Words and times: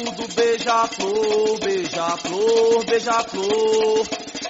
O 0.00 0.02
bico 0.02 0.16
do 0.16 0.34
beija-flor, 0.34 1.60
beija-flor, 1.60 2.84
beija-flor. 2.86 4.06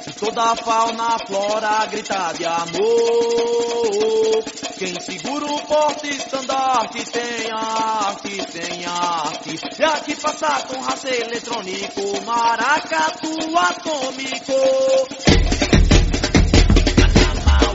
E 0.06 0.12
toda 0.12 0.42
a 0.42 0.56
fauna, 0.56 1.18
flora 1.26 1.86
grita 1.86 2.32
de 2.38 2.44
amor. 2.46 4.44
Quem 4.78 5.00
segura 5.00 5.46
o 5.46 5.60
porte 5.66 6.08
estandarte 6.08 7.04
tem 7.10 7.50
arte, 7.50 8.36
tem 8.52 8.86
arte. 8.86 9.58
E 9.76 9.82
aqui 9.82 10.14
passa 10.14 10.66
com 10.68 10.80
raça 10.82 11.08
eletrônico, 11.08 12.24
maracatu 12.24 13.58
atômico. 13.58 14.52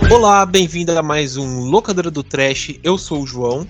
Olá, 0.09 0.45
bem-vindo 0.45 0.97
a 0.97 1.03
mais 1.03 1.35
um 1.35 1.59
Locadora 1.65 2.09
do 2.09 2.23
Trash. 2.23 2.79
Eu 2.81 2.97
sou 2.97 3.23
o 3.23 3.27
João. 3.27 3.67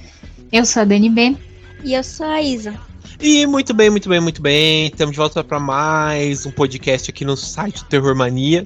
Eu 0.52 0.64
sou 0.64 0.84
a 0.84 0.86
Dani 0.86 1.10
B. 1.10 1.36
E 1.84 1.96
eu 1.96 2.04
sou 2.04 2.28
a 2.28 2.40
Isa. 2.42 2.80
E 3.20 3.46
muito 3.48 3.74
bem, 3.74 3.90
muito 3.90 4.10
bem, 4.10 4.20
muito 4.20 4.42
bem. 4.42 4.88
Estamos 4.88 5.14
de 5.14 5.18
volta 5.18 5.44
para 5.44 5.60
mais 5.60 6.46
um 6.46 6.52
podcast 6.52 7.10
aqui 7.10 7.24
no 7.24 7.38
site 7.38 7.86
Terror 7.86 8.14
Mania. 8.14 8.66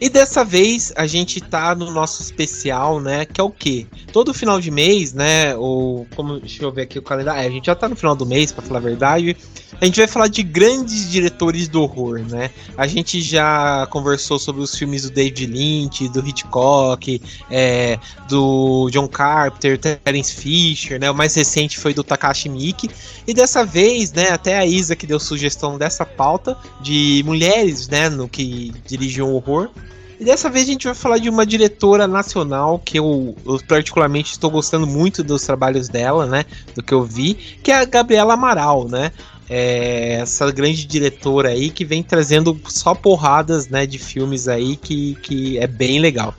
E 0.00 0.08
dessa 0.08 0.42
vez 0.42 0.90
a 0.96 1.06
gente 1.06 1.40
tá 1.42 1.74
no 1.74 1.90
nosso 1.90 2.22
especial, 2.22 2.98
né? 2.98 3.26
Que 3.26 3.38
é 3.40 3.44
o 3.44 3.50
quê? 3.50 3.86
Todo 4.10 4.32
final 4.32 4.58
de 4.58 4.70
mês, 4.70 5.12
né? 5.12 5.54
Ou 5.54 6.06
como 6.16 6.40
deixa 6.40 6.64
eu 6.64 6.72
ver 6.72 6.82
aqui 6.82 6.98
o 6.98 7.02
calendário. 7.02 7.42
É, 7.42 7.46
a 7.46 7.50
gente 7.50 7.66
já 7.66 7.74
tá 7.74 7.86
no 7.86 7.94
final 7.94 8.16
do 8.16 8.24
mês, 8.24 8.50
para 8.50 8.64
falar 8.64 8.78
a 8.78 8.82
verdade. 8.82 9.36
A 9.78 9.84
gente 9.84 9.98
vai 9.98 10.06
falar 10.06 10.28
de 10.28 10.42
grandes 10.42 11.10
diretores 11.10 11.68
do 11.68 11.82
horror, 11.82 12.20
né? 12.20 12.50
A 12.76 12.86
gente 12.86 13.20
já 13.20 13.86
conversou 13.90 14.38
sobre 14.38 14.62
os 14.62 14.74
filmes 14.74 15.02
do 15.02 15.10
David 15.10 15.46
Lynch, 15.46 16.08
do 16.08 16.26
Hitchcock, 16.26 17.20
é, 17.50 17.98
do 18.28 18.88
John 18.90 19.08
Carpenter, 19.08 19.78
Terence 19.78 20.34
Fisher, 20.34 20.98
né? 20.98 21.10
O 21.10 21.14
mais 21.14 21.34
recente 21.34 21.78
foi 21.78 21.94
do 21.94 22.02
Takashi 22.02 22.48
Miike. 22.48 22.90
E 23.26 23.32
dessa 23.32 23.64
vez, 23.64 23.89
né? 24.12 24.30
Até 24.30 24.58
a 24.58 24.66
Isa 24.66 24.96
que 24.96 25.06
deu 25.06 25.20
sugestão 25.20 25.78
dessa 25.78 26.04
pauta 26.06 26.56
de 26.80 27.22
mulheres, 27.24 27.88
né? 27.88 28.08
No 28.08 28.28
que 28.28 28.72
dirigiam 28.86 29.32
horror. 29.34 29.70
E 30.18 30.24
dessa 30.24 30.50
vez 30.50 30.68
a 30.68 30.72
gente 30.72 30.86
vai 30.86 30.94
falar 30.94 31.16
de 31.16 31.30
uma 31.30 31.46
diretora 31.46 32.06
nacional 32.06 32.78
que 32.78 32.98
eu, 32.98 33.34
eu, 33.46 33.58
particularmente 33.66 34.32
estou 34.32 34.50
gostando 34.50 34.86
muito 34.86 35.24
dos 35.24 35.42
trabalhos 35.42 35.88
dela, 35.88 36.26
né? 36.26 36.44
Do 36.74 36.82
que 36.82 36.92
eu 36.92 37.02
vi, 37.02 37.34
que 37.34 37.70
é 37.72 37.76
a 37.76 37.84
Gabriela 37.86 38.34
Amaral, 38.34 38.86
né? 38.86 39.12
É 39.48 40.18
essa 40.20 40.50
grande 40.52 40.86
diretora 40.86 41.48
aí 41.48 41.70
que 41.70 41.84
vem 41.84 42.02
trazendo 42.02 42.60
só 42.68 42.94
porradas, 42.94 43.66
né, 43.66 43.84
de 43.84 43.98
filmes 43.98 44.46
aí 44.46 44.76
que, 44.76 45.16
que 45.22 45.58
é 45.58 45.66
bem 45.66 45.98
legal. 45.98 46.32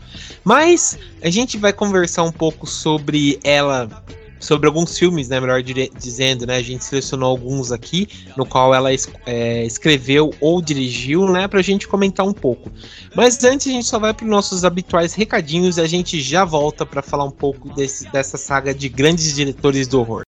Mas 0.46 0.98
a 1.22 1.30
gente 1.30 1.58
vai 1.58 1.74
conversar 1.74 2.24
um 2.24 2.32
pouco 2.32 2.66
sobre 2.66 3.38
ela 3.44 3.90
sobre 4.42 4.68
alguns 4.68 4.98
filmes, 4.98 5.30
né, 5.30 5.40
melhor 5.40 5.62
dizendo, 5.64 6.46
né, 6.46 6.58
a 6.58 6.62
gente 6.62 6.84
selecionou 6.84 7.30
alguns 7.30 7.72
aqui, 7.72 8.08
no 8.36 8.46
qual 8.46 8.74
ela 8.74 8.90
é, 9.26 9.66
escreveu 9.66 10.34
ou 10.42 10.62
dirigiu, 10.62 11.32
né, 11.32 11.48
pra 11.48 11.62
gente 11.62 11.88
comentar 11.88 12.26
um 12.26 12.34
pouco. 12.34 12.70
Mas 13.16 13.42
antes 13.44 13.68
a 13.68 13.72
gente 13.72 13.86
só 13.86 14.00
vai 14.00 14.14
para 14.14 14.26
os 14.26 14.30
nossos 14.30 14.66
habituais 14.66 15.14
recadinhos 15.14 15.78
e 15.78 15.82
a 15.82 15.88
gente 15.88 16.20
já 16.20 16.44
volta 16.44 16.86
para 16.86 17.02
falar 17.02 17.24
um 17.24 17.32
pouco 17.32 17.74
desse, 17.74 18.12
dessa 18.12 18.38
saga 18.38 18.74
de 18.74 18.90
grandes 18.90 19.36
diretores 19.36 19.88
do 19.88 20.00
horror. 20.00 20.24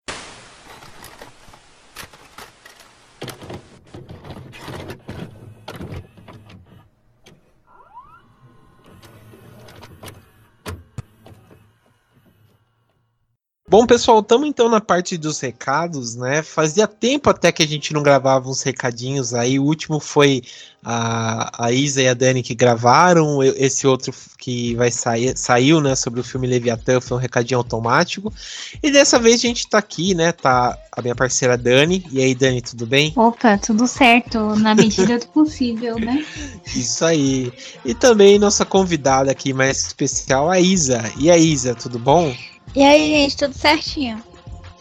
Bom, 13.70 13.86
pessoal, 13.86 14.20
estamos 14.20 14.48
então 14.48 14.68
na 14.68 14.82
parte 14.82 15.16
dos 15.16 15.40
recados, 15.40 16.16
né? 16.16 16.42
Fazia 16.42 16.88
tempo 16.88 17.30
até 17.30 17.52
que 17.52 17.62
a 17.62 17.68
gente 17.68 17.94
não 17.94 18.02
gravava 18.02 18.50
uns 18.50 18.64
recadinhos 18.64 19.32
aí. 19.32 19.60
O 19.60 19.64
último 19.64 20.00
foi 20.00 20.42
a, 20.84 21.68
a 21.68 21.72
Isa 21.72 22.02
e 22.02 22.08
a 22.08 22.16
Dani 22.16 22.42
que 22.42 22.56
gravaram. 22.56 23.44
Esse 23.44 23.86
outro 23.86 24.12
que 24.40 24.74
vai 24.74 24.90
sair, 24.90 25.38
saiu, 25.38 25.80
né? 25.80 25.96
Sobre 25.96 26.20
o 26.20 26.24
filme 26.24 26.48
Leviatã, 26.48 27.00
foi 27.00 27.18
um 27.18 27.20
recadinho 27.20 27.60
automático. 27.60 28.34
E 28.82 28.90
dessa 28.90 29.20
vez 29.20 29.36
a 29.36 29.42
gente 29.42 29.70
tá 29.70 29.78
aqui, 29.78 30.16
né? 30.16 30.32
Tá 30.32 30.76
a 30.92 31.00
minha 31.00 31.14
parceira 31.14 31.56
Dani. 31.56 32.04
E 32.12 32.24
aí, 32.24 32.34
Dani, 32.34 32.64
tudo 32.64 32.88
bem? 32.88 33.14
Opa, 33.16 33.56
tudo 33.60 33.86
certo, 33.86 34.56
na 34.56 34.74
medida 34.74 35.20
do 35.20 35.28
possível, 35.28 36.00
né? 36.00 36.26
Isso 36.76 37.06
aí. 37.06 37.54
E 37.86 37.94
também 37.94 38.40
nossa 38.40 38.66
convidada 38.66 39.30
aqui 39.30 39.54
mais 39.54 39.86
especial, 39.86 40.50
a 40.50 40.60
Isa. 40.60 41.04
E 41.20 41.30
a 41.30 41.38
Isa, 41.38 41.76
tudo 41.76 42.00
bom? 42.00 42.34
E 42.76 42.84
aí, 42.84 43.10
gente, 43.10 43.38
tudo 43.38 43.54
certinho? 43.54 44.24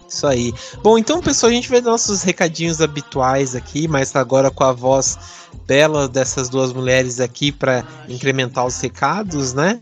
Isso 0.08 0.26
aí. 0.26 0.54
Bom, 0.82 0.96
então, 0.96 1.20
pessoal, 1.20 1.50
a 1.50 1.54
gente 1.54 1.68
vai 1.68 1.80
dar 1.80 1.90
nossos 1.90 2.22
recadinhos 2.22 2.80
habituais 2.80 3.54
aqui, 3.54 3.86
mas 3.86 4.16
agora 4.16 4.50
com 4.50 4.64
a 4.64 4.72
voz 4.72 5.18
bela 5.66 6.08
dessas 6.08 6.48
duas 6.48 6.72
mulheres 6.72 7.20
aqui 7.20 7.52
para 7.52 7.84
incrementar 8.08 8.64
os 8.64 8.80
recados, 8.80 9.52
né? 9.52 9.78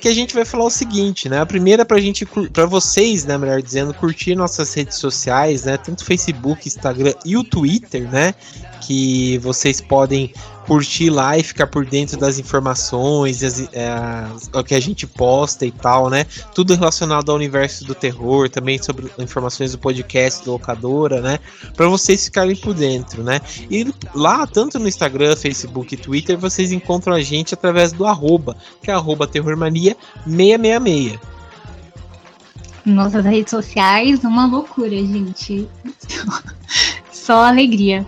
Que 0.00 0.08
a 0.08 0.14
gente 0.14 0.34
vai 0.34 0.44
falar 0.44 0.64
o 0.64 0.70
seguinte, 0.70 1.28
né? 1.28 1.40
A 1.40 1.46
primeira 1.46 1.84
para 1.84 1.98
gente, 1.98 2.24
para 2.52 2.66
vocês, 2.66 3.24
né, 3.24 3.36
melhor 3.36 3.60
dizendo, 3.60 3.92
curtir 3.92 4.34
nossas 4.36 4.72
redes 4.72 4.96
sociais, 4.96 5.64
né? 5.64 5.76
Tanto 5.76 6.04
Facebook, 6.04 6.68
Instagram 6.68 7.14
e 7.24 7.36
o 7.36 7.42
Twitter, 7.42 8.08
né? 8.10 8.32
Que 8.80 9.38
vocês 9.38 9.80
podem 9.80 10.32
curtir 10.68 11.08
lá 11.08 11.36
e 11.38 11.42
ficar 11.42 11.66
por 11.66 11.86
dentro 11.86 12.18
das 12.18 12.38
informações, 12.38 13.42
as, 13.42 13.60
é, 13.72 13.88
o 14.52 14.62
que 14.62 14.74
a 14.74 14.80
gente 14.80 15.06
posta 15.06 15.64
e 15.64 15.72
tal, 15.72 16.10
né? 16.10 16.26
Tudo 16.54 16.74
relacionado 16.74 17.30
ao 17.30 17.36
universo 17.36 17.86
do 17.86 17.94
terror, 17.94 18.50
também 18.50 18.80
sobre 18.80 19.10
informações 19.18 19.72
do 19.72 19.78
podcast 19.78 20.44
do 20.44 20.52
Locadora, 20.52 21.22
né? 21.22 21.38
Para 21.74 21.88
vocês 21.88 22.26
ficarem 22.26 22.54
por 22.54 22.74
dentro, 22.74 23.24
né? 23.24 23.40
E 23.70 23.90
lá, 24.14 24.46
tanto 24.46 24.78
no 24.78 24.86
Instagram, 24.86 25.34
Facebook 25.34 25.94
e 25.94 25.96
Twitter, 25.96 26.36
vocês 26.36 26.70
encontram 26.70 27.14
a 27.14 27.22
gente 27.22 27.54
através 27.54 27.90
do 27.90 28.04
arroba, 28.04 28.54
que 28.82 28.90
é 28.90 28.94
arroba 28.94 29.26
terrormania666 30.26 31.28
nossas 32.88 33.24
redes 33.24 33.50
sociais, 33.50 34.24
uma 34.24 34.46
loucura, 34.46 34.90
gente. 34.90 35.68
Só 37.12 37.44
alegria. 37.44 38.06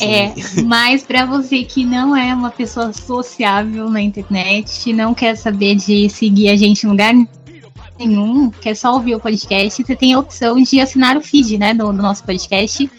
É, 0.00 0.32
mas 0.64 1.02
para 1.02 1.24
você 1.24 1.64
que 1.64 1.84
não 1.84 2.16
é 2.16 2.32
uma 2.32 2.50
pessoa 2.50 2.92
sociável 2.92 3.90
na 3.90 4.00
internet, 4.00 4.92
não 4.92 5.12
quer 5.12 5.36
saber 5.36 5.74
de 5.74 6.08
seguir 6.08 6.50
a 6.50 6.56
gente 6.56 6.86
em 6.86 6.90
lugar 6.90 7.12
nenhum, 7.98 8.50
quer 8.50 8.74
só 8.74 8.94
ouvir 8.94 9.14
o 9.14 9.20
podcast, 9.20 9.82
você 9.82 9.96
tem 9.96 10.14
a 10.14 10.18
opção 10.18 10.60
de 10.62 10.80
assinar 10.80 11.16
o 11.16 11.20
feed, 11.20 11.58
né, 11.58 11.74
do, 11.74 11.86
do 11.86 12.02
nosso 12.02 12.24
podcast 12.24 12.90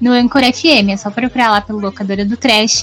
no 0.00 0.12
Anchor 0.12 0.42
FM. 0.42 0.90
É 0.90 0.96
só 0.96 1.10
procurar 1.10 1.50
lá 1.50 1.60
pelo 1.60 1.80
Locadora 1.80 2.24
do 2.24 2.36
Trash, 2.36 2.82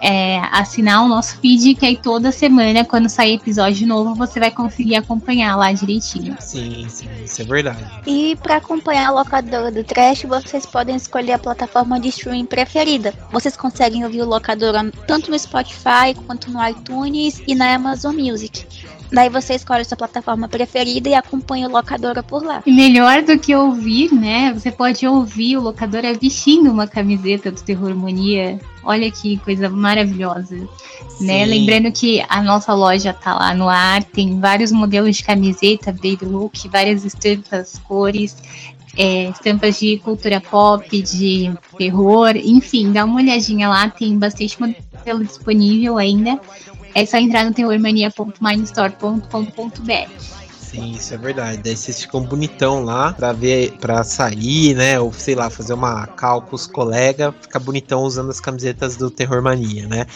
é, 0.00 0.38
assinar 0.52 1.04
o 1.04 1.08
nosso 1.08 1.38
feed, 1.38 1.74
que 1.74 1.86
aí 1.86 1.96
toda 1.96 2.30
semana, 2.30 2.84
quando 2.84 3.08
sair 3.08 3.34
episódio 3.34 3.86
novo, 3.86 4.14
você 4.14 4.38
vai 4.38 4.50
conseguir 4.50 4.96
acompanhar 4.96 5.56
lá 5.56 5.72
direitinho. 5.72 6.36
Sim, 6.40 6.86
sim, 6.88 7.08
isso 7.24 7.42
é 7.42 7.44
verdade. 7.44 7.84
E 8.06 8.36
para 8.36 8.56
acompanhar 8.56 9.08
a 9.08 9.12
Locadora 9.12 9.70
do 9.70 9.82
Trash, 9.82 10.22
vocês 10.24 10.66
podem 10.66 10.96
escolher 10.96 11.32
a 11.32 11.38
plataforma 11.38 11.98
de 11.98 12.08
streaming 12.08 12.46
preferida. 12.46 13.12
Vocês 13.32 13.56
conseguem 13.56 14.04
ouvir 14.04 14.22
o 14.22 14.26
Locadora 14.26 14.90
tanto 15.06 15.30
no 15.30 15.38
Spotify, 15.38 16.14
quanto 16.26 16.50
no 16.50 16.66
iTunes 16.68 17.42
e 17.46 17.54
na 17.54 17.74
Amazon 17.74 18.14
Music. 18.14 18.66
Daí 19.12 19.28
você 19.28 19.54
escolhe 19.54 19.82
a 19.82 19.84
sua 19.84 19.96
plataforma 19.96 20.48
preferida 20.48 21.08
e 21.08 21.14
acompanha 21.14 21.68
o 21.68 21.72
Locadora 21.72 22.22
por 22.22 22.42
lá. 22.44 22.62
E 22.66 22.72
melhor 22.72 23.22
do 23.22 23.38
que 23.38 23.54
ouvir, 23.54 24.12
né? 24.12 24.52
Você 24.52 24.70
pode 24.70 25.06
ouvir 25.06 25.56
o 25.56 25.62
Locadora 25.62 26.12
vestindo 26.14 26.70
uma 26.70 26.86
camiseta 26.86 27.50
do 27.50 27.60
Terror 27.60 27.94
Mania. 27.94 28.58
Olha 28.84 29.10
que 29.10 29.36
coisa 29.38 29.68
maravilhosa, 29.68 30.56
né? 31.20 31.44
Lembrando 31.44 31.90
que 31.90 32.24
a 32.28 32.42
nossa 32.42 32.72
loja 32.72 33.12
tá 33.12 33.34
lá 33.34 33.52
no 33.52 33.68
ar, 33.68 34.02
tem 34.04 34.38
vários 34.38 34.70
modelos 34.70 35.16
de 35.16 35.24
camiseta, 35.24 35.92
baby 35.92 36.24
look, 36.24 36.68
várias 36.68 37.04
estampas, 37.04 37.80
cores, 37.86 38.36
é, 38.96 39.28
estampas 39.28 39.78
de 39.78 39.98
cultura 39.98 40.40
pop, 40.40 41.02
de 41.02 41.52
terror, 41.76 42.34
enfim, 42.36 42.92
dá 42.92 43.04
uma 43.04 43.16
olhadinha 43.16 43.68
lá, 43.68 43.90
tem 43.90 44.18
bastante 44.18 44.56
modelo 44.60 45.24
disponível 45.24 45.98
ainda. 45.98 46.40
É 46.96 47.04
só 47.04 47.18
entrar 47.18 47.44
no 47.44 47.52
terrormania.mindstore.com.br. 47.52 50.10
Sim, 50.58 50.92
isso 50.92 51.12
é 51.12 51.18
verdade. 51.18 51.60
Daí 51.62 51.76
vocês 51.76 52.00
ficam 52.00 52.22
bonitão 52.22 52.82
lá 52.82 53.12
pra 53.12 53.34
ver, 53.34 53.72
para 53.72 54.02
sair, 54.02 54.74
né? 54.74 54.98
Ou 54.98 55.12
sei 55.12 55.34
lá, 55.34 55.50
fazer 55.50 55.74
uma 55.74 56.06
cal 56.06 56.40
com 56.40 56.56
os 56.56 56.64
ficar 56.64 57.60
bonitão 57.60 58.00
usando 58.00 58.30
as 58.30 58.40
camisetas 58.40 58.96
do 58.96 59.10
Terror 59.10 59.42
Mania, 59.42 59.86
né? 59.86 60.06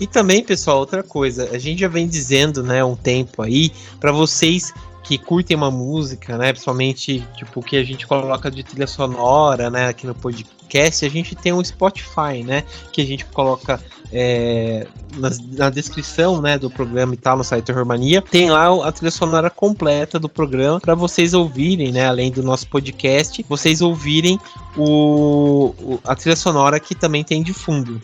E 0.00 0.06
também, 0.06 0.44
pessoal, 0.44 0.78
outra 0.78 1.02
coisa, 1.02 1.50
a 1.52 1.58
gente 1.58 1.80
já 1.80 1.88
vem 1.88 2.06
dizendo, 2.06 2.62
né, 2.62 2.84
um 2.84 2.94
tempo 2.94 3.42
aí, 3.42 3.72
para 3.98 4.12
vocês 4.12 4.72
que 5.02 5.18
curtem 5.18 5.56
uma 5.56 5.72
música, 5.72 6.38
né? 6.38 6.52
Principalmente, 6.52 7.26
tipo, 7.34 7.60
que 7.62 7.76
a 7.76 7.82
gente 7.82 8.06
coloca 8.06 8.48
de 8.48 8.62
trilha 8.62 8.86
sonora, 8.86 9.70
né? 9.70 9.88
Aqui 9.88 10.06
no 10.06 10.14
podcast, 10.14 11.04
a 11.04 11.08
gente 11.08 11.34
tem 11.34 11.52
um 11.52 11.64
Spotify, 11.64 12.44
né? 12.44 12.62
Que 12.92 13.00
a 13.00 13.06
gente 13.06 13.24
coloca 13.24 13.80
é, 14.12 14.86
na, 15.16 15.30
na, 15.56 15.70
descrição 15.70 16.40
né, 16.40 16.58
do 16.58 16.70
programa 16.70 17.14
e 17.14 17.16
tal, 17.16 17.36
no 17.36 17.44
site 17.44 17.64
Terrormania, 17.64 18.22
tem 18.22 18.50
lá 18.50 18.86
a 18.86 18.92
trilha 18.92 19.10
sonora 19.10 19.50
completa 19.50 20.18
do 20.18 20.28
programa 20.28 20.80
para 20.80 20.94
vocês 20.94 21.34
ouvirem, 21.34 21.92
né? 21.92 22.06
Além 22.06 22.30
do 22.30 22.42
nosso 22.42 22.68
podcast, 22.68 23.44
vocês 23.48 23.80
ouvirem 23.80 24.38
o, 24.76 25.74
o, 25.78 26.00
a 26.04 26.14
trilha 26.14 26.36
sonora 26.36 26.80
que 26.80 26.94
também 26.94 27.22
tem 27.22 27.42
de 27.42 27.52
fundo. 27.52 28.00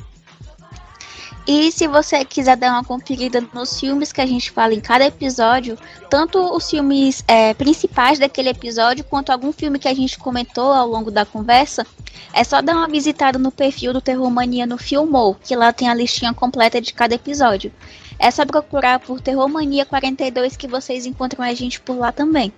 E 1.46 1.70
se 1.70 1.86
você 1.86 2.24
quiser 2.24 2.56
dar 2.56 2.72
uma 2.72 2.82
conferida 2.82 3.46
nos 3.52 3.78
filmes 3.78 4.12
que 4.12 4.20
a 4.20 4.26
gente 4.26 4.50
fala 4.50 4.72
em 4.72 4.80
cada 4.80 5.04
episódio, 5.04 5.76
tanto 6.08 6.38
os 6.38 6.70
filmes 6.70 7.22
é, 7.28 7.52
principais 7.52 8.18
daquele 8.18 8.48
episódio, 8.48 9.04
quanto 9.04 9.30
algum 9.30 9.52
filme 9.52 9.78
que 9.78 9.86
a 9.86 9.92
gente 9.92 10.18
comentou 10.18 10.72
ao 10.72 10.88
longo 10.88 11.10
da 11.10 11.26
conversa, 11.26 11.86
é 12.32 12.42
só 12.42 12.62
dar 12.62 12.74
uma 12.74 12.88
visitada 12.88 13.38
no 13.38 13.50
perfil 13.50 13.92
do 13.92 14.00
Terror 14.00 14.30
Mania 14.30 14.66
no 14.66 14.78
Filmou, 14.78 15.36
que 15.42 15.54
lá 15.54 15.70
tem 15.70 15.86
a 15.86 15.94
listinha 15.94 16.32
completa 16.32 16.80
de 16.80 16.94
cada 16.94 17.14
episódio. 17.14 17.70
É 18.18 18.30
só 18.30 18.46
procurar 18.46 19.00
por 19.00 19.20
Terror 19.20 19.48
Mania 19.48 19.84
42 19.84 20.56
que 20.56 20.66
vocês 20.66 21.04
encontram 21.04 21.44
a 21.44 21.52
gente 21.52 21.78
por 21.78 21.98
lá 21.98 22.10
também. 22.10 22.52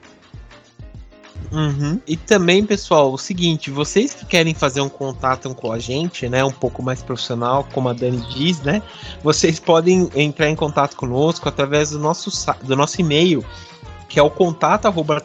Uhum. 1.52 2.00
E 2.06 2.16
também, 2.16 2.64
pessoal, 2.64 3.12
o 3.12 3.18
seguinte, 3.18 3.70
vocês 3.70 4.14
que 4.14 4.26
querem 4.26 4.54
fazer 4.54 4.80
um 4.80 4.88
contato 4.88 5.54
com 5.54 5.72
a 5.72 5.78
gente, 5.78 6.28
né, 6.28 6.44
um 6.44 6.50
pouco 6.50 6.82
mais 6.82 7.02
profissional, 7.02 7.66
como 7.72 7.88
a 7.88 7.92
Dani 7.92 8.24
diz, 8.34 8.60
né, 8.62 8.82
vocês 9.22 9.60
podem 9.60 10.10
entrar 10.14 10.48
em 10.48 10.56
contato 10.56 10.96
conosco 10.96 11.48
através 11.48 11.90
do 11.90 11.98
nosso, 11.98 12.30
do 12.62 12.76
nosso 12.76 13.00
e-mail, 13.00 13.44
que 14.08 14.18
é 14.18 14.22
o 14.22 14.30
contato 14.30 14.86
arroba 14.86 15.20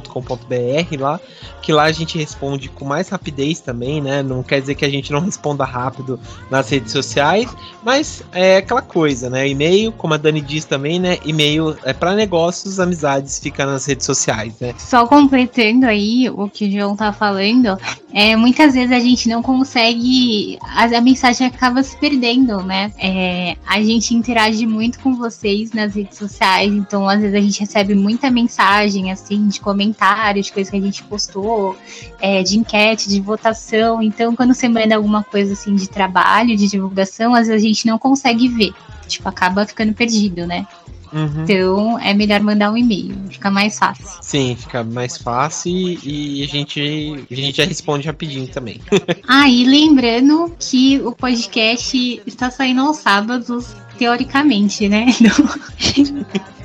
terrormania.com.br 0.00 1.00
lá, 1.00 1.20
que 1.62 1.72
lá 1.72 1.84
a 1.84 1.92
gente 1.92 2.18
responde 2.18 2.68
com 2.68 2.84
mais 2.84 3.08
rapidez 3.08 3.60
também, 3.60 4.00
né? 4.00 4.22
Não 4.22 4.42
quer 4.42 4.60
dizer 4.60 4.74
que 4.74 4.84
a 4.84 4.88
gente 4.88 5.12
não 5.12 5.20
responda 5.20 5.64
rápido 5.64 6.18
nas 6.50 6.68
redes 6.68 6.92
sociais, 6.92 7.54
mas 7.82 8.22
é 8.32 8.58
aquela 8.58 8.82
coisa, 8.82 9.30
né? 9.30 9.48
E-mail, 9.48 9.92
como 9.92 10.14
a 10.14 10.16
Dani 10.16 10.40
diz 10.40 10.64
também, 10.64 10.98
né? 10.98 11.18
E-mail 11.24 11.76
é 11.84 11.92
para 11.92 12.14
negócios, 12.14 12.80
amizades, 12.80 13.38
fica 13.38 13.66
nas 13.66 13.86
redes 13.86 14.06
sociais, 14.06 14.54
né? 14.60 14.74
Só 14.78 15.06
completando 15.06 15.86
aí 15.86 16.28
o 16.30 16.48
que 16.48 16.66
o 16.66 16.70
João 16.70 16.96
tá 16.96 17.12
falando, 17.12 17.78
é, 18.12 18.36
muitas 18.36 18.74
vezes 18.74 18.92
a 18.92 19.00
gente 19.00 19.28
não 19.28 19.42
consegue, 19.42 20.58
a, 20.62 20.84
a 20.84 21.00
mensagem 21.00 21.46
acaba 21.46 21.82
se 21.82 21.96
perdendo, 21.96 22.62
né? 22.62 22.92
É, 22.98 23.56
a 23.66 23.82
gente 23.82 24.14
interage 24.14 24.66
muito 24.66 25.00
com 25.00 25.16
vocês 25.16 25.72
nas 25.72 25.94
redes 25.94 26.18
sociais, 26.18 26.72
então 26.72 27.08
às 27.08 27.20
vezes 27.20 27.34
a 27.34 27.40
gente 27.40 27.60
recebe 27.60 27.94
muita 27.94 28.30
mensagem, 28.30 29.10
assim, 29.10 29.48
de 29.48 29.60
comentários, 29.60 29.83
de 29.90 30.52
coisas 30.52 30.70
que 30.70 30.76
a 30.76 30.80
gente 30.80 31.02
postou, 31.04 31.76
é, 32.20 32.42
de 32.42 32.58
enquete, 32.58 33.08
de 33.08 33.20
votação. 33.20 34.02
Então, 34.02 34.34
quando 34.34 34.54
você 34.54 34.68
manda 34.68 34.94
alguma 34.96 35.22
coisa, 35.22 35.52
assim, 35.52 35.74
de 35.74 35.88
trabalho, 35.88 36.56
de 36.56 36.68
divulgação, 36.68 37.34
às 37.34 37.48
vezes 37.48 37.62
a 37.62 37.66
gente 37.66 37.86
não 37.86 37.98
consegue 37.98 38.48
ver. 38.48 38.72
Tipo, 39.06 39.28
acaba 39.28 39.66
ficando 39.66 39.92
perdido, 39.92 40.46
né? 40.46 40.66
Uhum. 41.14 41.44
Então 41.44 41.98
é 42.00 42.12
melhor 42.12 42.40
mandar 42.40 42.72
um 42.72 42.76
e-mail, 42.76 43.14
fica 43.30 43.48
mais 43.48 43.78
fácil. 43.78 44.04
Sim, 44.20 44.56
fica 44.58 44.82
mais 44.82 45.16
fácil 45.16 45.70
e 45.72 46.42
a 46.42 46.46
gente, 46.48 47.26
a 47.30 47.34
gente 47.34 47.56
já 47.56 47.64
responde 47.64 48.08
rapidinho 48.08 48.48
também. 48.48 48.80
ah, 49.28 49.48
e 49.48 49.64
lembrando 49.64 50.52
que 50.58 51.00
o 51.02 51.12
podcast 51.12 52.20
está 52.26 52.50
saindo 52.50 52.80
aos 52.80 52.96
sábados, 52.96 53.76
teoricamente, 53.96 54.88
né? 54.88 55.06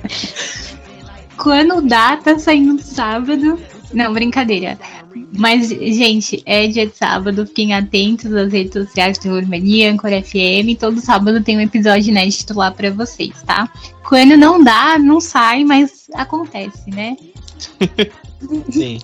Quando 1.42 1.82
dá, 1.82 2.18
tá 2.18 2.38
saindo 2.38 2.82
sábado. 2.82 3.60
Não, 3.94 4.14
brincadeira. 4.14 4.78
Mas, 5.36 5.70
gente, 5.70 6.42
é 6.46 6.68
dia 6.68 6.86
de 6.86 6.96
sábado, 6.96 7.46
fiquem 7.48 7.74
atentos 7.74 8.34
às 8.34 8.52
redes 8.52 8.74
sociais 8.74 9.18
do 9.18 9.32
Urmania, 9.32 9.92
Ancor 9.92 10.12
FM. 10.12 10.78
Todo 10.80 11.00
sábado 11.00 11.42
tem 11.42 11.58
um 11.58 11.62
episódio 11.62 12.10
inédito 12.10 12.54
lá 12.54 12.72
pra 12.72 12.92
vocês, 12.92 13.42
tá? 13.44 13.72
Quando 14.08 14.36
não 14.38 14.64
dá, 14.64 15.00
não 15.00 15.20
sai, 15.20 15.64
mas 15.64 16.08
acontece, 16.14 16.90
né? 16.90 17.16
Sim. 18.70 19.00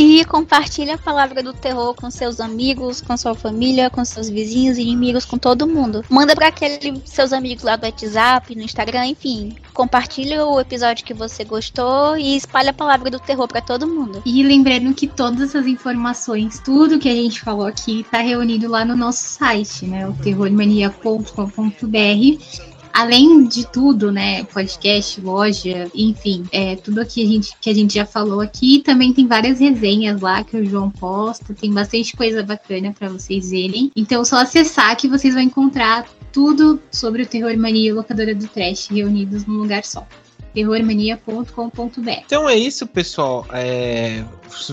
E 0.00 0.24
compartilhe 0.26 0.92
a 0.92 0.96
palavra 0.96 1.42
do 1.42 1.52
terror 1.52 1.92
com 1.92 2.08
seus 2.08 2.38
amigos, 2.38 3.00
com 3.00 3.16
sua 3.16 3.34
família, 3.34 3.90
com 3.90 4.04
seus 4.04 4.30
vizinhos, 4.30 4.78
inimigos, 4.78 5.24
com 5.24 5.36
todo 5.36 5.66
mundo. 5.66 6.04
Manda 6.08 6.36
para 6.36 6.46
aqueles 6.46 6.78
seus 7.04 7.32
amigos 7.32 7.64
lá 7.64 7.74
do 7.74 7.84
WhatsApp, 7.84 8.54
no 8.54 8.62
Instagram, 8.62 9.06
enfim. 9.06 9.56
Compartilhe 9.74 10.38
o 10.38 10.60
episódio 10.60 11.04
que 11.04 11.12
você 11.12 11.42
gostou 11.42 12.16
e 12.16 12.36
espalhe 12.36 12.68
a 12.68 12.72
palavra 12.72 13.10
do 13.10 13.18
terror 13.18 13.48
para 13.48 13.60
todo 13.60 13.88
mundo. 13.88 14.22
E 14.24 14.40
lembrando 14.44 14.94
que 14.94 15.08
todas 15.08 15.40
essas 15.40 15.66
informações, 15.66 16.60
tudo 16.64 17.00
que 17.00 17.08
a 17.08 17.14
gente 17.14 17.40
falou 17.40 17.66
aqui, 17.66 18.06
tá 18.08 18.18
reunido 18.18 18.68
lá 18.68 18.84
no 18.84 18.94
nosso 18.94 19.24
site, 19.24 19.84
né? 19.84 20.06
O 20.06 20.12
terrormania.com.br 20.12 22.67
além 22.98 23.46
de 23.46 23.64
tudo, 23.64 24.10
né, 24.10 24.42
podcast, 24.42 25.20
loja, 25.20 25.88
enfim, 25.94 26.44
é, 26.50 26.74
tudo 26.74 27.00
aqui 27.00 27.22
a 27.22 27.26
gente, 27.26 27.52
que 27.60 27.70
a 27.70 27.74
gente 27.74 27.94
já 27.94 28.04
falou 28.04 28.40
aqui, 28.40 28.80
também 28.80 29.12
tem 29.12 29.28
várias 29.28 29.60
resenhas 29.60 30.20
lá 30.20 30.42
que 30.42 30.56
o 30.56 30.66
João 30.66 30.90
posta, 30.90 31.54
tem 31.54 31.72
bastante 31.72 32.16
coisa 32.16 32.42
bacana 32.42 32.92
para 32.92 33.08
vocês 33.08 33.50
verem. 33.50 33.92
Então, 33.94 34.24
só 34.24 34.38
acessar 34.38 34.96
que 34.96 35.06
vocês 35.06 35.32
vão 35.32 35.42
encontrar 35.44 36.08
tudo 36.32 36.82
sobre 36.90 37.22
o 37.22 37.26
Terror 37.26 37.56
Mania 37.56 37.90
e 37.90 37.92
Locadora 37.92 38.34
do 38.34 38.48
Trash 38.48 38.88
reunidos 38.88 39.46
num 39.46 39.58
lugar 39.58 39.84
só 39.84 40.04
terrormania.com.br. 40.52 42.10
Então 42.26 42.48
é 42.48 42.56
isso, 42.56 42.84
pessoal. 42.84 43.46
É, 43.52 44.24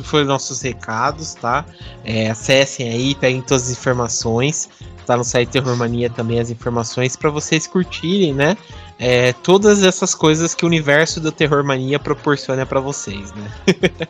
foram 0.03 0.25
nossos 0.25 0.61
recados, 0.61 1.35
tá? 1.35 1.63
É, 2.03 2.31
acessem 2.31 2.89
aí, 2.89 3.13
peguem 3.13 3.41
todas 3.41 3.65
as 3.65 3.77
informações 3.77 4.67
tá 5.05 5.17
no 5.17 5.23
site 5.23 5.49
Terror 5.49 5.75
Mania 5.75 6.09
também 6.09 6.39
as 6.39 6.49
informações 6.49 7.15
para 7.15 7.29
vocês 7.29 7.67
curtirem, 7.67 8.33
né? 8.33 8.57
É, 8.97 9.33
todas 9.33 9.83
essas 9.83 10.15
coisas 10.15 10.55
que 10.55 10.63
o 10.63 10.67
universo 10.67 11.19
do 11.19 11.31
Terror 11.31 11.63
Mania 11.63 11.99
proporciona 11.99 12.65
para 12.65 12.79
vocês, 12.79 13.33
né? 13.33 13.51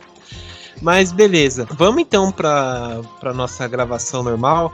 Mas 0.82 1.10
beleza, 1.10 1.66
vamos 1.70 2.02
então 2.02 2.30
para 2.30 3.32
nossa 3.34 3.66
gravação 3.66 4.22
normal. 4.22 4.72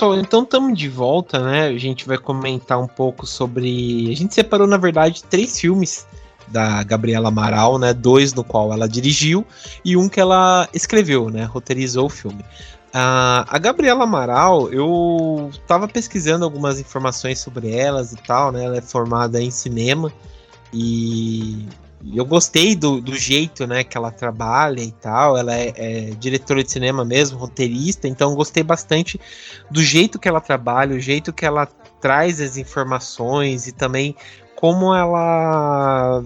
Pessoal, 0.00 0.18
então 0.18 0.42
estamos 0.44 0.78
de 0.78 0.88
volta, 0.88 1.38
né? 1.40 1.66
A 1.66 1.76
gente 1.76 2.06
vai 2.06 2.16
comentar 2.16 2.80
um 2.80 2.86
pouco 2.86 3.26
sobre. 3.26 4.10
A 4.10 4.16
gente 4.16 4.34
separou, 4.34 4.66
na 4.66 4.78
verdade, 4.78 5.22
três 5.24 5.60
filmes 5.60 6.06
da 6.48 6.82
Gabriela 6.82 7.28
Amaral, 7.28 7.78
né? 7.78 7.92
Dois 7.92 8.32
no 8.32 8.42
qual 8.42 8.72
ela 8.72 8.88
dirigiu 8.88 9.44
e 9.84 9.98
um 9.98 10.08
que 10.08 10.18
ela 10.18 10.66
escreveu, 10.72 11.28
né? 11.28 11.44
Roteirizou 11.44 12.06
o 12.06 12.08
filme. 12.08 12.40
Uh, 12.94 13.44
a 13.46 13.58
Gabriela 13.58 14.04
Amaral, 14.04 14.72
eu 14.72 15.50
estava 15.52 15.86
pesquisando 15.86 16.46
algumas 16.46 16.80
informações 16.80 17.38
sobre 17.38 17.70
elas 17.70 18.12
e 18.12 18.16
tal, 18.16 18.50
né? 18.52 18.64
Ela 18.64 18.78
é 18.78 18.82
formada 18.82 19.40
em 19.42 19.50
cinema 19.50 20.10
e 20.72 21.68
eu 22.14 22.24
gostei 22.24 22.74
do, 22.74 23.00
do 23.00 23.14
jeito 23.14 23.66
né, 23.66 23.84
que 23.84 23.96
ela 23.96 24.10
trabalha 24.10 24.80
e 24.80 24.92
tal. 24.92 25.36
Ela 25.36 25.54
é, 25.54 25.72
é, 25.76 26.00
diretora 26.18 26.64
de 26.64 26.70
cinema 26.70 27.04
mesmo, 27.04 27.38
roteirista, 27.38 28.08
então 28.08 28.34
gostei 28.34 28.62
bastante 28.62 29.20
do 29.70 29.82
jeito 29.82 30.18
que 30.18 30.28
ela 30.28 30.40
trabalha, 30.40 30.96
o 30.96 31.00
jeito 31.00 31.32
que 31.32 31.44
ela 31.44 31.66
traz 32.00 32.40
as 32.40 32.56
informações 32.56 33.66
e 33.66 33.72
também 33.72 34.16
como 34.56 34.94
ela 34.94 36.22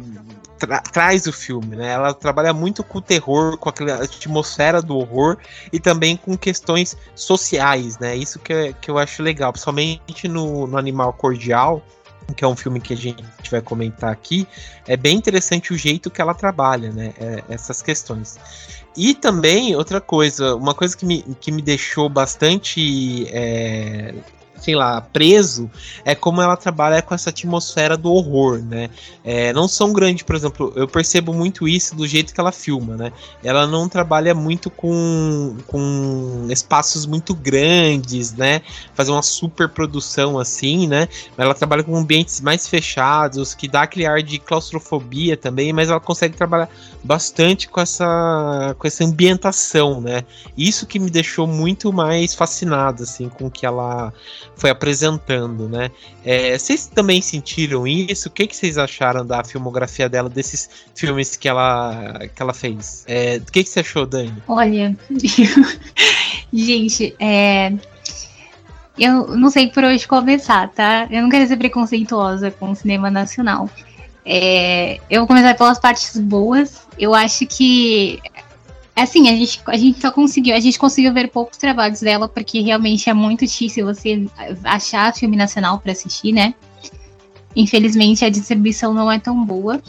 tra 0.59 0.81
traz 0.81 1.27
o 1.27 1.33
filme, 1.33 1.77
né? 1.77 1.93
Ela 1.93 2.15
trabalha 2.15 2.53
muito 2.53 2.83
com 2.85 2.99
o 2.99 3.03
terror, 3.03 3.59
com 3.59 3.69
aquela 3.69 4.05
atmosfera 4.05 4.81
do 4.81 4.97
horror 4.97 5.37
e 5.73 5.81
também 5.81 6.17
com 6.17 6.37
questões 6.37 6.97
sociais, 7.15 7.99
né? 7.99 8.17
Isso 8.17 8.39
que, 8.39 8.53
é, 8.53 8.73
que 8.73 8.91
eu 8.91 8.99
acho 8.99 9.23
legal, 9.23 9.53
principalmente 9.53 10.29
no, 10.29 10.67
no 10.67 10.79
Animal 10.79 11.13
Cordial 11.13 11.83
que 12.37 12.45
é 12.45 12.49
um 12.49 12.57
filme 12.57 12.81
que 12.81 12.95
a 12.95 12.97
gente 12.97 13.25
vai 13.51 13.61
comentar 13.61 14.11
aqui, 14.11 14.47
é 14.87 14.97
bem 14.97 15.17
interessante 15.17 15.73
o 15.73 15.77
jeito 15.77 16.11
que 16.11 16.21
ela 16.21 16.35
trabalha, 16.35 16.91
né? 16.91 17.13
É, 17.19 17.45
essas 17.49 17.83
questões. 17.83 18.39
E 18.97 19.13
também, 19.13 19.75
outra 19.75 20.01
coisa, 20.01 20.55
uma 20.55 20.75
coisa 20.75 20.97
que 20.97 21.05
me, 21.05 21.23
que 21.41 21.51
me 21.51 21.61
deixou 21.61 22.09
bastante 22.09 23.27
é, 23.29 24.15
sei 24.65 24.75
lá, 24.75 24.99
preso, 25.03 25.71
é 26.07 26.15
como 26.15 26.41
ela 26.41 26.57
trabalha 26.57 27.03
com 27.03 27.15
essa 27.15 27.29
atmosfera 27.29 27.99
do 27.99 28.11
horror, 28.11 28.63
né? 28.63 28.89
É, 29.23 29.53
não 29.53 29.69
são 29.69 29.93
grandes, 29.93 30.23
por 30.23 30.35
exemplo, 30.35 30.73
eu 30.75 30.89
percebo 30.89 31.35
muito 31.35 31.69
isso 31.69 31.95
do 31.95 32.07
jeito 32.07 32.33
que 32.33 32.41
ela 32.41 32.51
filma, 32.51 32.97
né? 32.97 33.13
Ela 33.43 33.67
não 33.67 33.91
trabalha 33.91 34.35
muito 34.35 34.71
com, 34.71 35.55
com 35.67 36.47
espaços 36.49 37.05
muito 37.05 37.35
grandes, 37.35 38.33
né? 38.33 38.63
Fazer 38.95 39.11
uma 39.11 39.23
super 39.23 39.69
produção 39.69 40.39
assim, 40.39 40.87
né? 40.87 41.09
Ela 41.37 41.53
trabalha 41.53 41.83
com 41.83 41.95
ambientes 41.95 42.41
mais 42.41 42.67
fechados, 42.67 43.53
que 43.53 43.69
dá 43.69 43.83
aquele 43.83 44.07
ar 44.07 44.23
de 44.23 44.39
claustrofobia 44.39 45.37
também, 45.37 45.75
mas 45.75 45.91
ela 45.91 46.01
consegue 46.01 46.39
trabalhar 46.39 46.71
bastante 47.03 47.69
com 47.69 47.83
essa, 47.83 48.75
com 48.79 48.87
essa 48.87 49.05
ambientação, 49.05 50.01
né? 50.01 50.25
Isso 50.57 50.87
que 50.87 50.99
me 50.99 51.11
deixou 51.11 51.47
muito 51.47 51.93
mais 51.93 52.35
fascinado, 52.35 53.03
assim, 53.03 53.29
com 53.29 53.51
que 53.51 53.67
ela 53.67 54.11
foi 54.57 54.71
apresentando, 54.71 55.69
né? 55.69 55.91
É, 56.25 56.57
vocês 56.57 56.87
também 56.87 57.21
sentiram 57.21 57.87
isso? 57.87 58.29
O 58.29 58.31
que, 58.31 58.47
que 58.47 58.57
vocês 58.57 58.79
acharam 58.79 59.27
da 59.27 59.43
filmografia 59.45 60.09
dela, 60.09 60.29
desses 60.29 60.69
filmes 60.95 61.37
que 61.37 61.49
ela, 61.49 62.21
que 62.35 62.43
ela 62.43 62.55
fez? 62.55 63.05
É, 63.07 63.37
o 63.37 63.53
que, 63.53 63.65
que 63.65 63.71
você 63.71 63.81
achou, 63.81 64.07
Dani? 64.07 64.43
Olha, 64.47 64.97
gente, 66.53 67.15
é, 67.19 67.73
eu 68.99 69.37
não 69.37 69.51
sei 69.51 69.69
por 69.69 69.85
onde 69.85 70.07
começar, 70.07 70.69
tá? 70.69 71.07
Eu 71.11 71.23
não 71.23 71.29
quero 71.29 71.47
ser 71.47 71.57
preconceituosa 71.57 72.51
com 72.51 72.71
o 72.71 72.77
cinema 72.77 73.11
nacional. 73.11 73.69
É, 74.25 74.99
eu 75.11 75.21
vou 75.21 75.27
começar 75.27 75.55
pelas 75.55 75.79
partes 75.79 76.19
boas. 76.19 76.87
Eu 76.99 77.15
acho 77.15 77.47
que 77.47 78.21
assim, 79.03 79.29
a 79.29 79.33
gente, 79.33 79.61
a 79.67 79.77
gente 79.77 80.01
só 80.01 80.11
conseguiu, 80.11 80.55
a 80.55 80.61
gente 80.61 80.79
conseguiu 80.79 81.13
ver 81.13 81.29
poucos 81.29 81.59
trabalhos 81.59 82.01
dela, 82.01 82.29
porque 82.29 82.61
realmente 82.61 83.11
é 83.11 83.15
muito 83.15 83.45
difícil 83.45 83.85
você 83.85 84.27
achar 84.63 85.15
filme 85.15 85.37
nacional 85.37 85.79
para 85.81 85.93
assistir, 85.93 86.33
né? 86.33 86.55
Infelizmente 87.57 88.25
a 88.25 88.29
distribuição 88.29 88.95
não 88.95 89.11
é 89.11 89.19
tão 89.19 89.45
boa. 89.45 89.83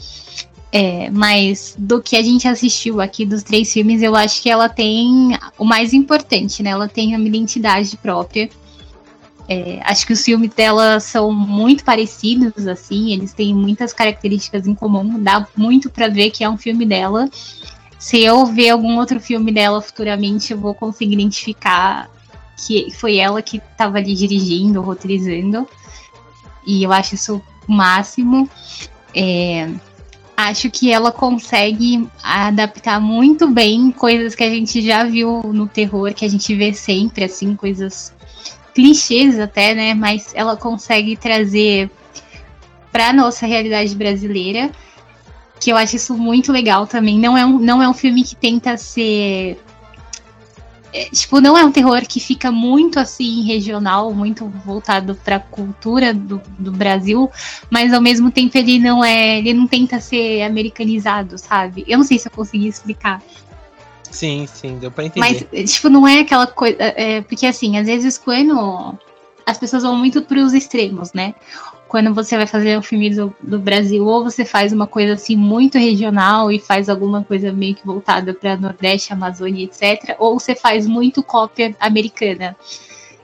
É, 0.72 1.08
mas 1.10 1.74
do 1.78 2.02
que 2.02 2.16
a 2.16 2.22
gente 2.22 2.46
assistiu 2.46 3.00
aqui 3.00 3.24
dos 3.24 3.42
três 3.42 3.72
filmes, 3.72 4.02
eu 4.02 4.14
acho 4.14 4.42
que 4.42 4.50
ela 4.50 4.68
tem 4.68 5.38
o 5.56 5.64
mais 5.64 5.94
importante, 5.94 6.62
né? 6.62 6.70
Ela 6.70 6.88
tem 6.88 7.14
uma 7.14 7.26
identidade 7.26 7.96
própria. 7.96 8.50
É, 9.48 9.80
acho 9.84 10.04
que 10.06 10.12
os 10.12 10.24
filmes 10.24 10.50
dela 10.50 10.98
são 10.98 11.32
muito 11.32 11.84
parecidos, 11.84 12.66
assim, 12.66 13.12
eles 13.12 13.32
têm 13.32 13.54
muitas 13.54 13.92
características 13.92 14.66
em 14.66 14.74
comum, 14.74 15.22
dá 15.22 15.46
muito 15.56 15.88
para 15.88 16.08
ver 16.08 16.30
que 16.30 16.42
é 16.42 16.50
um 16.50 16.58
filme 16.58 16.84
dela. 16.84 17.30
Se 18.06 18.22
eu 18.22 18.46
ver 18.46 18.70
algum 18.70 18.98
outro 18.98 19.18
filme 19.18 19.50
dela 19.50 19.82
futuramente, 19.82 20.52
eu 20.52 20.60
vou 20.60 20.72
conseguir 20.72 21.14
identificar 21.14 22.08
que 22.56 22.88
foi 22.92 23.16
ela 23.16 23.42
que 23.42 23.56
estava 23.56 23.98
ali 23.98 24.14
dirigindo, 24.14 24.80
roteirizando. 24.80 25.68
E 26.64 26.84
eu 26.84 26.92
acho 26.92 27.16
isso 27.16 27.42
o 27.66 27.72
máximo. 27.72 28.48
É, 29.12 29.68
acho 30.36 30.70
que 30.70 30.92
ela 30.92 31.10
consegue 31.10 32.08
adaptar 32.22 33.00
muito 33.00 33.50
bem 33.50 33.90
coisas 33.90 34.36
que 34.36 34.44
a 34.44 34.50
gente 34.50 34.80
já 34.82 35.02
viu 35.02 35.42
no 35.52 35.66
terror, 35.66 36.14
que 36.14 36.24
a 36.24 36.30
gente 36.30 36.54
vê 36.54 36.72
sempre, 36.72 37.24
assim, 37.24 37.56
coisas 37.56 38.14
clichês 38.72 39.36
até, 39.36 39.74
né? 39.74 39.94
Mas 39.94 40.32
ela 40.32 40.56
consegue 40.56 41.16
trazer 41.16 41.90
para 42.92 43.12
nossa 43.12 43.46
realidade 43.46 43.96
brasileira, 43.96 44.70
que 45.60 45.70
eu 45.70 45.76
acho 45.76 45.96
isso 45.96 46.16
muito 46.16 46.52
legal 46.52 46.86
também. 46.86 47.18
Não 47.18 47.36
é 47.36 47.44
um, 47.44 47.58
não 47.58 47.82
é 47.82 47.88
um 47.88 47.94
filme 47.94 48.22
que 48.22 48.36
tenta 48.36 48.76
ser 48.76 49.58
é, 50.96 51.04
tipo, 51.10 51.42
não 51.42 51.58
é 51.58 51.62
um 51.62 51.70
terror 51.70 52.00
que 52.08 52.18
fica 52.18 52.50
muito 52.50 52.98
assim 52.98 53.42
regional, 53.42 54.14
muito 54.14 54.48
voltado 54.64 55.14
para 55.14 55.36
a 55.36 55.40
cultura 55.40 56.14
do, 56.14 56.40
do 56.58 56.72
Brasil, 56.72 57.30
mas 57.68 57.92
ao 57.92 58.00
mesmo 58.00 58.30
tempo 58.30 58.56
ele 58.56 58.78
não 58.78 59.04
é, 59.04 59.38
ele 59.38 59.52
não 59.52 59.66
tenta 59.66 60.00
ser 60.00 60.40
americanizado, 60.40 61.36
sabe? 61.36 61.84
Eu 61.86 61.98
não 61.98 62.04
sei 62.04 62.18
se 62.18 62.28
eu 62.28 62.32
consegui 62.32 62.68
explicar. 62.68 63.22
Sim, 64.10 64.46
sim, 64.46 64.78
deu 64.78 64.90
pra 64.90 65.04
entender. 65.04 65.46
Mas, 65.52 65.70
tipo, 65.70 65.90
não 65.90 66.08
é 66.08 66.20
aquela 66.20 66.46
coisa. 66.46 66.76
É, 66.78 67.20
porque, 67.20 67.44
assim, 67.44 67.76
às 67.76 67.86
vezes 67.86 68.16
quando. 68.16 68.98
As 69.44 69.58
pessoas 69.58 69.82
vão 69.82 69.94
muito 69.94 70.22
pros 70.22 70.54
extremos, 70.54 71.12
né? 71.12 71.34
Quando 71.96 72.12
você 72.12 72.36
vai 72.36 72.46
fazer 72.46 72.76
um 72.76 72.82
filme 72.82 73.08
do, 73.08 73.34
do 73.42 73.58
Brasil, 73.58 74.04
ou 74.04 74.22
você 74.22 74.44
faz 74.44 74.70
uma 74.70 74.86
coisa 74.86 75.14
assim 75.14 75.34
muito 75.34 75.78
regional 75.78 76.52
e 76.52 76.58
faz 76.58 76.90
alguma 76.90 77.24
coisa 77.24 77.50
meio 77.50 77.74
que 77.74 77.86
voltada 77.86 78.34
para 78.34 78.54
Nordeste, 78.54 79.14
Amazônia, 79.14 79.64
etc. 79.64 80.14
Ou 80.18 80.38
você 80.38 80.54
faz 80.54 80.86
muito 80.86 81.22
cópia 81.22 81.74
americana. 81.80 82.54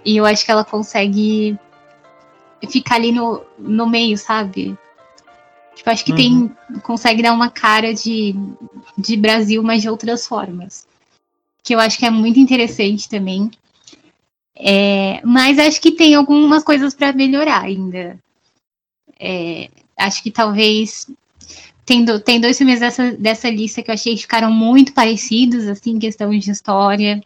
E 0.02 0.16
eu 0.16 0.24
acho 0.24 0.42
que 0.42 0.50
ela 0.50 0.64
consegue 0.64 1.54
ficar 2.66 2.94
ali 2.94 3.12
no, 3.12 3.42
no 3.58 3.86
meio, 3.86 4.16
sabe? 4.16 4.74
Tipo, 5.74 5.90
acho 5.90 6.06
que 6.06 6.12
uhum. 6.12 6.16
tem. 6.16 6.80
consegue 6.80 7.22
dar 7.22 7.34
uma 7.34 7.50
cara 7.50 7.92
de, 7.92 8.34
de 8.96 9.18
Brasil, 9.18 9.62
mas 9.62 9.82
de 9.82 9.90
outras 9.90 10.26
formas. 10.26 10.86
Que 11.62 11.74
eu 11.74 11.78
acho 11.78 11.98
que 11.98 12.06
é 12.06 12.10
muito 12.10 12.40
interessante 12.40 13.06
também. 13.06 13.50
É, 14.56 15.20
mas 15.26 15.58
acho 15.58 15.78
que 15.78 15.92
tem 15.92 16.14
algumas 16.14 16.64
coisas 16.64 16.94
para 16.94 17.12
melhorar 17.12 17.64
ainda. 17.64 18.18
É, 19.22 19.70
acho 19.96 20.20
que 20.20 20.32
talvez. 20.32 21.08
Tem, 21.86 22.04
do, 22.04 22.18
tem 22.18 22.40
dois 22.40 22.58
filmes 22.58 22.80
dessa, 22.80 23.12
dessa 23.12 23.48
lista 23.48 23.82
que 23.82 23.90
eu 23.90 23.94
achei 23.94 24.14
que 24.14 24.22
ficaram 24.22 24.50
muito 24.50 24.92
parecidos, 24.92 25.66
assim, 25.68 25.92
em 25.92 25.98
questão 25.98 26.30
de 26.30 26.50
história. 26.50 27.22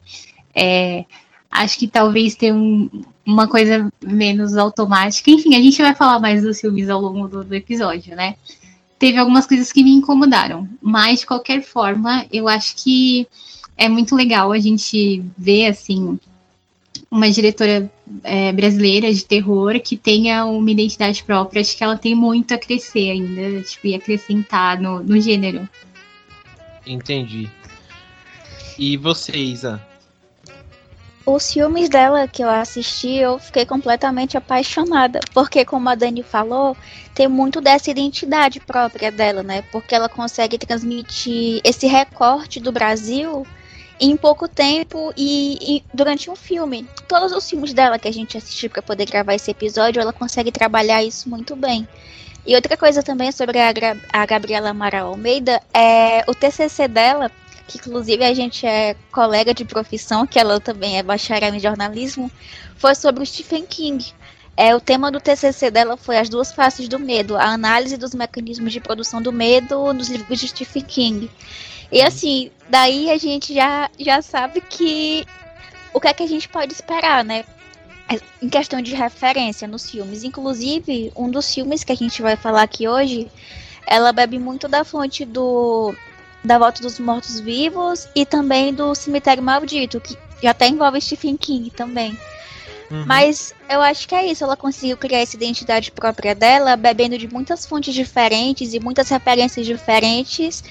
É, 0.55 1.05
acho 1.51 1.79
que 1.79 1.87
talvez 1.87 2.35
tenha 2.35 2.55
um, 2.55 2.91
uma 3.25 3.49
coisa 3.49 3.91
menos 4.05 4.57
automática. 4.57 5.31
Enfim, 5.31 5.55
a 5.55 5.61
gente 5.61 5.81
vai 5.81 5.95
falar 5.95 6.19
mais 6.19 6.43
dos 6.43 6.61
filmes 6.61 6.89
ao 6.89 7.01
longo 7.01 7.29
do, 7.29 7.45
do, 7.45 7.55
episódio, 7.55 8.15
né? 8.15 8.37
Teve 8.99 9.19
algumas 9.19 9.47
coisas 9.47 9.73
que 9.73 9.83
me 9.83 9.91
incomodaram, 9.93 10.69
mas 10.81 11.21
de 11.21 11.27
qualquer 11.27 11.63
forma, 11.63 12.27
eu 12.33 12.49
acho 12.49 12.77
que 12.77 13.27
é 13.77 13.89
muito 13.89 14.15
legal 14.17 14.53
a 14.53 14.59
gente 14.59 15.23
ver, 15.37 15.67
assim, 15.67 16.19
uma 17.11 17.31
diretora 17.31 17.91
é, 18.23 18.53
brasileira 18.53 19.13
de 19.13 19.25
terror 19.25 19.81
que 19.81 19.97
tenha 19.97 20.45
uma 20.45 20.71
identidade 20.71 21.23
própria. 21.25 21.61
Acho 21.61 21.77
que 21.77 21.85
ela 21.85 21.97
tem 21.97 22.15
muito 22.15 22.55
a 22.55 22.59
crescer 22.59 23.11
ainda, 23.11 23.63
tipo, 23.63 23.87
e 23.87 23.95
acrescentar 23.95 24.81
no, 24.81 25.03
no 25.03 25.21
gênero. 25.21 25.69
Entendi. 26.87 27.51
E 28.79 28.97
você, 28.97 29.37
Isa? 29.37 29.83
Os 31.25 31.53
filmes 31.53 31.89
dela 31.89 32.29
que 32.29 32.41
eu 32.41 32.49
assisti, 32.49 33.17
eu 33.17 33.37
fiquei 33.41 33.67
completamente 33.67 34.37
apaixonada. 34.37 35.19
Porque, 35.35 35.65
como 35.65 35.89
a 35.89 35.97
Dani 35.97 36.23
falou, 36.23 36.77
tem 37.13 37.27
muito 37.27 37.61
dessa 37.61 37.91
identidade 37.91 38.61
própria 38.61 39.11
dela, 39.11 39.43
né? 39.43 39.63
Porque 39.73 39.93
ela 39.93 40.09
consegue 40.09 40.57
transmitir 40.57 41.61
esse 41.65 41.89
recorte 41.89 42.61
do 42.61 42.71
Brasil 42.71 43.45
em 43.99 44.17
pouco 44.17 44.47
tempo 44.47 45.13
e, 45.17 45.77
e, 45.77 45.85
durante 45.93 46.31
um 46.31 46.37
filme. 46.37 46.87
Todos 47.09 47.33
os 47.33 47.49
filmes 47.49 47.73
dela 47.73 47.99
que 47.99 48.09
a 48.09 48.13
gente 48.13 48.37
assistiu 48.37 48.71
para 48.71 48.83
poder 48.83 49.07
gravar 49.07 49.35
esse 49.35 49.51
episódio, 49.51 50.01
ela 50.01 50.13
consegue 50.13 50.53
trabalhar 50.53 51.03
isso 51.03 51.29
muito 51.29 51.57
bem. 51.57 51.89
E 52.47 52.55
outra 52.55 52.77
coisa 52.77 53.03
também 53.03 53.33
sobre 53.33 53.59
a, 53.59 53.73
a 54.13 54.27
Gabriela 54.27 54.71
Amaral 54.71 55.09
Almeida 55.09 55.61
é 55.75 56.25
o 56.29 56.35
TCC 56.35 56.87
dela 56.87 57.31
que 57.67 57.79
inclusive 57.79 58.25
a 58.25 58.33
gente 58.33 58.65
é 58.65 58.95
colega 59.11 59.53
de 59.53 59.65
profissão, 59.65 60.27
que 60.27 60.39
ela 60.39 60.61
também 60.61 60.99
é 60.99 61.03
bacharel 61.03 61.55
em 61.55 61.59
jornalismo, 61.59 62.31
foi 62.77 62.95
sobre 62.95 63.23
o 63.23 63.27
Stephen 63.27 63.67
King. 63.67 64.15
É, 64.57 64.75
o 64.75 64.81
tema 64.81 65.11
do 65.11 65.21
TCC 65.21 65.71
dela 65.71 65.97
foi 65.97 66.17
as 66.17 66.29
duas 66.29 66.53
faces 66.53 66.89
do 66.89 66.99
medo, 66.99 67.37
a 67.37 67.45
análise 67.45 67.97
dos 67.97 68.15
mecanismos 68.15 68.73
de 68.73 68.81
produção 68.81 69.21
do 69.21 69.33
medo 69.33 69.93
nos 69.93 70.09
livros 70.09 70.41
de 70.41 70.49
Stephen 70.49 70.83
King. 70.85 71.31
E 71.91 72.03
assim, 72.03 72.51
daí 72.69 73.11
a 73.11 73.17
gente 73.17 73.55
já, 73.55 73.91
já 73.99 74.21
sabe 74.23 74.61
que 74.61 75.25
o 75.93 76.01
que 76.01 76.09
é 76.09 76.13
que 76.13 76.23
a 76.23 76.29
gente 76.29 76.49
pode 76.49 76.73
esperar, 76.73 77.25
né? 77.25 77.45
Em 78.41 78.49
questão 78.49 78.81
de 78.81 78.95
referência 78.95 79.67
nos 79.67 79.91
filmes. 79.91 80.25
Inclusive, 80.25 81.13
um 81.17 81.31
dos 81.31 81.53
filmes 81.53 81.83
que 81.83 81.93
a 81.93 81.97
gente 81.97 82.23
vai 82.23 82.37
falar 82.37 82.63
aqui 82.63 82.87
hoje, 82.87 83.31
ela 83.87 84.13
bebe 84.13 84.39
muito 84.39 84.69
da 84.69 84.85
fonte 84.85 85.25
do 85.25 85.95
da 86.45 86.59
Volta 86.59 86.81
dos 86.81 87.01
Mortos 87.01 87.41
Vivos 87.41 88.07
e 88.15 88.25
também 88.25 88.73
do 88.73 88.95
Cemitério 88.95 89.43
Maldito, 89.43 90.01
que 90.01 90.17
já 90.41 90.51
até 90.51 90.69
envolve 90.69 91.01
Stephen 91.01 91.37
King 91.37 91.71
também. 91.71 92.17
Uhum. 92.91 93.05
Mas 93.05 93.53
eu 93.69 93.83
acho 93.83 94.07
que 94.07 94.15
é 94.15 94.27
isso, 94.27 94.45
ela 94.45 94.57
conseguiu 94.57 94.97
criar 94.97 95.21
essa 95.21 95.35
identidade 95.35 95.91
própria 95.91 96.35
dela, 96.35 96.77
bebendo 96.77 97.19
de 97.19 97.27
muitas 97.27 97.67
fontes 97.67 97.93
diferentes 97.93 98.75
e 98.75 98.79
muitas 98.79 99.09
referências 99.09 99.67
diferentes, 99.67 100.63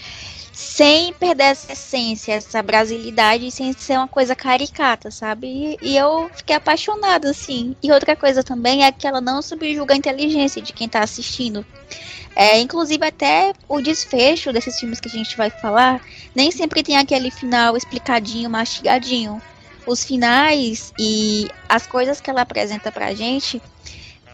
sem 0.55 1.11
perder 1.11 1.43
essa 1.51 1.73
essência, 1.73 2.31
essa 2.31 2.63
brasilidade, 2.63 3.51
sem 3.51 3.73
ser 3.73 3.97
uma 3.97 4.07
coisa 4.07 4.33
caricata, 4.33 5.11
sabe? 5.11 5.47
E, 5.47 5.77
e, 5.81 5.97
eu 5.97 6.29
fiquei 6.33 6.55
apaixonada, 6.55 7.29
assim. 7.29 7.75
E 7.83 7.91
outra 7.91 8.15
coisa 8.15 8.41
também 8.41 8.85
é 8.85 8.91
que 8.91 9.05
ela 9.05 9.19
não 9.19 9.41
subjuga 9.41 9.93
a 9.93 9.97
inteligência 9.97 10.61
de 10.61 10.71
quem 10.71 10.87
tá 10.87 11.01
assistindo. 11.01 11.65
É, 12.33 12.57
inclusive, 12.57 13.05
até 13.05 13.51
o 13.67 13.81
desfecho 13.81 14.53
desses 14.53 14.79
filmes 14.79 15.01
que 15.01 15.09
a 15.09 15.11
gente 15.11 15.35
vai 15.35 15.49
falar, 15.49 16.01
nem 16.33 16.49
sempre 16.51 16.83
tem 16.83 16.95
aquele 16.95 17.29
final 17.29 17.75
explicadinho, 17.75 18.49
mastigadinho. 18.49 19.41
os 19.85 20.05
finais 20.05 20.93
e 20.97 21.49
as 21.67 21.85
coisas 21.85 22.21
que 22.21 22.29
ela 22.29 22.41
apresenta 22.41 22.93
pra 22.93 23.13
gente 23.13 23.61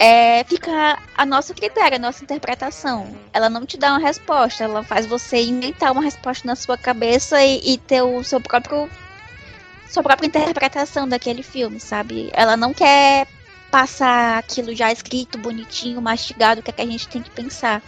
é, 0.01 0.43
fica 0.46 0.98
a 1.15 1.25
nosso 1.27 1.53
critério, 1.53 1.96
a 1.96 2.00
nossa 2.00 2.24
interpretação. 2.24 3.15
Ela 3.31 3.51
não 3.51 3.67
te 3.67 3.77
dá 3.77 3.91
uma 3.91 4.00
resposta, 4.00 4.63
ela 4.63 4.81
faz 4.84 5.05
você 5.05 5.43
inventar 5.43 5.91
uma 5.91 6.01
resposta 6.01 6.48
na 6.48 6.55
sua 6.55 6.75
cabeça 6.75 7.39
e, 7.46 7.74
e 7.74 7.77
ter 7.77 8.01
o 8.01 8.24
seu 8.24 8.41
próprio 8.41 8.89
sua 9.88 10.01
própria 10.01 10.25
interpretação 10.25 11.08
daquele 11.08 11.43
filme, 11.43 11.79
sabe? 11.79 12.31
Ela 12.34 12.58
não 12.58 12.74
quer 12.74 13.27
passar 13.70 14.39
aquilo 14.39 14.74
já 14.75 14.91
escrito, 14.91 15.38
bonitinho, 15.38 16.01
mastigado, 16.01 16.62
o 16.62 16.63
que, 16.63 16.72
é 16.72 16.74
que 16.74 16.81
a 16.81 16.86
gente 16.88 17.08
tem 17.08 17.22
que 17.22 17.29
pensar. 17.29 17.79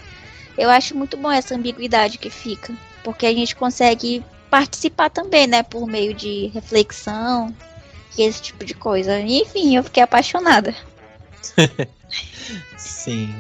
Eu 0.56 0.70
acho 0.70 0.96
muito 0.96 1.18
bom 1.18 1.32
essa 1.32 1.56
ambiguidade 1.56 2.20
que 2.20 2.30
fica, 2.30 2.76
porque 3.04 3.26
a 3.26 3.34
gente 3.34 3.56
consegue 3.56 4.24
participar 4.52 5.10
também, 5.10 5.48
né, 5.48 5.64
por 5.64 5.88
meio 5.88 6.14
de 6.14 6.52
reflexão 6.54 7.52
e 8.16 8.22
esse 8.22 8.40
tipo 8.40 8.64
de 8.64 8.76
coisa. 8.76 9.20
Enfim, 9.20 9.76
eu 9.76 9.84
fiquei 9.84 10.04
apaixonada. 10.04 10.76
Sim. 12.78 13.34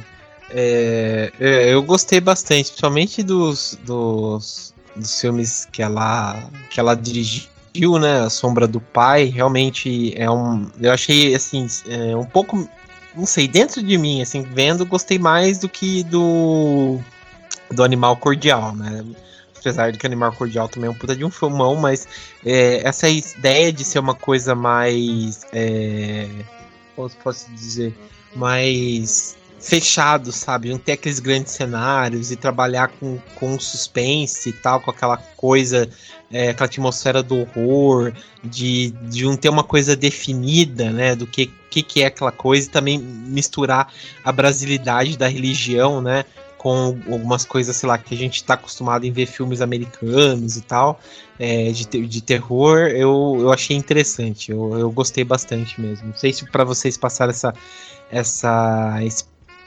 É, 0.50 1.32
é, 1.40 1.74
eu 1.74 1.82
gostei 1.82 2.20
bastante, 2.20 2.68
principalmente 2.68 3.24
dos, 3.24 3.78
dos, 3.84 4.74
dos 4.96 5.20
filmes 5.20 5.68
que 5.72 5.82
ela, 5.82 6.50
que 6.70 6.80
ela 6.80 6.96
dirigiu, 6.96 7.98
né? 8.00 8.22
A 8.22 8.30
Sombra 8.30 8.68
do 8.68 8.80
Pai. 8.80 9.26
Realmente 9.26 10.14
é 10.16 10.30
um. 10.30 10.70
Eu 10.80 10.92
achei, 10.92 11.34
assim, 11.34 11.68
é, 11.88 12.16
um 12.16 12.26
pouco. 12.26 12.70
Não 13.16 13.26
sei, 13.26 13.48
dentro 13.48 13.82
de 13.82 13.98
mim, 13.98 14.22
assim, 14.22 14.42
vendo, 14.42 14.86
gostei 14.86 15.18
mais 15.18 15.58
do 15.58 15.70
que 15.70 16.04
do. 16.04 17.00
Do 17.72 17.84
Animal 17.84 18.18
Cordial, 18.18 18.76
né? 18.76 19.04
apesar 19.64 19.92
de 19.92 19.98
que 19.98 20.06
Animal 20.06 20.34
Cordial 20.34 20.68
também 20.68 20.90
é 20.90 20.92
um 20.92 20.94
puta 20.94 21.16
de 21.16 21.24
um 21.24 21.32
filmão, 21.32 21.76
mas 21.76 22.06
é, 22.46 22.86
essa 22.86 23.08
ideia 23.08 23.72
de 23.72 23.86
ser 23.86 24.00
uma 24.00 24.14
coisa 24.14 24.54
mais. 24.54 25.46
É, 25.54 26.28
posso 26.96 27.52
dizer? 27.52 27.96
Mais 28.36 29.36
fechado, 29.64 30.32
sabe? 30.32 30.70
Não 30.70 30.78
ter 30.78 30.94
aqueles 30.94 31.20
grandes 31.20 31.54
cenários 31.54 32.32
e 32.32 32.36
trabalhar 32.36 32.90
com, 33.00 33.18
com 33.36 33.58
suspense 33.58 34.50
e 34.50 34.54
tal, 34.54 34.82
com 34.82 34.92
aquela 34.92 35.18
coisa, 35.18 35.90
é, 36.30 36.50
aquela 36.50 36.66
atmosfera 36.66 37.24
do 37.24 37.40
horror, 37.40 38.14
de, 38.44 38.92
de 39.10 39.24
não 39.24 39.38
ter 39.38 39.48
uma 39.48 39.64
coisa 39.64 39.96
definida, 39.96 40.92
né? 40.92 41.16
Do 41.16 41.26
que, 41.26 41.50
que, 41.70 41.82
que 41.82 42.04
é 42.04 42.08
aquela 42.08 42.32
coisa 42.32 42.68
e 42.68 42.72
também 42.72 43.00
misturar 43.00 43.92
a 44.24 44.32
brasilidade 44.32 45.18
da 45.18 45.28
religião, 45.28 46.02
né? 46.02 46.26
Com 46.64 46.98
algumas 47.12 47.44
coisas, 47.44 47.76
sei 47.76 47.90
lá, 47.90 47.98
que 47.98 48.16
a 48.16 48.18
gente 48.18 48.38
está 48.38 48.54
acostumado 48.54 49.06
em 49.06 49.12
ver 49.12 49.26
filmes 49.26 49.60
americanos 49.60 50.56
e 50.56 50.62
tal, 50.62 50.98
é, 51.38 51.70
de, 51.72 52.08
de 52.08 52.22
terror, 52.22 52.88
eu, 52.88 53.36
eu 53.38 53.52
achei 53.52 53.76
interessante, 53.76 54.50
eu, 54.50 54.80
eu 54.80 54.90
gostei 54.90 55.26
bastante 55.26 55.82
mesmo. 55.82 56.08
Não 56.08 56.16
sei 56.16 56.32
se 56.32 56.50
para 56.50 56.64
vocês 56.64 56.96
passaram 56.96 57.32
essa, 57.32 57.54
essa, 58.10 58.98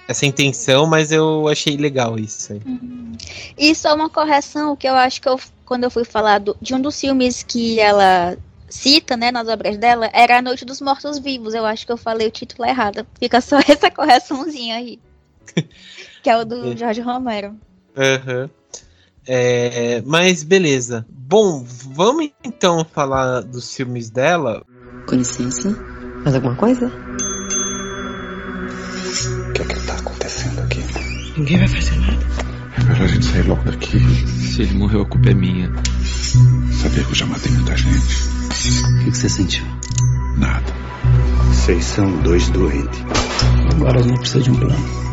essa 0.09 0.25
intenção, 0.25 0.87
mas 0.87 1.13
eu 1.13 1.47
achei 1.49 1.77
legal 1.77 2.19
isso 2.19 2.55
aí. 2.55 2.63
Uhum. 2.65 3.13
E 3.59 3.75
só 3.75 3.95
uma 3.95 4.09
correção, 4.09 4.75
que 4.75 4.89
eu 4.89 4.95
acho 4.95 5.21
que 5.21 5.29
eu, 5.29 5.39
quando 5.67 5.85
eu 5.85 5.91
fui 5.91 6.05
falar 6.05 6.39
do, 6.39 6.57
de 6.63 6.75
um 6.75 6.81
dos 6.81 6.99
filmes 6.99 7.43
que 7.43 7.79
ela 7.79 8.39
cita, 8.71 9.19
né, 9.19 9.31
nas 9.31 9.49
obras 9.49 9.77
dela, 9.77 10.09
era 10.15 10.39
A 10.39 10.43
Noite 10.43 10.65
dos 10.65 10.81
Mortos 10.81 11.19
Vivos. 11.19 11.53
Eu 11.53 11.67
acho 11.67 11.85
que 11.85 11.93
eu 11.93 11.99
falei 11.99 12.27
o 12.27 12.31
título 12.31 12.67
errado. 12.67 13.07
Fica 13.21 13.43
só 13.43 13.59
essa 13.69 13.91
correçãozinha 13.91 14.77
aí. 14.77 14.99
que 16.23 16.31
é 16.31 16.37
o 16.37 16.45
do 16.45 16.73
é. 16.73 16.77
Jorge 16.77 17.01
Romero. 17.01 17.57
Uhum. 17.97 18.51
É, 19.27 20.03
mas 20.05 20.43
beleza. 20.43 21.07
Bom, 21.09 21.65
vamos 21.67 22.31
então 22.45 22.85
falar 22.85 23.41
dos 23.41 23.75
filmes 23.75 24.11
dela. 24.11 24.63
Com 25.09 25.17
licença, 25.17 25.71
mais 26.23 26.35
alguma 26.35 26.55
coisa? 26.55 26.87
O 26.87 26.91
que 29.53 29.63
é 29.63 29.65
que 29.65 29.87
tá 29.87 29.95
acontecendo 29.95 30.61
aqui? 30.61 30.85
Ninguém 31.37 31.59
vai 31.59 31.69
fazer 31.69 31.97
nada. 31.97 32.27
É 32.77 32.85
melhor 32.85 33.03
a 33.03 33.07
gente 33.07 33.25
sair 33.25 33.49
logo 33.49 33.63
daqui. 33.65 33.99
Se 34.27 34.63
ele 34.63 34.75
morreu, 34.75 35.03
a 35.03 35.07
culpa 35.07 35.31
é 35.31 35.35
minha. 35.35 35.73
Sabia 36.83 37.05
que 37.05 37.11
eu 37.11 37.15
já 37.15 37.27
matei 37.27 37.53
muita 37.53 37.77
gente. 37.77 37.97
O 37.97 39.05
que, 39.05 39.11
que 39.11 39.17
você 39.17 39.29
sentiu? 39.29 39.65
Nada. 40.39 40.73
Vocês 41.49 41.85
são 41.85 42.11
dois 42.23 42.49
doentes. 42.51 43.01
Agora 43.75 44.03
gente 44.03 44.21
precisa 44.21 44.43
de 44.43 44.51
um 44.51 44.55
plano. 44.55 45.06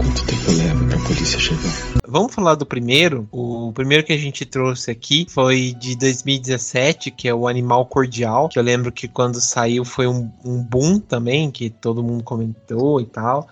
Quanto 0.00 0.24
tempo 0.24 0.50
leva 0.52 0.82
pra 0.86 0.98
polícia 1.00 1.38
chegar? 1.38 2.00
Vamos 2.08 2.34
falar 2.34 2.54
do 2.54 2.64
primeiro. 2.64 3.28
O 3.30 3.70
primeiro 3.74 4.02
que 4.02 4.14
a 4.14 4.16
gente 4.16 4.46
trouxe 4.46 4.90
aqui 4.90 5.26
foi 5.28 5.76
de 5.78 5.94
2017, 5.94 7.10
que 7.10 7.28
é 7.28 7.34
o 7.34 7.46
Animal 7.46 7.84
Cordial. 7.84 8.48
Que 8.48 8.58
eu 8.58 8.62
lembro 8.62 8.90
que 8.90 9.06
quando 9.06 9.38
saiu 9.42 9.84
foi 9.84 10.06
um, 10.06 10.32
um 10.42 10.62
boom 10.62 10.98
também, 10.98 11.50
que 11.50 11.68
todo 11.68 12.02
mundo 12.02 12.24
comentou 12.24 12.98
e 12.98 13.04
tal. 13.04 13.46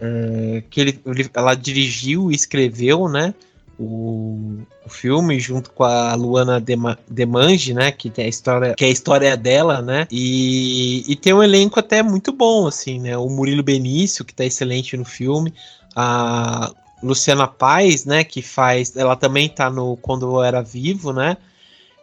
É, 0.00 0.64
que 0.68 0.80
ele, 0.80 1.00
ela 1.32 1.54
dirigiu 1.54 2.32
e 2.32 2.34
escreveu, 2.34 3.08
né? 3.08 3.32
O, 3.78 4.58
o, 4.84 4.88
filme 4.88 5.38
junto 5.38 5.70
com 5.70 5.84
a 5.84 6.14
Luana 6.14 6.62
Demange, 7.08 7.74
né, 7.74 7.90
que 7.90 8.10
tem 8.10 8.26
a 8.26 8.28
história, 8.28 8.74
que 8.74 8.84
é 8.84 8.88
a 8.88 8.90
história 8.90 9.36
dela, 9.36 9.80
né? 9.80 10.06
E, 10.10 11.10
e 11.10 11.16
tem 11.16 11.32
um 11.32 11.42
elenco 11.42 11.80
até 11.80 12.02
muito 12.02 12.32
bom 12.32 12.66
assim, 12.66 13.00
né? 13.00 13.16
O 13.16 13.28
Murilo 13.28 13.62
Benício, 13.62 14.24
que 14.24 14.34
tá 14.34 14.44
excelente 14.44 14.96
no 14.96 15.04
filme, 15.04 15.54
a 15.94 16.72
Luciana 17.02 17.48
Paz, 17.48 18.04
né, 18.04 18.22
que 18.22 18.40
faz, 18.40 18.96
ela 18.96 19.16
também 19.16 19.48
tá 19.48 19.68
no 19.68 19.96
Quando 19.96 20.36
Eu 20.36 20.42
Era 20.42 20.62
Vivo, 20.62 21.12
né, 21.12 21.36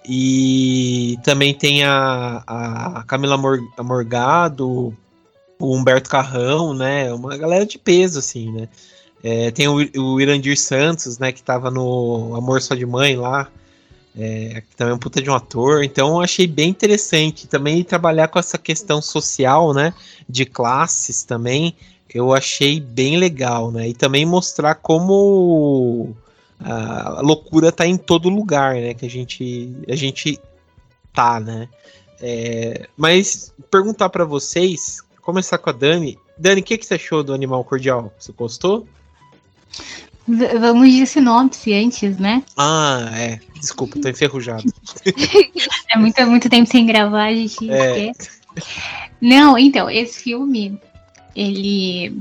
e 0.06 1.18
também 1.24 1.54
tem 1.54 1.84
a, 1.84 2.44
a 2.46 3.04
Camila 3.08 3.38
Morgado, 3.82 4.96
o 5.60 5.76
Humberto 5.76 6.10
Carrão, 6.10 6.74
né, 6.74 7.14
uma 7.14 7.38
galera 7.38 7.66
de 7.66 7.78
peso, 7.78 8.20
assim, 8.20 8.52
né. 8.52 8.68
É, 9.22 9.52
tem 9.52 9.68
o, 9.68 9.76
o 9.76 10.22
Irandir 10.22 10.58
Santos, 10.58 11.18
né, 11.18 11.32
que 11.32 11.44
tava 11.44 11.70
no 11.70 12.34
Amor 12.36 12.62
Só 12.62 12.74
de 12.74 12.86
Mãe 12.86 13.18
lá, 13.18 13.50
é, 14.18 14.64
que 14.70 14.76
também 14.76 14.92
é 14.92 14.96
um 14.96 15.00
puta 15.00 15.22
de 15.22 15.30
um 15.30 15.36
ator, 15.36 15.84
então 15.84 16.20
achei 16.20 16.48
bem 16.48 16.70
interessante 16.70 17.48
também 17.48 17.84
trabalhar 17.84 18.28
com 18.28 18.40
essa 18.40 18.58
questão 18.58 19.02
social, 19.02 19.74
né, 19.74 19.94
de 20.28 20.46
classes 20.46 21.24
também, 21.24 21.76
eu 22.14 22.34
achei 22.34 22.80
bem 22.80 23.18
legal, 23.18 23.72
né? 23.72 23.90
E 23.90 23.94
também 23.94 24.26
mostrar 24.26 24.76
como 24.76 26.16
a 26.60 27.22
loucura 27.22 27.72
tá 27.72 27.88
em 27.88 27.98
todo 27.98 28.30
lugar, 28.30 28.76
né? 28.76 28.94
Que 28.94 29.06
a 29.06 29.10
gente, 29.10 29.72
a 29.88 29.96
gente 29.96 30.40
tá, 31.14 31.40
né? 31.40 31.70
É, 32.22 32.88
mas 32.98 33.54
perguntar 33.72 34.10
para 34.10 34.26
vocês, 34.26 35.02
começar 35.22 35.58
com 35.58 35.70
a 35.70 35.74
Dani. 35.74 36.18
Dani, 36.38 36.62
o 36.62 36.64
que, 36.64 36.78
que 36.78 36.86
você 36.86 36.96
achou 36.96 37.24
do 37.24 37.34
Animal 37.34 37.64
Cordial? 37.64 38.14
Você 38.18 38.32
gostou? 38.32 38.88
Vamos 40.28 40.92
de 40.92 41.06
sinopse 41.08 41.74
antes, 41.74 42.18
né? 42.18 42.44
Ah, 42.56 43.10
é. 43.14 43.40
Desculpa, 43.60 44.00
tô 44.00 44.10
enferrujado. 44.10 44.64
é 45.90 45.98
muito, 45.98 46.26
muito 46.28 46.50
tempo 46.50 46.70
sem 46.70 46.86
gravar, 46.86 47.26
a 47.26 47.34
gente 47.34 47.70
é. 47.70 48.10
esquece. 48.10 48.40
Não, 49.22 49.58
então, 49.58 49.90
esse 49.90 50.20
filme 50.20 50.80
ele 51.40 52.20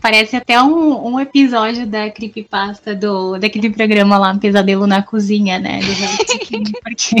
parece 0.00 0.36
até 0.36 0.60
um, 0.60 1.12
um 1.12 1.20
episódio 1.20 1.86
da 1.86 2.10
creepypasta 2.10 2.94
do, 2.94 3.38
daquele 3.38 3.70
programa 3.70 4.18
lá, 4.18 4.34
Pesadelo 4.36 4.86
na 4.86 5.02
Cozinha, 5.02 5.58
né? 5.58 5.80
porque 6.82 7.16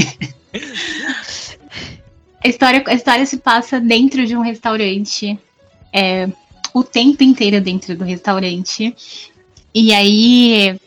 a 2.42 2.48
história, 2.48 2.82
a 2.86 2.94
história 2.94 3.26
se 3.26 3.38
passa 3.38 3.80
dentro 3.80 4.26
de 4.26 4.36
um 4.36 4.40
restaurante. 4.40 5.38
É, 5.92 6.28
o 6.74 6.82
tempo 6.84 7.22
inteiro 7.22 7.60
dentro 7.60 7.96
do 7.96 8.04
restaurante. 8.04 8.94
E 9.74 9.94
aí 9.94 10.78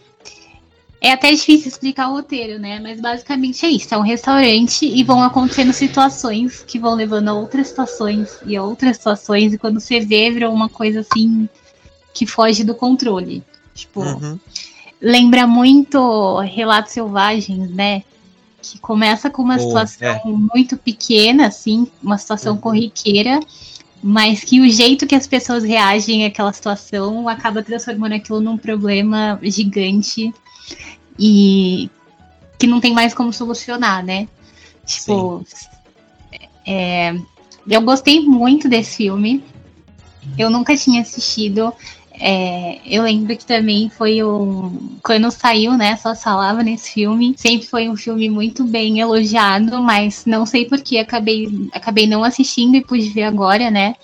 é 1.01 1.11
até 1.11 1.31
difícil 1.31 1.67
explicar 1.67 2.09
o 2.09 2.13
roteiro, 2.13 2.59
né? 2.59 2.79
Mas 2.79 3.01
basicamente 3.01 3.65
é 3.65 3.69
isso: 3.69 3.91
é 3.93 3.97
um 3.97 4.03
restaurante 4.03 4.85
e 4.85 5.03
vão 5.03 5.23
acontecendo 5.23 5.73
situações 5.73 6.63
que 6.65 6.77
vão 6.77 6.93
levando 6.93 7.29
a 7.29 7.33
outras 7.33 7.69
situações 7.69 8.37
e 8.45 8.55
a 8.55 8.63
outras 8.63 8.97
situações, 8.97 9.51
e 9.51 9.57
quando 9.57 9.79
você 9.79 9.99
vê, 9.99 10.29
vira 10.29 10.49
uma 10.49 10.69
coisa 10.69 10.99
assim 10.99 11.49
que 12.13 12.27
foge 12.27 12.63
do 12.63 12.75
controle. 12.75 13.43
Tipo, 13.73 14.01
uhum. 14.01 14.39
lembra 15.01 15.47
muito 15.47 16.39
Relatos 16.41 16.93
Selvagens, 16.93 17.71
né? 17.71 18.03
Que 18.61 18.77
começa 18.77 19.27
com 19.27 19.41
uma 19.41 19.57
situação 19.57 20.07
é. 20.07 20.21
muito 20.23 20.77
pequena, 20.77 21.47
assim, 21.47 21.87
uma 22.03 22.19
situação 22.19 22.53
uhum. 22.53 22.61
corriqueira, 22.61 23.39
mas 24.03 24.43
que 24.43 24.61
o 24.61 24.69
jeito 24.69 25.07
que 25.07 25.15
as 25.15 25.25
pessoas 25.25 25.63
reagem 25.63 26.25
àquela 26.25 26.53
situação 26.53 27.27
acaba 27.27 27.63
transformando 27.63 28.13
aquilo 28.13 28.39
num 28.39 28.55
problema 28.55 29.39
gigante 29.41 30.31
e 31.17 31.89
que 32.57 32.67
não 32.67 32.79
tem 32.79 32.93
mais 32.93 33.13
como 33.13 33.33
solucionar, 33.33 34.03
né? 34.03 34.27
Tipo, 34.85 35.45
é, 36.65 37.15
eu 37.67 37.81
gostei 37.81 38.21
muito 38.21 38.67
desse 38.67 38.97
filme. 38.97 39.43
Eu 40.37 40.49
nunca 40.49 40.75
tinha 40.75 41.01
assistido. 41.01 41.73
É, 42.13 42.79
eu 42.85 43.03
lembro 43.03 43.35
que 43.35 43.45
também 43.45 43.89
foi 43.89 44.23
um. 44.23 44.97
Quando 45.03 45.31
saiu, 45.31 45.75
né? 45.77 45.97
Só 45.97 46.13
falava 46.15 46.61
nesse 46.61 46.91
filme. 46.91 47.33
Sempre 47.37 47.67
foi 47.67 47.89
um 47.89 47.95
filme 47.95 48.29
muito 48.29 48.63
bem 48.63 48.99
elogiado, 48.99 49.81
mas 49.81 50.25
não 50.25 50.45
sei 50.45 50.65
porquê. 50.65 50.97
Acabei, 50.97 51.69
acabei 51.73 52.05
não 52.05 52.23
assistindo 52.23 52.75
e 52.75 52.85
pude 52.85 53.09
ver 53.09 53.23
agora, 53.23 53.71
né? 53.71 53.95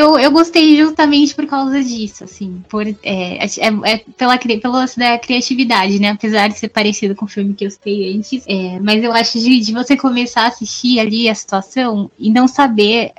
Eu, 0.00 0.18
eu 0.18 0.30
gostei 0.30 0.78
justamente 0.78 1.34
por 1.34 1.46
causa 1.46 1.82
disso, 1.84 2.24
assim, 2.24 2.64
por, 2.70 2.86
é, 2.86 2.94
é, 3.02 3.46
é 3.84 3.98
pela, 4.16 4.38
pela 4.38 4.86
da 4.96 5.18
criatividade, 5.18 5.98
né? 6.00 6.08
Apesar 6.08 6.48
de 6.48 6.58
ser 6.58 6.70
parecido 6.70 7.14
com 7.14 7.26
o 7.26 7.28
filme 7.28 7.52
que 7.52 7.66
eu 7.66 7.70
citei 7.70 8.16
antes. 8.16 8.42
É, 8.46 8.80
mas 8.80 9.04
eu 9.04 9.12
acho 9.12 9.38
de, 9.38 9.60
de 9.60 9.72
você 9.74 9.98
começar 9.98 10.44
a 10.44 10.48
assistir 10.48 10.98
ali 10.98 11.28
a 11.28 11.34
situação 11.34 12.10
e 12.18 12.30
não 12.30 12.48
saber 12.48 13.12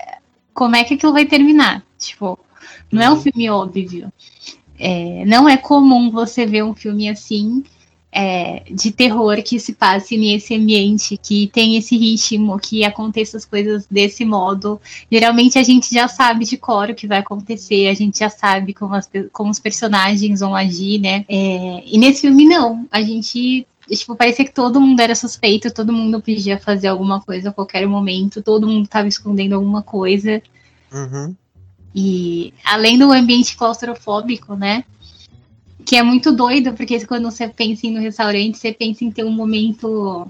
como 0.56 0.76
é 0.76 0.84
que 0.84 0.96
aquilo 0.96 1.14
vai 1.14 1.26
terminar. 1.26 1.84
Tipo, 2.00 2.40
não 2.92 3.04
é 3.04 3.10
um 3.12 3.14
uhum. 3.14 3.22
filme 3.22 3.50
óbvio. 3.52 4.12
É, 4.80 5.24
não 5.26 5.48
é 5.48 5.58
comum 5.58 6.10
você 6.10 6.48
ver 6.48 6.64
um 6.64 6.74
filme 6.74 7.08
assim 7.10 7.64
é, 8.12 8.64
de 8.70 8.92
terror 8.92 9.42
que 9.42 9.60
se 9.60 9.74
passe 9.74 10.18
nesse 10.18 10.54
ambiente, 10.56 11.18
que 11.18 11.48
tem 11.48 11.78
esse 11.78 11.98
ritmo, 11.98 12.60
que 12.60 12.84
aconteça 12.84 13.38
as 13.38 13.46
coisas 13.46 13.86
desse 13.90 14.26
modo. 14.26 14.82
Geralmente 15.10 15.58
a 15.58 15.64
gente 15.64 15.94
já 15.94 16.08
sabe 16.08 16.46
de 16.46 16.58
cor 16.58 16.90
o 16.90 16.96
que 16.96 17.08
vai 17.08 17.20
acontecer, 17.20 17.88
a 17.88 17.94
gente 17.94 18.20
já 18.20 18.30
sabe 18.30 18.74
como, 18.74 18.94
as, 18.96 19.10
como 19.32 19.50
os 19.50 19.60
personagens 19.60 20.42
vão 20.42 20.56
agir, 20.56 21.00
né? 21.00 21.26
É, 21.30 21.84
e 21.86 21.98
nesse 21.98 22.22
filme, 22.22 22.46
não. 22.46 22.86
A 22.92 23.02
gente 23.02 23.66
tipo, 23.90 24.16
parecia 24.16 24.46
que 24.46 24.54
todo 24.54 24.80
mundo 24.80 25.00
era 25.00 25.16
suspeito, 25.16 25.74
todo 25.74 25.94
mundo 25.94 26.22
podia 26.22 26.58
fazer 26.58 26.88
alguma 26.88 27.22
coisa 27.22 27.50
a 27.50 27.54
qualquer 27.54 27.86
momento, 27.88 28.42
todo 28.42 28.68
mundo 28.68 28.86
estava 28.86 29.08
escondendo 29.08 29.56
alguma 29.56 29.82
coisa. 29.82 30.42
Uhum. 30.92 31.36
E 31.94 32.54
além 32.64 32.98
do 32.98 33.12
ambiente 33.12 33.58
claustrofóbico, 33.58 34.56
né? 34.56 34.84
Que 35.86 35.96
é 35.96 36.04
muito 36.04 36.32
doido, 36.32 36.74
porque 36.74 37.06
quando 37.06 37.30
você 37.30 37.48
pensa 37.48 37.88
em 37.88 37.92
no 37.92 38.00
restaurante, 38.00 38.58
você 38.58 38.72
pensa 38.72 39.04
em 39.04 39.12
ter 39.12 39.24
um 39.24 39.32
momento 39.32 40.28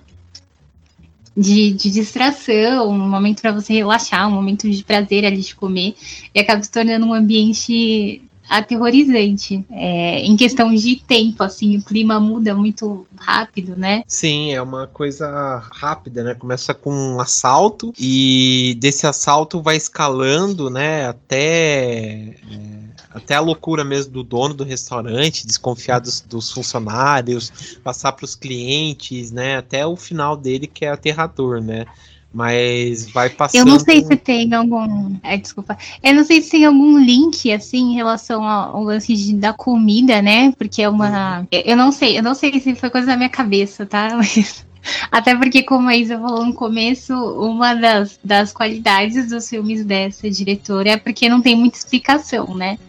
de, 1.35 1.71
de 1.73 1.89
distração, 1.89 2.89
um 2.89 3.09
momento 3.09 3.41
para 3.41 3.51
você 3.51 3.73
relaxar, 3.73 4.27
um 4.27 4.31
momento 4.31 4.69
de 4.69 4.83
prazer 4.83 5.25
ali 5.25 5.41
de 5.41 5.55
comer, 5.55 5.95
e 6.33 6.39
acaba 6.39 6.61
se 6.61 6.71
tornando 6.71 7.05
um 7.05 7.13
ambiente 7.13 8.21
aterrorizante. 8.49 9.65
É, 9.71 10.19
em 10.19 10.35
questão 10.35 10.73
de 10.75 10.97
tempo, 10.97 11.41
assim, 11.41 11.77
o 11.77 11.81
clima 11.81 12.19
muda 12.19 12.53
muito 12.53 13.07
rápido, 13.15 13.75
né? 13.77 14.03
Sim, 14.05 14.51
é 14.53 14.61
uma 14.61 14.87
coisa 14.87 15.63
rápida, 15.71 16.21
né? 16.21 16.35
Começa 16.35 16.73
com 16.73 16.91
um 16.91 17.19
assalto 17.21 17.93
e 17.97 18.77
desse 18.79 19.07
assalto 19.07 19.61
vai 19.61 19.77
escalando, 19.77 20.69
né? 20.69 21.07
Até. 21.07 22.35
É 22.51 22.80
até 23.13 23.35
a 23.35 23.39
loucura 23.39 23.83
mesmo 23.83 24.11
do 24.11 24.23
dono 24.23 24.53
do 24.53 24.63
restaurante, 24.63 25.45
desconfiar 25.45 25.99
dos, 25.99 26.21
dos 26.21 26.51
funcionários, 26.51 27.77
passar 27.83 28.11
para 28.13 28.25
os 28.25 28.35
clientes, 28.35 29.31
né? 29.31 29.57
Até 29.57 29.85
o 29.85 29.95
final 29.95 30.35
dele 30.37 30.67
que 30.67 30.85
é 30.85 30.89
aterrador, 30.89 31.61
né? 31.61 31.85
Mas 32.33 33.09
vai 33.09 33.29
passando. 33.29 33.67
Eu 33.67 33.73
não 33.73 33.79
sei 33.79 34.03
se 34.03 34.15
tem 34.15 34.53
algum. 34.53 35.17
É, 35.21 35.35
desculpa. 35.35 35.77
Eu 36.01 36.13
não 36.13 36.23
sei 36.23 36.41
se 36.41 36.51
tem 36.51 36.65
algum 36.65 36.97
link, 36.97 37.51
assim, 37.51 37.91
em 37.91 37.95
relação 37.95 38.47
ao 38.47 38.81
lance 38.83 39.13
de, 39.13 39.33
da 39.35 39.51
comida, 39.51 40.21
né? 40.21 40.53
Porque 40.57 40.81
é 40.81 40.87
uma. 40.87 41.39
Uhum. 41.39 41.47
Eu 41.51 41.75
não 41.75 41.91
sei, 41.91 42.17
eu 42.17 42.23
não 42.23 42.33
sei 42.33 42.57
se 42.61 42.73
foi 42.73 42.89
coisa 42.89 43.07
da 43.07 43.17
minha 43.17 43.29
cabeça, 43.29 43.85
tá? 43.85 44.15
Mas. 44.15 44.65
Até 45.11 45.35
porque, 45.35 45.61
como 45.61 45.89
a 45.89 45.95
Isa 45.95 46.17
falou 46.17 46.43
no 46.43 46.53
começo, 46.53 47.13
uma 47.13 47.75
das, 47.75 48.19
das 48.23 48.51
qualidades 48.51 49.29
dos 49.29 49.47
filmes 49.47 49.85
dessa 49.85 50.27
diretora 50.27 50.91
é 50.91 50.97
porque 50.97 51.29
não 51.29 51.39
tem 51.39 51.55
muita 51.55 51.77
explicação, 51.77 52.55
né? 52.55 52.79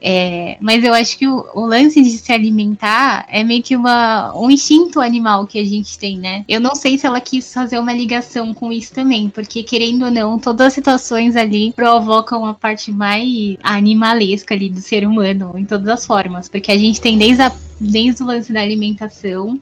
É, 0.00 0.58
mas 0.60 0.84
eu 0.84 0.92
acho 0.92 1.16
que 1.16 1.26
o, 1.26 1.46
o, 1.54 1.64
lance 1.64 2.02
de 2.02 2.10
se 2.10 2.30
alimentar 2.30 3.24
é 3.26 3.42
meio 3.42 3.62
que 3.62 3.74
uma, 3.74 4.36
um 4.36 4.50
instinto 4.50 5.00
animal 5.00 5.46
que 5.46 5.58
a 5.58 5.64
gente 5.64 5.98
tem, 5.98 6.18
né? 6.18 6.44
Eu 6.46 6.60
não 6.60 6.74
sei 6.74 6.98
se 6.98 7.06
ela 7.06 7.20
quis 7.22 7.50
fazer 7.52 7.78
uma 7.78 7.92
ligação 7.92 8.52
com 8.52 8.70
isso 8.70 8.92
também, 8.92 9.30
porque 9.30 9.62
querendo 9.62 10.04
ou 10.04 10.10
não, 10.10 10.38
todas 10.38 10.66
as 10.66 10.72
situações 10.74 11.36
ali 11.36 11.72
provocam 11.72 12.44
a 12.44 12.52
parte 12.52 12.92
mais 12.92 13.56
animalesca 13.62 14.52
ali 14.52 14.68
do 14.68 14.80
ser 14.80 15.06
humano, 15.06 15.54
em 15.56 15.64
todas 15.64 15.88
as 15.88 16.04
formas, 16.04 16.50
porque 16.50 16.70
a 16.70 16.76
gente 16.76 17.00
tem 17.00 17.16
desde, 17.16 17.42
a, 17.42 17.52
desde 17.80 18.22
o 18.22 18.26
lance 18.26 18.52
da 18.52 18.60
alimentação 18.60 19.58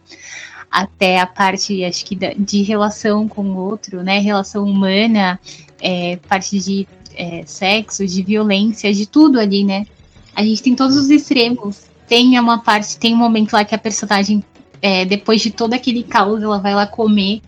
até 0.68 1.21
a 1.21 1.27
parte, 1.27 1.85
acho 1.85 2.05
que, 2.05 2.16
de 2.16 2.62
relação 2.62 3.29
com 3.29 3.45
o 3.45 3.57
outro, 3.57 4.03
né? 4.03 4.18
Relação 4.18 4.64
humana, 4.64 5.38
é, 5.81 6.16
parte 6.29 6.59
de 6.59 6.88
é, 7.14 7.45
sexo, 7.47 8.07
de 8.07 8.23
violência, 8.23 8.92
de 8.92 9.07
tudo 9.07 9.38
ali, 9.38 9.62
né? 9.64 9.87
A 10.35 10.42
gente 10.42 10.62
tem 10.62 10.75
todos 10.75 10.97
os 10.97 11.11
extremos. 11.11 11.83
Tem 12.09 12.38
uma 12.38 12.59
parte, 12.59 12.99
tem 12.99 13.14
um 13.14 13.18
momento 13.18 13.53
lá 13.53 13.64
que 13.64 13.75
a 13.75 13.79
personagem, 13.79 14.45
é, 14.81 15.05
depois 15.05 15.40
de 15.40 15.51
todo 15.51 15.75
aquele 15.75 16.03
caos, 16.03 16.42
ela 16.42 16.59
vai 16.59 16.75
lá 16.75 16.87
comer 16.87 17.40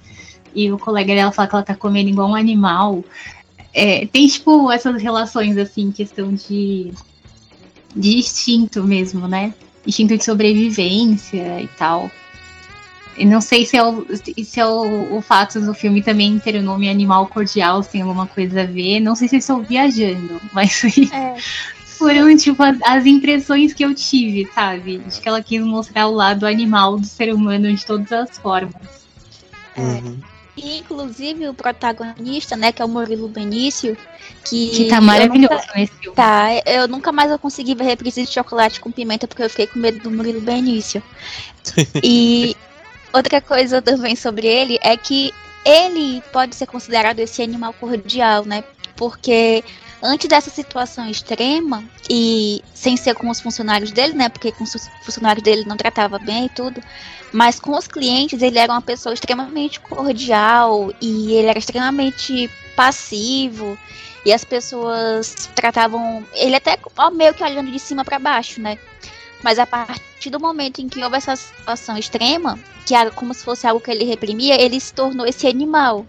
e 0.55 0.71
o 0.71 0.79
colega 0.79 1.15
dela 1.15 1.33
fala 1.33 1.49
que 1.49 1.55
ela 1.55 1.65
tá 1.65 1.75
comendo 1.75 2.09
igual 2.09 2.31
um 2.31 2.35
animal. 2.35 3.05
É, 3.73 4.07
tem, 4.07 4.27
tipo, 4.29 4.71
essas 4.71 5.03
relações, 5.03 5.59
assim, 5.59 5.91
questão 5.91 6.33
de, 6.33 6.93
de 7.95 8.19
instinto 8.19 8.85
mesmo, 8.85 9.27
né? 9.27 9.53
Instinto 9.87 10.17
de 10.17 10.25
sobrevivência 10.25 11.61
e 11.61 11.69
tal. 11.77 12.11
Eu 13.17 13.27
não 13.27 13.41
sei 13.41 13.65
se 13.65 13.77
é, 13.77 13.83
o, 13.83 14.07
se 14.45 14.61
é 14.61 14.67
o, 14.67 15.17
o, 15.17 15.21
fato 15.21 15.61
do 15.61 15.73
filme 15.73 16.03
também 16.03 16.39
ter 16.39 16.57
o 16.57 16.63
nome 16.63 16.89
Animal 16.89 17.27
Cordial, 17.29 17.83
se 17.83 17.91
tem 17.91 18.03
alguma 18.03 18.27
coisa 18.27 18.63
a 18.63 18.67
ver. 18.67 19.01
Não 19.01 19.15
sei 19.15 19.29
se 19.29 19.37
estou 19.37 19.63
viajando, 19.63 20.41
mas 20.53 20.83
é 21.13 21.35
foram, 22.05 22.37
tipo, 22.37 22.63
as, 22.63 22.79
as, 22.83 23.07
impressões 23.07 23.73
que 23.73 23.85
eu 23.85 23.95
tive, 23.95 24.49
sabe? 24.55 24.99
De 24.99 25.21
que 25.21 25.29
ela 25.29 25.43
quis 25.43 25.63
mostrar 25.63 26.07
o 26.07 26.13
lado 26.13 26.47
animal 26.47 26.99
do 26.99 27.07
ser 27.07 27.33
humano 27.33 27.73
de 27.73 27.85
todas 27.85 28.13
as 28.13 28.39
formas. 28.39 28.75
É. 29.77 29.81
Uhum. 29.81 30.21
E, 30.57 30.79
inclusive, 30.79 31.49
o 31.49 31.55
protagonista, 31.55 32.57
né, 32.57 32.71
que 32.71 32.81
é 32.81 32.85
o 32.85 32.89
Murilo 32.89 33.27
Benício, 33.27 33.97
que... 34.45 34.69
Que 34.69 34.85
tá 34.89 35.01
maravilhoso 35.01 35.55
nunca, 35.55 35.73
nesse 35.75 35.93
filme. 35.95 36.17
Tá, 36.17 36.49
eu 36.65 36.87
nunca 36.87 37.11
mais 37.11 37.31
eu 37.31 37.39
consegui 37.39 37.75
ver 37.75 37.85
reprise 37.85 38.25
de 38.25 38.33
chocolate 38.33 38.81
com 38.81 38.93
pimenta, 38.93 39.27
porque 39.27 39.43
eu 39.43 39.51
fiquei 39.51 39.67
com 39.67 39.81
medo 39.81 39.99
do 39.99 40.11
Murilo 40.13 40.41
Benício. 40.41 41.03
e 42.05 42.55
outra 43.13 43.41
coisa 43.41 43.83
também 43.83 44.15
sobre 44.15 44.47
ele 44.47 44.79
é 44.81 44.97
que 44.97 45.33
ele 45.65 46.23
pode 46.33 46.55
ser 46.55 46.67
considerado 46.67 47.19
esse 47.19 47.43
animal 47.43 47.73
cordial, 47.73 48.45
né? 48.45 48.63
Porque 48.95 49.65
antes 50.05 50.29
dessa 50.29 50.51
situação 50.51 51.09
extrema, 51.09 51.83
e 52.11 52.63
sem 52.75 52.95
ser 52.95 53.15
com 53.15 53.31
os 53.31 53.41
funcionários 53.41 53.91
dele, 53.91 54.13
né? 54.13 54.29
Porque 54.29 54.53
com 54.53 54.63
os 54.63 54.89
funcionários 55.03 55.43
dele 55.43 55.65
não 55.65 55.79
tratava 55.79 56.19
bem 56.19 56.45
e 56.45 56.49
tudo, 56.51 56.81
mas 57.33 57.59
com 57.59 57.77
os 57.77 57.89
clientes 57.89 58.43
ele 58.43 58.59
era 58.59 58.71
uma 58.71 58.83
pessoa 58.83 59.15
extremamente 59.15 59.81
cordial 59.81 60.93
e 61.01 61.33
ele 61.33 61.49
era 61.49 61.59
extremamente 61.59 62.51
passivo. 62.77 63.79
E 64.27 64.33
as 64.33 64.45
pessoas 64.45 65.51
tratavam 65.55 66.25
ele 66.35 66.55
até 66.55 66.79
meio 67.13 67.35
que 67.35 67.43
olhando 67.43 67.71
de 67.71 67.79
cima 67.79 68.05
para 68.05 68.19
baixo, 68.19 68.61
né? 68.61 68.79
Mas 69.43 69.59
a 69.59 69.67
partir 69.67 70.31
do 70.31 70.41
momento 70.41 70.81
em 70.81 70.89
que 70.89 71.03
houve 71.03 71.17
essa 71.17 71.37
situação 71.37 71.97
extrema, 71.99 72.59
que 72.87 72.95
era 72.95 73.11
como 73.11 73.35
se 73.35 73.45
fosse 73.45 73.67
algo 73.67 73.81
que 73.81 73.91
ele 73.91 74.05
reprimia, 74.05 74.61
ele 74.61 74.79
se 74.81 74.93
tornou 74.95 75.27
esse 75.27 75.47
animal 75.47 76.07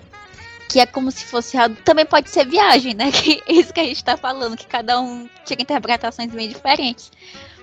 que 0.69 0.79
é 0.79 0.85
como 0.85 1.11
se 1.11 1.25
fosse 1.25 1.57
também 1.83 2.05
pode 2.05 2.29
ser 2.29 2.45
viagem, 2.45 2.93
né? 2.93 3.11
Que 3.15 3.41
é 3.47 3.53
isso 3.53 3.73
que 3.73 3.79
a 3.79 3.83
gente 3.83 4.03
tá 4.03 4.17
falando, 4.17 4.57
que 4.57 4.67
cada 4.67 4.99
um 4.99 5.27
tinha 5.45 5.61
interpretações 5.61 6.31
bem 6.31 6.49
diferentes. 6.49 7.11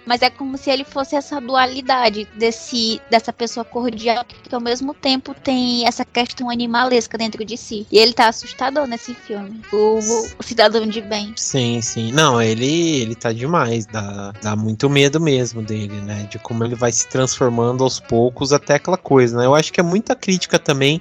Mas 0.05 0.21
é 0.21 0.31
como 0.31 0.59
se 0.59 0.71
ele 0.71 0.85
fosse 0.85 1.15
essa 1.15 1.41
dualidade 1.41 2.27
desse 2.35 3.01
dessa 3.09 3.33
pessoa 3.33 3.65
cordial 3.65 4.25
que 4.25 4.53
ao 4.53 4.61
mesmo 4.61 4.93
tempo 4.95 5.33
tem 5.33 5.87
essa 5.87 6.05
questão 6.05 6.51
animalesca 6.51 7.17
dentro 7.17 7.45
de 7.45 7.57
si. 7.57 7.87
E 7.91 7.99
ele 7.99 8.13
tá 8.13 8.29
assustador 8.29 8.87
nesse 8.87 9.15
filme, 9.15 9.61
o, 9.73 9.99
o 10.39 10.43
cidadão 10.43 10.87
de 10.87 11.01
bem. 11.01 11.33
Sim, 11.37 11.81
sim. 11.81 12.11
Não, 12.13 12.43
ele 12.43 13.03
ele 13.03 13.15
tá 13.15 13.33
demais, 13.33 13.87
dá, 13.87 14.33
dá 14.43 14.57
muito 14.57 14.91
medo 14.91 15.21
mesmo 15.21 15.63
dele, 15.63 16.01
né? 16.01 16.27
De 16.29 16.39
como 16.39 16.65
ele 16.65 16.75
vai 16.75 16.91
se 16.91 17.09
transformando 17.09 17.85
aos 17.85 18.01
poucos 18.01 18.53
até 18.53 18.75
aquela 18.75 18.99
coisa, 18.99 19.39
né? 19.39 19.47
Eu 19.47 19.55
acho 19.55 19.73
que 19.73 19.81
é 19.81 19.85
muita 19.85 20.17
crítica 20.17 20.59
também 20.59 21.01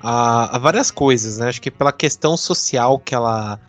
a, 0.00 0.56
a 0.56 0.58
várias 0.58 0.90
coisas, 0.90 1.38
né? 1.38 1.48
Acho 1.48 1.60
que 1.60 1.70
pela 1.70 1.92
questão 1.92 2.36
social 2.36 2.98
que 2.98 3.14
ela 3.14 3.60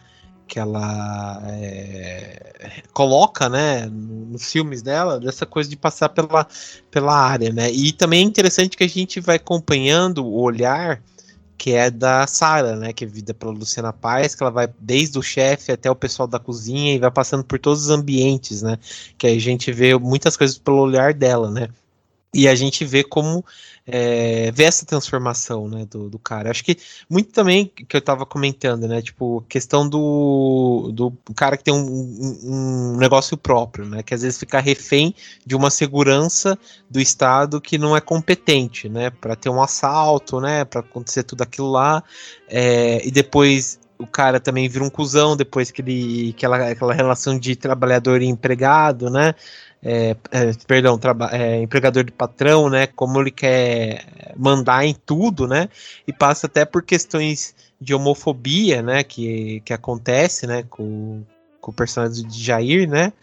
que 0.47 0.57
ela 0.57 1.41
é, 1.45 2.81
coloca, 2.93 3.49
né, 3.49 3.85
nos 3.85 4.49
filmes 4.49 4.81
dela, 4.81 5.19
dessa 5.19 5.45
coisa 5.45 5.69
de 5.69 5.75
passar 5.75 6.07
pela, 6.07 6.47
pela 6.89 7.13
área, 7.13 7.51
né? 7.51 7.69
E 7.69 7.91
também 7.91 8.21
é 8.21 8.23
interessante 8.23 8.77
que 8.77 8.83
a 8.85 8.87
gente 8.89 9.19
vai 9.19 9.35
acompanhando 9.35 10.25
o 10.25 10.41
olhar 10.41 11.01
que 11.57 11.73
é 11.73 11.89
da 11.89 12.27
Sara, 12.27 12.75
né, 12.75 12.93
que 12.93 13.03
é 13.03 13.07
vida 13.07 13.33
pela 13.33 13.51
Luciana 13.51 13.91
Paz, 13.91 14.35
que 14.35 14.43
ela 14.43 14.51
vai 14.51 14.69
desde 14.79 15.17
o 15.17 15.23
chefe 15.23 15.71
até 15.71 15.89
o 15.89 15.95
pessoal 15.95 16.27
da 16.27 16.37
cozinha 16.37 16.93
e 16.93 16.99
vai 16.99 17.09
passando 17.09 17.43
por 17.43 17.57
todos 17.57 17.85
os 17.85 17.89
ambientes, 17.89 18.61
né? 18.61 18.77
Que 19.17 19.25
a 19.27 19.39
gente 19.39 19.71
vê 19.71 19.97
muitas 19.97 20.37
coisas 20.37 20.57
pelo 20.57 20.77
olhar 20.77 21.13
dela, 21.15 21.49
né? 21.49 21.67
E 22.33 22.47
a 22.47 22.53
gente 22.53 22.85
vê 22.85 23.03
como 23.03 23.43
é, 23.87 24.51
vê 24.51 24.65
essa 24.65 24.85
transformação 24.85 25.69
né, 25.69 25.87
do, 25.89 26.09
do 26.09 26.19
cara. 26.19 26.51
Acho 26.51 26.63
que 26.63 26.77
muito 27.09 27.31
também 27.31 27.65
que 27.65 27.95
eu 27.95 28.01
tava 28.01 28.25
comentando, 28.25 28.85
né? 28.85 29.01
Tipo, 29.01 29.45
questão 29.47 29.87
do, 29.87 30.91
do 30.93 31.13
cara 31.33 31.55
que 31.55 31.63
tem 31.63 31.73
um, 31.73 31.79
um, 31.79 32.39
um 32.43 32.97
negócio 32.97 33.37
próprio, 33.37 33.85
né? 33.85 34.03
Que 34.03 34.13
às 34.13 34.23
vezes 34.23 34.37
fica 34.37 34.59
refém 34.59 35.15
de 35.45 35.55
uma 35.55 35.69
segurança 35.69 36.59
do 36.89 36.99
Estado 36.99 37.61
que 37.61 37.77
não 37.77 37.95
é 37.95 38.01
competente, 38.01 38.89
né? 38.89 39.09
Para 39.09 39.37
ter 39.37 39.49
um 39.49 39.61
assalto, 39.61 40.41
né? 40.41 40.65
Para 40.65 40.81
acontecer 40.81 41.23
tudo 41.23 41.43
aquilo 41.43 41.71
lá. 41.71 42.03
É, 42.49 43.07
e 43.07 43.09
depois 43.09 43.79
o 43.97 44.05
cara 44.05 44.39
também 44.39 44.67
vira 44.69 44.83
um 44.83 44.89
cuzão 44.89 45.35
depois 45.35 45.71
que 45.71 45.81
ele 45.81 46.33
aquela, 46.35 46.69
aquela 46.69 46.93
relação 46.93 47.37
de 47.37 47.55
trabalhador 47.55 48.21
e 48.21 48.25
empregado, 48.25 49.09
né? 49.09 49.33
É, 49.89 50.17
é, 50.31 50.51
perdão, 50.67 50.99
é, 51.31 51.61
empregador 51.61 52.03
de 52.03 52.11
patrão, 52.11 52.69
né? 52.69 52.87
Como 52.87 53.21
ele 53.21 53.31
quer 53.31 54.33
mandar 54.35 54.85
em 54.85 54.93
tudo, 54.93 55.47
né? 55.47 55.69
E 56.05 56.11
passa 56.11 56.45
até 56.45 56.65
por 56.65 56.83
questões 56.83 57.55
de 57.79 57.95
homofobia, 57.95 58.81
né? 58.81 59.01
Que, 59.01 59.61
que 59.61 59.71
acontece, 59.71 60.45
né? 60.45 60.63
Com, 60.69 61.23
com 61.61 61.71
o 61.71 61.73
personagem 61.73 62.27
de 62.27 62.43
Jair, 62.43 62.89
né? 62.89 63.13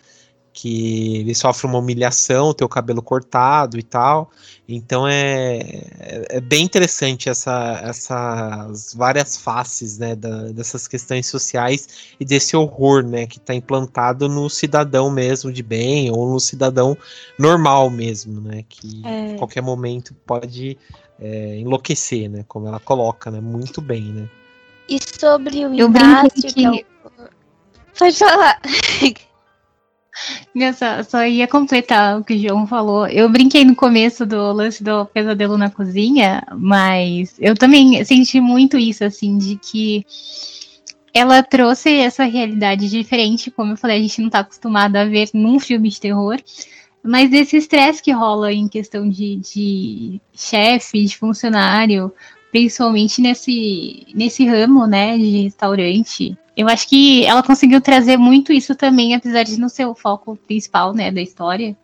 Que 0.55 1.17
ele 1.17 1.35
sofre 1.35 1.67
uma 1.67 1.79
humilhação, 1.79 2.55
ter 2.55 2.64
o 2.64 2.69
cabelo 2.69 3.03
cortado 3.03 3.77
e 3.77 3.83
tal. 3.83 4.31
Então 4.69 5.07
é, 5.07 5.59
é, 5.99 6.27
é 6.37 6.40
bem 6.40 6.62
interessante 6.62 7.29
essa, 7.29 7.81
essas 7.83 8.95
várias 8.95 9.37
faces 9.37 9.99
né, 9.99 10.14
da, 10.14 10.53
dessas 10.53 10.87
questões 10.87 11.27
sociais 11.27 12.14
e 12.21 12.25
desse 12.25 12.57
horror 12.57 13.03
né, 13.03 13.27
que 13.27 13.38
está 13.38 13.53
implantado 13.53 14.29
no 14.29 14.49
cidadão 14.49 15.11
mesmo 15.11 15.53
de 15.53 15.62
bem 15.62 16.11
ou 16.12 16.31
no 16.31 16.38
cidadão 16.38 16.97
normal 17.37 17.90
mesmo, 17.90 18.40
né? 18.40 18.64
Que 18.69 19.03
é. 19.05 19.35
qualquer 19.35 19.61
momento 19.61 20.14
pode 20.25 20.79
é, 21.21 21.59
enlouquecer, 21.59 22.31
né? 22.31 22.45
Como 22.47 22.69
ela 22.69 22.79
coloca, 22.79 23.29
né? 23.29 23.40
Muito 23.40 23.81
bem, 23.81 24.05
né? 24.05 24.29
E 24.88 24.99
sobre 25.03 25.67
o 25.67 25.75
Inácio, 25.75 26.31
que... 26.31 26.55
que 26.55 26.67
é 26.67 26.85
Pode 27.99 28.17
falar. 28.17 28.61
Eu 30.55 30.72
só, 30.72 31.03
só, 31.03 31.27
ia 31.27 31.48
completar 31.48 32.18
o 32.18 32.24
que 32.24 32.35
o 32.35 32.38
João 32.38 32.66
falou. 32.66 33.07
Eu 33.07 33.29
brinquei 33.29 33.64
no 33.64 33.74
começo 33.74 34.24
do 34.24 34.53
lance 34.53 34.83
do 34.83 35.05
pesadelo 35.07 35.59
na 35.59 35.70
cozinha, 35.70 36.42
mas 36.57 37.35
eu 37.38 37.55
também 37.55 38.05
senti 38.05 38.40
muito 38.40 38.79
isso, 38.79 39.05
assim, 39.05 39.37
de 39.37 39.57
que 39.57 40.07
ela 41.12 41.42
trouxe 41.42 41.90
essa 41.90 42.24
realidade 42.24 42.90
diferente, 42.90 43.50
como 43.50 43.72
eu 43.72 43.77
falei, 43.77 43.98
a 43.98 44.03
gente 44.03 44.20
não 44.20 44.27
está 44.27 44.40
acostumado 44.40 44.96
a 44.96 45.05
ver 45.05 45.29
num 45.33 45.61
filme 45.61 45.88
de 45.88 46.00
terror, 46.00 46.37
mas 47.03 47.33
esse 47.33 47.57
estresse 47.57 48.03
que 48.03 48.11
rola 48.11 48.53
em 48.53 48.66
questão 48.66 49.09
de, 49.09 49.37
de 49.37 50.20
chefe, 50.35 51.05
de 51.05 51.16
funcionário, 51.16 52.12
principalmente 52.55 53.21
nesse, 53.21 54.07
nesse 54.14 54.47
ramo, 54.47 54.87
né, 54.87 55.19
de 55.19 55.43
restaurante, 55.43 56.38
eu 56.57 56.69
acho 56.69 56.88
que 56.88 57.25
ela 57.25 57.43
conseguiu 57.43 57.81
trazer 57.81 58.17
muito 58.17 58.53
isso 58.53 58.77
também, 58.77 59.12
apesar 59.12 59.43
de 59.43 59.59
não 59.59 59.69
ser 59.69 59.87
o 59.87 59.95
foco 59.95 60.37
principal, 60.37 60.95
né, 60.95 61.11
da 61.11 61.21
história. 61.21 61.77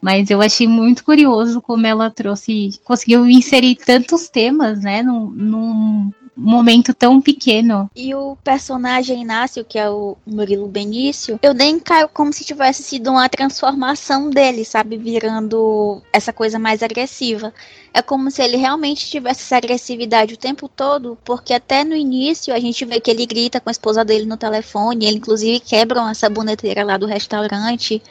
Mas 0.00 0.30
eu 0.30 0.40
achei 0.40 0.68
muito 0.68 1.02
curioso 1.02 1.60
como 1.60 1.84
ela 1.84 2.10
trouxe, 2.10 2.78
conseguiu 2.84 3.26
inserir 3.26 3.74
tantos 3.74 4.28
temas, 4.28 4.82
né, 4.82 5.02
num, 5.02 5.30
num 5.30 6.12
momento 6.36 6.92
tão 6.92 7.20
pequeno. 7.20 7.90
E 7.94 8.14
o 8.14 8.36
personagem 8.42 9.22
Inácio, 9.22 9.64
que 9.64 9.78
é 9.78 9.88
o 9.88 10.16
Murilo 10.26 10.66
Benício, 10.66 11.38
eu 11.42 11.54
nem 11.54 11.78
caio 11.78 12.08
como 12.08 12.32
se 12.32 12.44
tivesse 12.44 12.82
sido 12.82 13.10
uma 13.10 13.28
transformação 13.28 14.30
dele, 14.30 14.64
sabe? 14.64 14.96
Virando 14.96 16.02
essa 16.12 16.32
coisa 16.32 16.58
mais 16.58 16.82
agressiva. 16.82 17.52
É 17.92 18.02
como 18.02 18.30
se 18.30 18.42
ele 18.42 18.56
realmente 18.56 19.08
tivesse 19.08 19.42
essa 19.42 19.56
agressividade 19.56 20.34
o 20.34 20.38
tempo 20.38 20.68
todo, 20.68 21.16
porque 21.24 21.54
até 21.54 21.84
no 21.84 21.94
início 21.94 22.52
a 22.52 22.58
gente 22.58 22.84
vê 22.84 22.98
que 22.98 23.10
ele 23.10 23.24
grita 23.24 23.60
com 23.60 23.68
a 23.68 23.72
esposa 23.72 24.04
dele 24.04 24.26
no 24.26 24.36
telefone, 24.36 25.06
ele 25.06 25.18
inclusive 25.18 25.60
quebra 25.60 26.00
essa 26.10 26.24
saboneteira 26.26 26.84
lá 26.84 26.96
do 26.96 27.06
restaurante 27.06 28.02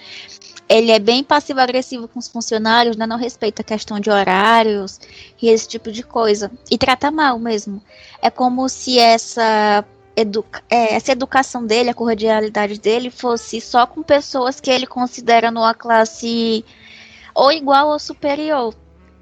ele 0.68 0.92
é 0.92 1.00
bem 1.00 1.24
passivo-agressivo 1.24 2.08
com 2.08 2.20
os 2.20 2.28
funcionários, 2.28 2.96
né? 2.96 3.06
não 3.06 3.18
respeita 3.18 3.62
a 3.62 3.66
questão 3.66 4.00
de 4.00 4.10
horários 4.10 5.00
e 5.42 5.50
esse 5.50 5.68
tipo 5.68 5.92
de 5.92 6.04
coisa. 6.04 6.52
E 6.72 6.78
trata 6.78 7.12
mal 7.12 7.38
mesmo. 7.38 7.82
É 8.22 8.30
como 8.30 8.68
se 8.70 8.98
essa, 8.98 9.86
educa 10.16 10.64
é, 10.70 10.96
essa 10.96 11.12
educação 11.12 11.66
dele, 11.66 11.90
a 11.90 11.94
cordialidade 11.94 12.80
dele, 12.80 13.10
fosse 13.10 13.60
só 13.60 13.86
com 13.86 14.02
pessoas 14.02 14.60
que 14.60 14.72
ele 14.72 14.88
considera 14.88 15.52
numa 15.52 15.74
classe 15.74 16.64
ou 17.36 17.52
igual 17.52 17.90
ou 17.90 18.00
superior. 18.00 18.74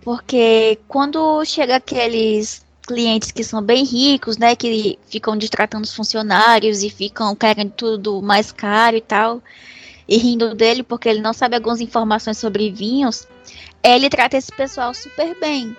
Porque 0.01 0.79
quando 0.87 1.43
chega 1.45 1.75
aqueles 1.75 2.65
clientes 2.87 3.31
que 3.31 3.43
são 3.43 3.61
bem 3.61 3.83
ricos, 3.83 4.37
né, 4.37 4.55
que 4.55 4.97
ficam 5.07 5.37
destratando 5.37 5.83
os 5.83 5.93
funcionários 5.93 6.83
e 6.83 6.89
ficam 6.89 7.35
querendo 7.35 7.71
tudo 7.71 8.21
mais 8.21 8.51
caro 8.51 8.97
e 8.97 9.01
tal, 9.01 9.41
e 10.11 10.17
rindo 10.17 10.53
dele 10.53 10.83
porque 10.83 11.07
ele 11.07 11.21
não 11.21 11.31
sabe 11.31 11.55
algumas 11.55 11.79
informações 11.79 12.37
sobre 12.37 12.69
vinhos, 12.69 13.25
ele 13.81 14.09
trata 14.09 14.35
esse 14.35 14.51
pessoal 14.51 14.93
super 14.93 15.39
bem. 15.39 15.73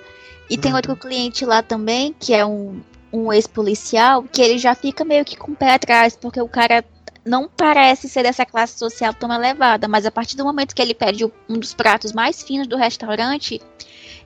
E 0.49 0.57
tem 0.57 0.73
uhum. 0.73 0.77
outro 0.77 0.97
cliente 0.97 1.45
lá 1.45 1.63
também, 1.63 2.17
que 2.19 2.33
é 2.33 2.45
um, 2.45 2.81
um 3.13 3.31
ex-policial, 3.31 4.23
que 4.23 4.41
ele 4.41 4.57
já 4.57 4.75
fica 4.75 5.05
meio 5.05 5.23
que 5.23 5.37
com 5.37 5.53
o 5.53 5.55
pé 5.55 5.75
atrás, 5.75 6.17
porque 6.17 6.41
o 6.41 6.49
cara 6.49 6.83
não 7.23 7.47
parece 7.47 8.09
ser 8.09 8.23
dessa 8.23 8.47
classe 8.47 8.79
social 8.79 9.13
tão 9.13 9.31
elevada, 9.31 9.87
mas 9.87 10.07
a 10.07 10.11
partir 10.11 10.35
do 10.35 10.45
momento 10.45 10.75
que 10.75 10.81
ele 10.81 10.95
pede 10.95 11.27
um 11.27 11.59
dos 11.59 11.75
pratos 11.75 12.11
mais 12.11 12.43
finos 12.43 12.67
do 12.67 12.79
restaurante, 12.79 13.61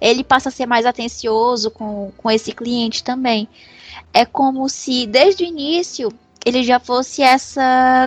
ele 0.00 0.22
passa 0.22 0.50
a 0.50 0.52
ser 0.52 0.66
mais 0.66 0.86
atencioso 0.86 1.68
com, 1.68 2.12
com 2.16 2.30
esse 2.30 2.52
cliente 2.52 3.02
também. 3.02 3.48
É 4.14 4.24
como 4.24 4.68
se 4.68 5.04
desde 5.04 5.42
o 5.42 5.46
início 5.48 6.12
ele 6.44 6.62
já 6.62 6.78
fosse 6.78 7.22
essa 7.22 8.06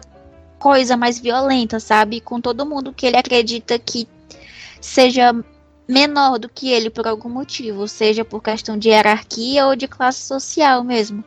coisa 0.60 0.98
mais 0.98 1.18
violenta, 1.18 1.80
sabe? 1.80 2.20
Com 2.20 2.40
todo 2.42 2.66
mundo 2.66 2.94
que 2.94 3.06
ele 3.06 3.18
acredita 3.18 3.80
que 3.80 4.08
seja 4.82 5.34
menor 5.88 6.38
do 6.38 6.48
que 6.48 6.70
ele 6.70 6.90
por 6.90 7.08
algum 7.08 7.30
motivo, 7.30 7.88
seja 7.88 8.24
por 8.24 8.44
questão 8.44 8.78
de 8.78 8.90
hierarquia 8.90 9.66
ou 9.66 9.76
de 9.76 9.88
classe 9.88 10.20
social 10.28 10.84
mesmo. 10.84 11.24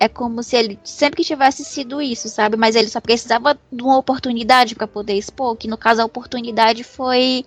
É 0.00 0.08
como 0.08 0.42
se 0.42 0.56
ele 0.56 0.78
sempre 0.82 1.22
tivesse 1.22 1.64
sido 1.64 2.02
isso, 2.02 2.28
sabe? 2.28 2.56
Mas 2.56 2.74
ele 2.74 2.88
só 2.88 3.00
precisava 3.00 3.56
de 3.70 3.82
uma 3.82 3.96
oportunidade 3.96 4.74
para 4.74 4.88
poder 4.88 5.14
expor, 5.14 5.56
que 5.56 5.68
no 5.68 5.78
caso 5.78 6.02
a 6.02 6.04
oportunidade 6.04 6.82
foi 6.82 7.44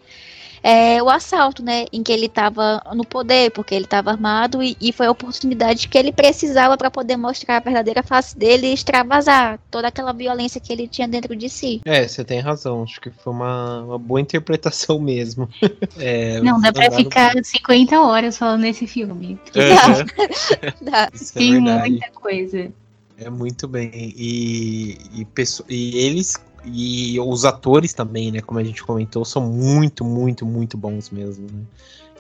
é, 0.68 1.02
o 1.02 1.10
assalto, 1.10 1.64
né? 1.64 1.86
Em 1.94 2.04
que 2.04 2.12
ele 2.12 2.26
estava 2.26 2.84
no 2.94 3.06
poder, 3.06 3.52
porque 3.52 3.74
ele 3.74 3.86
estava 3.86 4.12
armado, 4.12 4.62
e, 4.62 4.76
e, 4.82 4.92
foi 4.92 5.06
a 5.06 5.12
oportunidade 5.12 5.88
que 5.88 5.98
ele 5.98 6.12
precisava 6.12 6.76
para 6.76 6.92
poder 6.92 7.16
mostrar 7.16 7.56
a 7.56 7.60
verdadeira 7.62 8.04
face 8.04 8.38
dele 8.38 8.68
e 8.68 8.74
extravasar 8.74 9.60
toda 9.72 9.88
aquela 9.88 10.12
violência 10.12 10.60
que 10.60 10.74
ele 10.74 10.86
tinha 10.86 11.08
dentro 11.08 11.38
de 11.38 11.48
si. 11.48 11.80
É, 11.86 12.06
você 12.06 12.22
tem 12.22 12.42
razão. 12.42 12.84
Acho 12.84 13.00
que 13.00 13.10
foi 13.10 13.32
uma, 13.32 13.84
uma 13.84 13.98
boa 13.98 14.20
interpretação 14.20 15.00
mesmo. 15.00 15.48
É, 16.00 16.42
Não, 16.42 16.60
dá 16.60 16.72
pra 16.72 16.92
ficar 16.92 17.34
no... 17.36 17.44
50 17.44 18.00
horas 18.00 18.38
falando 18.38 18.62
nesse 18.62 18.86
filme. 18.86 19.40
Uhum. 19.56 20.82
dá. 20.82 21.10
Tem 21.34 21.56
é 21.56 21.60
muita 21.60 22.12
coisa. 22.12 22.72
É 23.18 23.30
muito 23.30 23.68
bem. 23.68 23.90
E, 23.94 24.98
e, 25.14 25.28
e 25.70 25.98
eles 25.98 26.36
e 26.66 27.20
os 27.20 27.46
atores 27.46 27.94
também, 27.94 28.32
né? 28.32 28.42
Como 28.42 28.60
a 28.60 28.64
gente 28.64 28.84
comentou, 28.84 29.24
são 29.24 29.44
muito, 29.48 30.04
muito, 30.04 30.46
muito 30.46 30.78
bons 30.78 31.10
mesmo. 31.10 31.48
Né? 31.52 31.64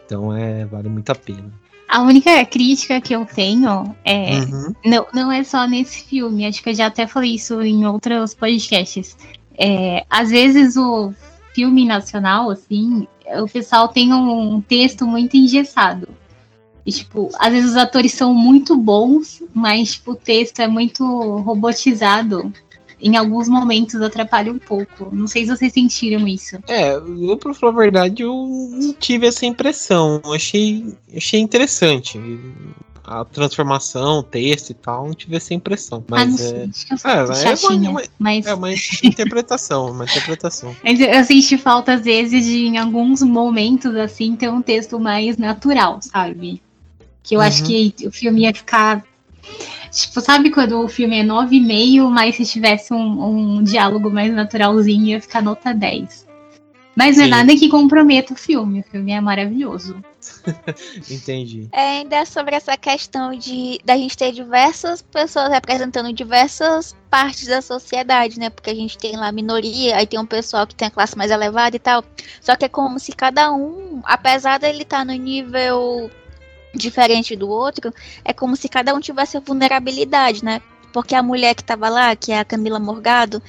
Então 0.05 0.35
é, 0.35 0.65
vale 0.65 0.89
muito 0.89 1.09
a 1.09 1.15
pena. 1.15 1.51
A 1.87 2.01
única 2.01 2.45
crítica 2.45 2.99
que 2.99 3.15
eu 3.15 3.25
tenho 3.25 3.95
é. 4.03 4.39
Uhum. 4.39 4.73
Não, 4.85 5.07
não 5.13 5.31
é 5.31 5.43
só 5.43 5.65
nesse 5.65 6.03
filme, 6.03 6.45
acho 6.45 6.61
que 6.61 6.69
eu 6.69 6.75
já 6.75 6.87
até 6.87 7.07
falei 7.07 7.35
isso 7.35 7.61
em 7.61 7.85
outros 7.85 8.33
podcasts. 8.33 9.17
É, 9.57 10.05
às 10.09 10.29
vezes 10.29 10.75
o 10.75 11.13
filme 11.53 11.85
nacional, 11.85 12.51
assim, 12.51 13.07
o 13.41 13.47
pessoal 13.47 13.87
tem 13.87 14.13
um 14.13 14.61
texto 14.61 15.07
muito 15.07 15.35
engessado. 15.37 16.07
E, 16.85 16.91
tipo, 16.91 17.29
às 17.37 17.51
vezes 17.51 17.71
os 17.71 17.75
atores 17.75 18.13
são 18.13 18.33
muito 18.33 18.77
bons, 18.77 19.43
mas 19.53 19.93
tipo, 19.93 20.11
o 20.11 20.15
texto 20.15 20.61
é 20.61 20.67
muito 20.67 21.03
robotizado 21.39 22.53
em 23.01 23.15
alguns 23.15 23.47
momentos 23.47 24.01
atrapalha 24.01 24.51
um 24.51 24.57
pouco. 24.57 25.09
Não 25.13 25.27
sei 25.27 25.45
se 25.45 25.55
vocês 25.55 25.73
sentiram 25.73 26.27
isso. 26.27 26.57
É, 26.67 26.95
eu, 26.95 27.37
pra 27.37 27.53
falar 27.53 27.73
a 27.73 27.75
verdade, 27.75 28.23
eu 28.23 28.33
não 28.71 28.93
tive 28.93 29.27
essa 29.27 29.45
impressão. 29.45 30.21
Eu 30.23 30.33
achei, 30.33 30.95
achei 31.15 31.39
interessante. 31.39 32.19
A 33.03 33.23
transformação, 33.23 34.19
o 34.19 34.23
texto 34.23 34.71
e 34.71 34.73
tal, 34.73 35.07
não 35.07 35.13
tive 35.13 35.37
essa 35.37 35.53
impressão. 35.53 36.03
Mas 36.09 36.21
ah, 36.21 36.25
não 36.25 36.37
sei, 36.37 36.51
é, 36.53 37.49
é, 37.49 37.85
é, 37.85 37.89
uma, 37.89 38.03
mas... 38.19 38.45
é 38.45 38.53
uma 38.53 38.69
interpretação, 39.03 39.91
uma 39.91 40.03
interpretação. 40.03 40.75
Mas 40.83 40.99
eu 40.99 41.23
senti 41.23 41.57
falta, 41.57 41.93
às 41.93 42.01
vezes, 42.01 42.45
de 42.45 42.65
em 42.65 42.77
alguns 42.77 43.21
momentos, 43.21 43.95
assim, 43.95 44.35
ter 44.35 44.49
um 44.49 44.61
texto 44.61 44.99
mais 44.99 45.37
natural, 45.37 45.99
sabe? 46.01 46.61
Que 47.23 47.35
eu 47.35 47.39
uhum. 47.39 47.45
acho 47.45 47.63
que 47.63 47.93
o 48.05 48.11
filme 48.11 48.41
ia 48.41 48.53
ficar 48.53 49.05
Tipo, 49.91 50.21
sabe 50.21 50.49
quando 50.49 50.79
o 50.81 50.87
filme 50.87 51.19
é 51.19 51.23
9,5, 51.23 52.09
mas 52.09 52.35
se 52.35 52.45
tivesse 52.45 52.93
um, 52.93 53.57
um 53.57 53.63
diálogo 53.63 54.09
mais 54.09 54.33
naturalzinho 54.33 55.05
ia 55.07 55.21
ficar 55.21 55.41
nota 55.41 55.73
10. 55.73 56.27
Mas 56.97 57.15
não 57.15 57.25
é 57.25 57.27
nada 57.27 57.55
que 57.55 57.69
comprometa 57.69 58.33
o 58.33 58.35
filme. 58.35 58.79
O 58.79 58.83
filme 58.83 59.11
é 59.11 59.21
maravilhoso. 59.21 60.03
Entendi. 61.11 61.69
É, 61.71 61.99
ainda 61.99 62.25
sobre 62.25 62.55
essa 62.55 62.75
questão 62.75 63.37
de 63.37 63.79
da 63.85 63.95
gente 63.95 64.17
ter 64.17 64.31
diversas 64.31 65.03
pessoas 65.03 65.49
representando 65.49 66.11
diversas 66.11 66.95
partes 67.07 67.45
da 67.45 67.61
sociedade, 67.61 68.39
né? 68.39 68.49
Porque 68.49 68.71
a 68.71 68.75
gente 68.75 68.97
tem 68.97 69.15
lá 69.15 69.27
a 69.27 69.31
minoria, 69.31 69.95
aí 69.95 70.07
tem 70.07 70.19
um 70.19 70.25
pessoal 70.25 70.65
que 70.65 70.73
tem 70.73 70.87
a 70.87 70.91
classe 70.91 71.15
mais 71.15 71.29
elevada 71.29 71.75
e 71.75 71.79
tal. 71.79 72.03
Só 72.41 72.55
que 72.55 72.65
é 72.65 72.69
como 72.69 72.99
se 72.99 73.11
cada 73.11 73.53
um, 73.53 74.01
apesar 74.03 74.57
dele 74.57 74.81
estar 74.81 75.05
no 75.05 75.13
nível 75.13 76.09
diferente 76.77 77.35
do 77.35 77.49
outro, 77.49 77.93
é 78.23 78.33
como 78.33 78.55
se 78.55 78.69
cada 78.69 78.93
um 78.93 78.99
tivesse 78.99 79.39
vulnerabilidade, 79.39 80.43
né? 80.43 80.61
Porque 80.93 81.15
a 81.15 81.23
mulher 81.23 81.53
que 81.55 81.63
tava 81.63 81.89
lá, 81.89 82.15
que 82.15 82.31
é 82.31 82.39
a 82.39 82.45
Camila 82.45 82.79
Morgado, 82.79 83.41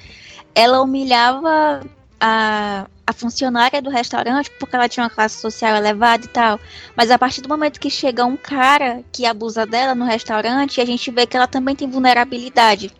ela 0.54 0.82
humilhava 0.82 1.80
a, 2.20 2.86
a 3.06 3.12
funcionária 3.12 3.80
do 3.80 3.90
restaurante 3.90 4.50
porque 4.58 4.74
ela 4.74 4.88
tinha 4.88 5.04
uma 5.04 5.10
classe 5.10 5.40
social 5.40 5.76
elevada 5.76 6.24
e 6.24 6.28
tal. 6.28 6.58
Mas 6.96 7.10
a 7.10 7.18
partir 7.18 7.40
do 7.40 7.48
momento 7.48 7.80
que 7.80 7.90
chega 7.90 8.24
um 8.24 8.36
cara 8.36 9.02
que 9.12 9.24
abusa 9.24 9.64
dela 9.64 9.94
no 9.94 10.04
restaurante, 10.04 10.80
a 10.80 10.84
gente 10.84 11.10
vê 11.10 11.26
que 11.26 11.36
ela 11.36 11.46
também 11.46 11.76
tem 11.76 11.88
vulnerabilidade. 11.88 12.92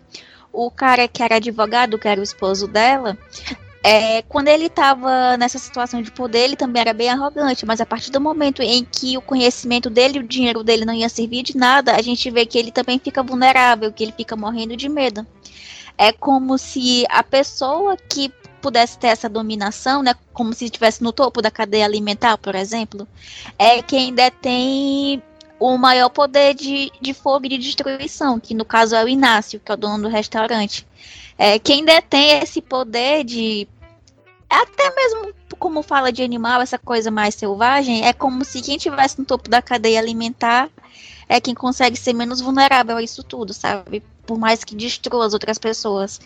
O 0.53 0.71
cara 0.71 1.07
que 1.07 1.23
era 1.23 1.37
advogado, 1.37 1.99
que 1.99 2.09
era 2.09 2.21
o 2.21 2.25
esposo 2.25 2.67
dela, 2.67 3.19
é, 3.83 4.23
quando 4.23 4.49
ele 4.49 4.67
estava 4.67 5.37
nessa 5.37 5.59
situação 5.59 6.03
de 6.03 6.11
poder, 6.11 6.41
ele 6.41 6.57
também 6.57 6.81
era 6.81 6.93
bem 6.93 7.11
arrogante, 7.11 7.64
mas 7.64 7.81
a 7.81 7.87
partir 7.87 8.11
do 8.11 8.21
momento 8.21 8.61
em 8.61 8.85
que 8.85 9.17
o 9.17 9.23
conhecimento 9.23 9.88
dele 9.88 10.19
o 10.19 10.23
dinheiro 10.23 10.64
dele 10.64 10.85
não 10.85 10.95
ia 10.95 11.09
servir 11.09 11.43
de 11.43 11.57
nada, 11.57 11.95
a 11.95 12.03
gente 12.03 12.31
vê 12.31 12.45
que 12.45 12.59
ele 12.59 12.73
também 12.73 12.99
fica 12.99 13.23
vulnerável, 13.23 13.93
que 13.93 14.03
ele 14.03 14.12
fica 14.12 14.37
morrendo 14.37 14.77
de 14.77 14.88
medo. 14.88 15.27
É 15.97 16.12
como 16.12 16.59
se 16.59 17.05
a 17.09 17.23
pessoa 17.23 17.97
que 17.97 18.33
pudesse 18.61 18.99
ter 18.99 19.09
essa 19.09 19.29
dominação, 19.29 20.03
né, 20.03 20.14
como 20.33 20.53
se 20.53 20.64
estivesse 20.64 21.03
no 21.03 21.12
topo 21.12 21.41
da 21.41 21.51
cadeia 21.51 21.85
alimentar, 21.85 22.37
por 22.38 22.55
exemplo, 22.55 23.07
é 23.59 23.81
quem 23.83 24.12
detém 24.12 25.23
o 25.59 25.77
maior 25.77 26.09
poder 26.09 26.55
de, 26.55 26.90
de 27.01 27.12
fogo 27.12 27.47
e 27.47 27.49
de 27.51 27.59
destruição, 27.59 28.38
que 28.38 28.55
no 28.55 28.64
caso 28.64 28.94
é 28.94 29.05
o 29.05 29.09
Inácio, 29.09 29.61
que 29.61 29.71
é 29.71 29.75
o 29.75 29.79
dono 29.79 30.05
do 30.05 30.09
restaurante. 30.09 30.87
É, 31.37 31.59
quem 31.59 31.85
detém 31.85 32.38
esse 32.40 32.61
poder 32.61 33.25
de. 33.25 33.68
Até 34.49 34.94
mesmo 34.94 35.35
como 35.59 35.83
fala 35.83 36.12
de 36.12 36.23
animal, 36.23 36.62
essa 36.62 36.79
coisa 36.79 37.11
mais 37.11 37.35
selvagem, 37.35 38.07
é 38.07 38.12
como 38.12 38.44
se 38.44 38.62
quem 38.62 38.77
estivesse 38.77 39.18
no 39.18 39.25
topo 39.25 39.49
da 39.51 39.61
cadeia 39.61 39.99
alimentar 39.99 40.71
é 41.29 41.40
quem 41.40 41.55
consegue 41.55 41.97
ser 41.97 42.14
menos 42.14 42.40
vulnerável 42.40 42.97
a 42.97 43.03
isso 43.03 43.23
tudo, 43.23 43.53
sabe? 43.53 44.03
Por 44.27 44.38
mais 44.38 44.64
que 44.64 44.75
destrua 44.75 45.27
as 45.27 45.35
outras 45.35 45.59
pessoas. 45.59 46.21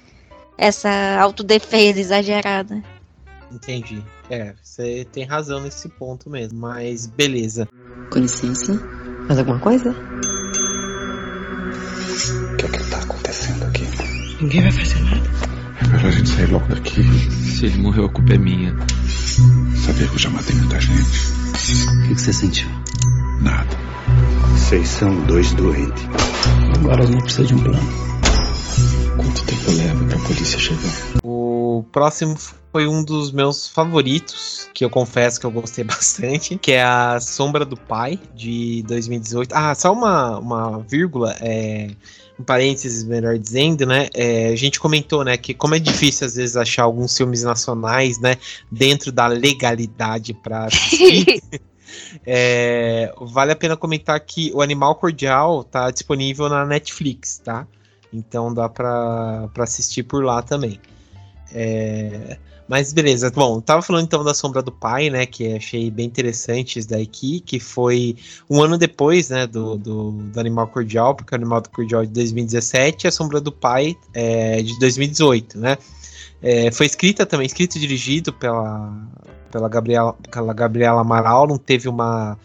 Essa 0.56 1.18
autodefesa 1.18 1.98
exagerada. 1.98 2.82
Entendi. 3.50 4.02
É, 4.30 4.54
você 4.62 5.04
tem 5.10 5.24
razão 5.24 5.60
nesse 5.60 5.88
ponto 5.88 6.30
mesmo. 6.30 6.60
Mas 6.60 7.06
beleza. 7.06 7.68
Com 8.12 8.20
licença. 8.20 8.80
Mais 9.32 9.38
alguma 9.38 9.58
coisa? 9.60 9.90
O 9.92 9.94
que 12.58 12.66
é 12.66 12.68
que 12.68 12.90
tá 12.90 12.98
acontecendo 12.98 13.64
aqui? 13.64 13.88
Ninguém 14.42 14.60
vai 14.60 14.72
fazer 14.72 15.00
nada. 15.04 15.30
É 15.80 15.86
melhor 15.86 16.04
a 16.04 16.10
gente 16.10 16.28
sair 16.28 16.50
logo 16.52 16.66
daqui. 16.66 17.02
Se 17.30 17.64
ele 17.64 17.78
morreu, 17.78 18.04
a 18.04 18.08
culpa 18.10 18.34
é 18.34 18.36
minha. 18.36 18.76
Saber 19.86 20.06
que 20.06 20.16
eu 20.16 20.18
já 20.18 20.28
matei 20.28 20.54
muita 20.54 20.78
gente. 20.78 21.00
O 21.00 22.02
que, 22.08 22.14
que 22.14 22.20
você 22.20 22.30
sentiu? 22.30 22.68
Nada. 23.40 23.74
Vocês 24.50 24.86
são 24.86 25.24
dois 25.24 25.50
doentes. 25.54 26.04
Agora 26.74 27.06
gente 27.06 27.22
precisa 27.22 27.46
de 27.46 27.54
um 27.54 27.58
plano. 27.58 27.92
Quanto 29.16 29.44
tempo 29.44 29.70
leva 29.70 30.04
pra 30.04 30.18
polícia 30.18 30.58
chegar? 30.58 30.92
O 31.22 31.86
próximo 31.90 32.36
foi 32.72 32.88
um 32.88 33.04
dos 33.04 33.30
meus 33.30 33.68
favoritos, 33.68 34.70
que 34.72 34.82
eu 34.82 34.88
confesso 34.88 35.38
que 35.38 35.44
eu 35.44 35.50
gostei 35.50 35.84
bastante, 35.84 36.56
que 36.56 36.72
é 36.72 36.82
a 36.82 37.20
Sombra 37.20 37.66
do 37.66 37.76
Pai, 37.76 38.18
de 38.34 38.82
2018. 38.88 39.52
Ah, 39.52 39.74
só 39.74 39.92
uma, 39.92 40.38
uma 40.38 40.78
vírgula, 40.80 41.36
é, 41.40 41.90
um 42.40 42.42
parênteses, 42.42 43.04
melhor 43.04 43.38
dizendo, 43.38 43.84
né? 43.84 44.08
é, 44.14 44.48
a 44.48 44.56
gente 44.56 44.80
comentou, 44.80 45.22
né, 45.22 45.36
que 45.36 45.52
como 45.52 45.74
é 45.74 45.78
difícil 45.78 46.26
às 46.26 46.34
vezes 46.34 46.56
achar 46.56 46.84
alguns 46.84 47.14
filmes 47.14 47.42
nacionais, 47.42 48.18
né, 48.18 48.36
dentro 48.70 49.12
da 49.12 49.26
legalidade 49.26 50.32
para 50.32 50.64
assistir. 50.64 51.42
É, 52.26 53.12
vale 53.20 53.52
a 53.52 53.56
pena 53.56 53.76
comentar 53.76 54.18
que 54.18 54.50
o 54.54 54.62
Animal 54.62 54.94
Cordial 54.94 55.62
tá 55.62 55.90
disponível 55.90 56.48
na 56.48 56.64
Netflix, 56.64 57.36
tá? 57.36 57.66
Então 58.10 58.52
dá 58.52 58.66
pra 58.66 59.50
assistir 59.58 60.02
por 60.02 60.24
lá 60.24 60.40
também. 60.40 60.80
É, 61.52 62.38
mas 62.72 62.90
beleza, 62.90 63.30
bom, 63.30 63.60
tava 63.60 63.82
falando 63.82 64.04
então 64.04 64.24
da 64.24 64.32
Sombra 64.32 64.62
do 64.62 64.72
Pai, 64.72 65.10
né? 65.10 65.26
Que 65.26 65.56
achei 65.56 65.90
bem 65.90 66.06
interessante 66.06 66.78
isso 66.78 66.88
daqui, 66.88 67.40
que 67.40 67.60
foi 67.60 68.16
um 68.48 68.62
ano 68.62 68.78
depois, 68.78 69.28
né? 69.28 69.46
Do, 69.46 69.76
do, 69.76 70.12
do 70.12 70.40
Animal 70.40 70.66
Cordial, 70.68 71.14
porque 71.14 71.34
o 71.34 71.36
Animal 71.36 71.62
Cordial 71.70 72.00
é 72.02 72.06
de 72.06 72.12
2017 72.12 73.04
e 73.04 73.08
a 73.08 73.12
Sombra 73.12 73.42
do 73.42 73.52
Pai 73.52 73.94
é 74.14 74.62
de 74.62 74.78
2018, 74.78 75.58
né? 75.58 75.76
É, 76.40 76.70
foi 76.70 76.86
escrita 76.86 77.26
também, 77.26 77.46
escrito 77.46 77.76
e 77.76 77.78
dirigido 77.78 78.32
pela, 78.32 78.90
pela, 79.50 79.68
Gabriela, 79.68 80.14
pela 80.30 80.54
Gabriela 80.54 81.02
Amaral, 81.02 81.46
não 81.46 81.58
teve 81.58 81.90
uma, 81.90 82.38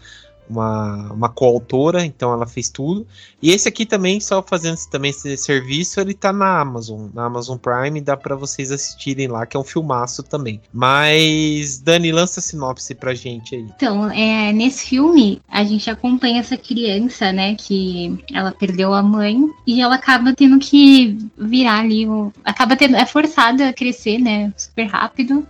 uma, 0.49 1.11
uma 1.11 1.29
coautora, 1.29 2.05
então 2.05 2.31
ela 2.31 2.47
fez 2.47 2.69
tudo. 2.69 3.05
E 3.41 3.51
esse 3.51 3.67
aqui 3.67 3.85
também, 3.85 4.19
só 4.19 4.41
fazendo 4.41 4.77
também 4.89 5.11
esse 5.11 5.37
serviço, 5.37 5.99
ele 5.99 6.13
tá 6.13 6.33
na 6.33 6.59
Amazon, 6.59 7.07
na 7.13 7.25
Amazon 7.25 7.57
Prime, 7.57 8.01
dá 8.01 8.17
pra 8.17 8.35
vocês 8.35 8.71
assistirem 8.71 9.27
lá, 9.27 9.45
que 9.45 9.55
é 9.55 9.59
um 9.59 9.63
filmaço 9.63 10.23
também. 10.23 10.59
Mas, 10.73 11.79
Dani, 11.79 12.11
lança 12.11 12.39
a 12.39 12.43
sinopse 12.43 12.95
pra 12.95 13.13
gente 13.13 13.55
aí. 13.55 13.65
Então, 13.75 14.09
é, 14.11 14.51
nesse 14.51 14.87
filme, 14.87 15.41
a 15.49 15.63
gente 15.63 15.89
acompanha 15.89 16.39
essa 16.39 16.57
criança, 16.57 17.31
né? 17.31 17.55
Que 17.55 18.17
ela 18.33 18.51
perdeu 18.51 18.93
a 18.93 19.03
mãe 19.03 19.47
e 19.65 19.81
ela 19.81 19.95
acaba 19.95 20.33
tendo 20.33 20.57
que 20.59 21.17
virar 21.37 21.81
ali. 21.81 22.07
acaba 22.43 22.75
tendo. 22.75 22.95
É 22.95 23.05
forçada 23.05 23.69
a 23.69 23.73
crescer, 23.73 24.17
né? 24.17 24.53
Super 24.57 24.85
rápido. 24.85 25.45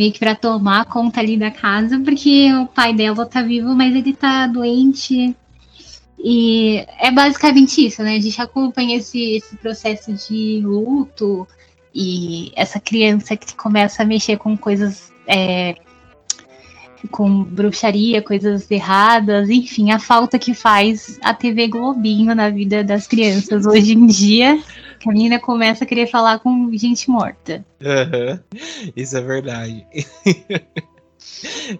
Meio 0.00 0.12
que 0.14 0.18
pra 0.18 0.34
tomar 0.34 0.86
conta 0.86 1.20
ali 1.20 1.36
da 1.36 1.50
casa, 1.50 2.00
porque 2.00 2.50
o 2.54 2.64
pai 2.64 2.94
dela 2.94 3.26
tá 3.26 3.42
vivo, 3.42 3.74
mas 3.74 3.94
ele 3.94 4.14
tá 4.14 4.46
doente. 4.46 5.36
E 6.18 6.86
é 6.98 7.10
basicamente 7.10 7.84
isso, 7.84 8.02
né? 8.02 8.16
A 8.16 8.18
gente 8.18 8.40
acompanha 8.40 8.96
esse, 8.96 9.36
esse 9.36 9.54
processo 9.58 10.10
de 10.14 10.62
luto 10.64 11.46
e 11.94 12.50
essa 12.56 12.80
criança 12.80 13.36
que 13.36 13.54
começa 13.54 14.02
a 14.02 14.06
mexer 14.06 14.38
com 14.38 14.56
coisas. 14.56 15.12
é, 15.26 15.74
com 17.10 17.44
bruxaria, 17.44 18.22
coisas 18.22 18.70
erradas, 18.70 19.50
enfim, 19.50 19.90
a 19.90 19.98
falta 19.98 20.38
que 20.38 20.54
faz 20.54 21.18
a 21.22 21.34
TV 21.34 21.68
Globinho 21.68 22.34
na 22.34 22.48
vida 22.48 22.82
das 22.82 23.06
crianças 23.06 23.66
hoje 23.66 23.92
em 23.92 24.06
dia. 24.06 24.58
Que 25.00 25.08
a 25.08 25.12
menina 25.12 25.40
começa 25.40 25.82
a 25.82 25.86
querer 25.86 26.06
falar 26.06 26.38
com 26.40 26.70
gente 26.76 27.10
morta. 27.10 27.64
Aham, 27.82 28.38
Isso 28.94 29.16
é 29.16 29.20
verdade. 29.20 29.86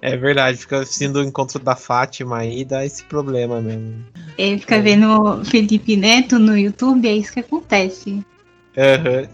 É 0.00 0.16
verdade, 0.16 0.58
fica 0.58 0.80
assistindo 0.80 1.16
o 1.16 1.24
encontro 1.24 1.58
da 1.58 1.74
Fátima 1.74 2.38
aí, 2.38 2.64
dá 2.64 2.84
esse 2.84 3.04
problema 3.04 3.60
mesmo. 3.60 4.04
Ele 4.38 4.58
fica 4.58 4.80
vendo 4.80 5.44
Felipe 5.44 5.96
Neto 5.96 6.38
no 6.38 6.56
YouTube, 6.56 7.08
é 7.08 7.14
isso 7.14 7.32
que 7.32 7.40
acontece. 7.40 8.24
Aham. 8.76 9.28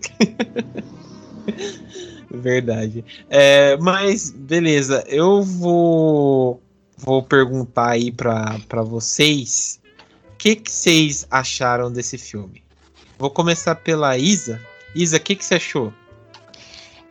Verdade. 2.31 3.05
É, 3.29 3.77
mas, 3.77 4.31
beleza, 4.31 5.05
eu 5.07 5.43
vou, 5.43 6.61
vou 6.97 7.23
perguntar 7.23 7.91
aí 7.91 8.11
pra, 8.11 8.59
pra 8.69 8.83
vocês 8.83 9.81
o 10.33 10.37
que, 10.37 10.57
que 10.57 10.71
vocês 10.71 11.27
acharam 11.31 11.93
desse 11.93 12.19
filme. 12.19 12.66
Vou 13.19 13.31
começar 13.31 13.75
pela 13.77 14.17
Isa. 14.19 14.61
Isa, 14.95 15.17
o 15.17 15.21
que, 15.21 15.37
que 15.37 15.45
você 15.45 15.55
achou? 15.57 15.93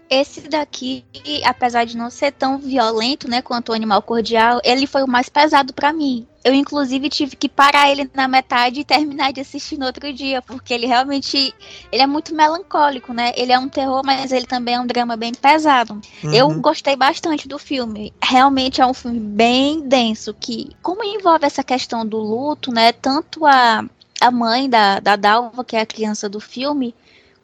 Esse 0.07 0.41
daqui, 0.41 1.03
apesar 1.43 1.83
de 1.83 1.97
não 1.97 2.11
ser 2.11 2.31
tão 2.31 2.59
violento, 2.59 3.27
né, 3.27 3.41
quanto 3.41 3.69
o 3.69 3.73
Animal 3.73 4.03
Cordial, 4.03 4.61
ele 4.63 4.85
foi 4.85 5.01
o 5.01 5.07
mais 5.07 5.29
pesado 5.29 5.73
pra 5.73 5.91
mim. 5.91 6.27
Eu, 6.43 6.53
inclusive, 6.53 7.09
tive 7.09 7.35
que 7.35 7.49
parar 7.49 7.89
ele 7.89 8.07
na 8.13 8.27
metade 8.27 8.79
e 8.81 8.85
terminar 8.85 9.33
de 9.33 9.41
assistir 9.41 9.79
no 9.79 9.87
outro 9.87 10.13
dia, 10.13 10.43
porque 10.43 10.75
ele 10.75 10.85
realmente, 10.85 11.51
ele 11.91 12.03
é 12.03 12.05
muito 12.05 12.35
melancólico, 12.35 13.11
né? 13.13 13.31
Ele 13.35 13.51
é 13.51 13.57
um 13.57 13.67
terror, 13.67 14.03
mas 14.05 14.31
ele 14.31 14.45
também 14.45 14.75
é 14.75 14.79
um 14.79 14.85
drama 14.85 15.17
bem 15.17 15.33
pesado. 15.33 15.99
Eu 16.23 16.49
Uhum. 16.49 16.61
gostei 16.61 16.95
bastante 16.95 17.47
do 17.47 17.57
filme. 17.57 18.13
Realmente 18.23 18.79
é 18.79 18.85
um 18.85 18.93
filme 18.93 19.19
bem 19.19 19.81
denso, 19.87 20.35
que, 20.39 20.69
como 20.83 21.03
envolve 21.03 21.47
essa 21.47 21.63
questão 21.63 22.05
do 22.05 22.17
luto, 22.19 22.71
né, 22.71 22.91
tanto 22.91 23.43
a, 23.43 23.83
a 24.26 24.32
mãe 24.32 24.69
da, 24.69 25.00
da 25.00 25.15
Dalva, 25.15 25.63
que 25.63 25.76
é 25.76 25.82
a 25.82 25.86
criança 25.86 26.28
do 26.30 26.40
filme, 26.40 26.94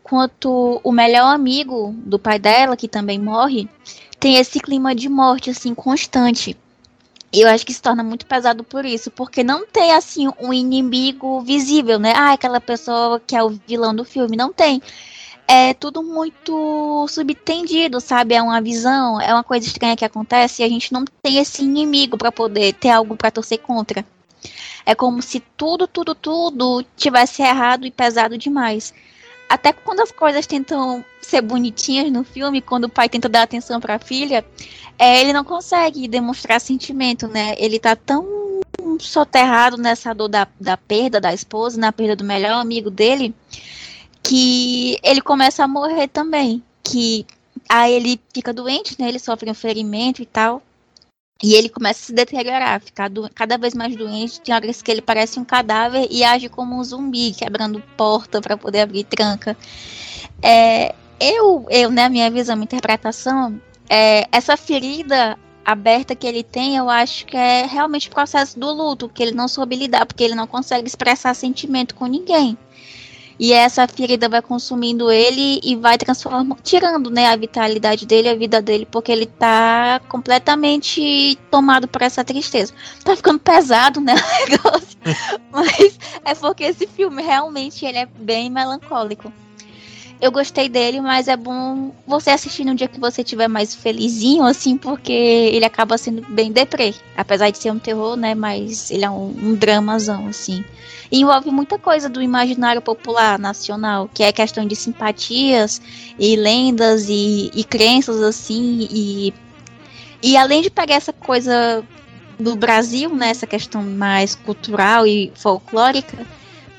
quanto 0.04 0.82
o 0.84 0.92
melhor 0.92 1.34
amigo 1.34 1.94
do 1.98 2.20
pai 2.20 2.40
dela, 2.40 2.76
que 2.78 2.88
também 2.88 3.20
morre, 3.20 3.70
tem 4.20 4.36
esse 4.38 4.60
clima 4.60 4.94
de 4.96 5.08
morte, 5.10 5.50
assim, 5.50 5.74
constante. 5.76 6.58
E 7.34 7.42
eu 7.42 7.48
acho 7.48 7.66
que 7.66 7.74
se 7.74 7.82
torna 7.82 8.04
muito 8.04 8.26
pesado 8.26 8.64
por 8.64 8.86
isso, 8.86 9.10
porque 9.12 9.44
não 9.44 9.66
tem, 9.66 9.94
assim, 9.94 10.30
um 10.40 10.52
inimigo 10.54 11.42
visível, 11.42 11.98
né? 11.98 12.14
Ah, 12.16 12.34
aquela 12.34 12.60
pessoa 12.60 13.22
que 13.26 13.36
é 13.36 13.44
o 13.44 13.50
vilão 13.68 13.96
do 13.96 14.04
filme, 14.04 14.36
não 14.36 14.52
tem. 14.52 14.82
é 15.48 15.74
tudo 15.74 16.02
muito 16.04 17.06
subtendido, 17.10 18.00
sabe? 18.00 18.36
É 18.36 18.42
uma 18.42 18.62
visão, 18.62 19.20
é 19.20 19.34
uma 19.34 19.44
coisa 19.44 19.68
estranha 19.68 19.96
que 19.98 20.06
acontece 20.06 20.62
e 20.62 20.66
a 20.66 20.70
gente 20.70 20.94
não 20.94 21.04
tem 21.22 21.38
esse 21.38 21.64
inimigo 21.64 22.18
para 22.18 22.32
poder 22.32 22.74
ter 22.76 22.90
algo 22.90 23.18
para 23.18 23.32
torcer 23.32 23.60
contra. 23.60 24.06
É 24.86 24.96
como 24.96 25.22
se 25.22 25.40
tudo, 25.40 25.88
tudo, 25.88 26.16
tudo 26.16 26.86
tivesse 26.96 27.42
errado 27.42 27.86
e 27.86 27.92
pesado 27.92 28.38
demais. 28.38 28.94
Até 29.50 29.74
quando 29.74 30.00
as 30.00 30.12
coisas 30.12 30.48
tentam 30.48 31.04
ser 31.22 31.42
bonitinhas 31.42 32.12
no 32.12 32.24
filme, 32.24 32.62
quando 32.62 32.86
o 32.86 32.90
pai 32.90 33.10
tenta 33.10 33.28
dar 33.28 33.44
atenção 33.44 33.80
para 33.80 33.96
a 33.96 34.00
filha, 34.00 34.46
é, 34.98 35.20
ele 35.20 35.34
não 35.34 35.44
consegue 35.44 36.08
demonstrar 36.08 36.62
sentimento, 36.62 37.28
né? 37.28 37.56
Ele 37.58 37.80
tá 37.80 37.96
tão 37.96 38.62
soterrado 39.00 39.78
nessa 39.78 40.14
dor 40.14 40.30
da, 40.30 40.48
da 40.60 40.78
perda 40.78 41.20
da 41.20 41.34
esposa, 41.34 41.80
na 41.80 41.92
perda 41.92 42.16
do 42.16 42.24
melhor 42.24 42.54
amigo 42.54 42.90
dele, 42.90 43.34
que 44.24 44.98
ele 45.04 45.22
começa 45.22 45.64
a 45.64 45.68
morrer 45.68 46.08
também. 46.08 46.64
Que 46.84 47.26
aí 47.68 47.94
ele 47.94 48.20
fica 48.34 48.54
doente, 48.54 48.96
né? 49.00 49.10
Ele 49.10 49.20
sofre 49.20 49.50
um 49.50 49.54
ferimento 49.54 50.22
e 50.22 50.26
tal. 50.26 50.62
E 51.44 51.56
ele 51.56 51.70
começa 51.70 52.00
a 52.00 52.06
se 52.06 52.14
deteriorar, 52.14 52.80
ficar 52.82 53.10
cada 53.34 53.58
vez 53.58 53.74
mais 53.74 53.96
doente. 53.96 54.42
Tem 54.42 54.54
horas 54.54 54.82
que 54.82 54.92
ele 54.92 55.02
parece 55.02 55.40
um 55.40 55.44
cadáver 55.44 56.08
e 56.12 56.24
age 56.24 56.50
como 56.50 56.76
um 56.76 56.84
zumbi, 56.84 57.34
quebrando 57.34 57.82
porta 57.98 58.40
para 58.40 58.56
poder 58.56 58.82
abrir 58.82 59.04
tranca. 59.06 59.58
É, 60.42 60.94
eu, 61.20 61.66
eu, 61.70 61.90
né, 61.90 62.10
minha 62.10 62.30
visão, 62.30 62.56
minha 62.56 62.66
interpretação, 62.66 63.60
é, 63.90 64.28
essa 64.32 64.56
ferida 64.56 65.38
aberta 65.66 66.16
que 66.16 66.26
ele 66.26 66.44
tem, 66.44 66.76
eu 66.76 66.90
acho 66.90 67.26
que 67.26 67.38
é 67.38 67.66
realmente 67.66 68.08
o 68.08 68.12
processo 68.12 68.60
do 68.60 68.72
luto, 68.72 69.10
que 69.10 69.22
ele 69.22 69.32
não 69.32 69.48
soube 69.48 69.76
lidar, 69.76 70.06
porque 70.06 70.24
ele 70.24 70.36
não 70.36 70.48
consegue 70.48 70.88
expressar 70.88 71.34
sentimento 71.34 71.96
com 71.96 72.06
ninguém. 72.06 72.58
E 73.42 73.54
essa 73.54 73.88
ferida 73.88 74.30
vai 74.30 74.40
consumindo 74.40 75.12
ele 75.12 75.60
e 75.64 75.76
vai 75.76 75.98
transformando, 75.98 76.56
tirando, 76.62 77.10
né, 77.10 77.26
a 77.26 77.36
vitalidade 77.36 78.06
dele, 78.06 78.30
a 78.30 78.36
vida 78.36 78.62
dele, 78.62 78.86
porque 78.86 79.12
ele 79.12 79.26
tá 79.26 80.00
completamente 80.08 81.36
tomado 81.50 81.88
por 81.88 82.04
essa 82.04 82.24
tristeza. 82.24 82.72
Tá 83.04 83.16
ficando 83.16 83.40
pesado, 83.40 84.00
né, 84.00 84.14
negócio. 84.48 84.96
Mas 85.52 85.98
é 86.24 86.36
porque 86.36 86.66
esse 86.66 86.86
filme 86.86 87.24
realmente 87.24 87.84
ele 87.84 87.98
é 87.98 88.06
bem 88.06 88.48
melancólico. 88.48 89.34
Eu 90.22 90.32
gostei 90.32 90.70
dele, 90.70 91.02
mas 91.02 91.28
é 91.28 91.36
bom 91.36 91.92
você 92.06 92.30
assistir 92.30 92.64
no 92.64 92.76
dia 92.76 92.88
que 92.88 93.00
você 93.00 93.24
estiver 93.24 93.48
mais 93.48 93.74
felizinho, 93.74 94.44
assim, 94.44 94.78
porque 94.78 95.12
ele 95.12 95.66
acaba 95.66 95.98
sendo 95.98 96.22
bem 96.30 96.52
deprê. 96.52 96.94
Apesar 97.18 97.50
de 97.50 97.58
ser 97.58 97.72
um 97.72 97.80
terror, 97.80 98.16
né? 98.16 98.36
Mas 98.36 98.92
ele 98.92 99.04
é 99.04 99.10
um, 99.10 99.30
um 99.30 99.56
dramazão, 99.56 100.28
assim. 100.28 100.64
E 101.12 101.22
envolve 101.22 101.50
muita 101.50 101.80
coisa 101.80 102.08
do 102.08 102.22
imaginário 102.22 102.84
popular 102.84 103.40
nacional, 103.40 104.08
que 104.14 104.22
é 104.22 104.32
questão 104.32 104.64
de 104.64 104.76
simpatias 104.76 105.82
e 106.20 106.36
lendas 106.36 107.10
e, 107.10 107.50
e 107.56 107.64
crenças, 107.64 108.22
assim. 108.22 108.88
E, 108.92 109.34
e 110.22 110.38
além 110.38 110.62
de 110.62 110.70
pegar 110.70 110.96
essa 110.96 111.12
coisa 111.12 111.84
do 112.40 112.56
Brasil, 112.56 113.10
né? 113.16 113.32
Essa 113.32 113.48
questão 113.48 113.82
mais 113.82 114.36
cultural 114.36 115.08
e 115.08 115.34
folclórica 115.36 116.28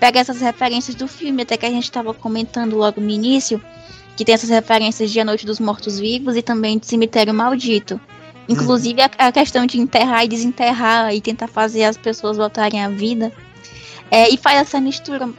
pega 0.03 0.19
essas 0.19 0.41
referências 0.41 0.97
do 0.97 1.07
filme, 1.07 1.43
até 1.43 1.57
que 1.57 1.65
a 1.65 1.71
gente 1.71 1.85
estava 1.85 2.13
comentando 2.13 2.75
logo 2.75 3.01
no 3.01 3.09
início, 3.09 3.63
que 4.17 4.25
tem 4.25 4.35
essas 4.35 4.51
referências 4.51 5.13
de 5.13 5.21
A 5.21 5.25
Noite 5.25 5.47
dos 5.47 5.61
Mortos-Vivos 5.61 6.35
e 6.35 6.43
também 6.43 6.77
de 6.77 6.87
Cemitério 6.87 7.33
Maldito. 7.33 8.01
Inclusive 8.49 9.01
a, 9.01 9.11
a, 9.17 9.31
questão 9.31 9.65
de 9.65 9.79
enterrar 9.79 10.25
e 10.25 10.29
desenterrar 10.29 11.15
e 11.15 11.21
tentar 11.21 11.47
fazer 11.47 11.85
as 11.85 11.97
pessoas 11.97 12.37
voltarem 12.37 12.83
à 12.83 12.89
vida. 12.89 13.33
É, 14.11 14.29
e 14.29 14.37
faz 14.37 14.63
essa 14.63 14.81
mistura 14.81 15.31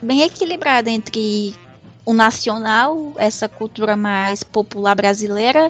bem 0.00 0.22
equilibrada 0.22 0.88
entre 0.88 1.52
o 2.04 2.14
nacional, 2.14 3.14
essa 3.16 3.48
cultura 3.48 3.96
mais 3.96 4.44
popular 4.44 4.94
brasileira, 4.94 5.68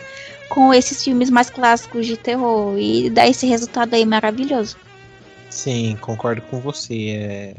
com 0.50 0.74
esses 0.74 1.02
filmes 1.02 1.30
mais 1.30 1.48
clássicos 1.48 2.04
de 2.04 2.18
terror. 2.18 2.78
E 2.78 3.08
dá 3.08 3.26
esse 3.26 3.46
resultado 3.46 3.94
aí 3.94 4.04
maravilhoso. 4.04 4.76
Sim, 5.48 5.96
concordo 6.02 6.42
com 6.42 6.60
você. 6.60 7.16
É, 7.18 7.54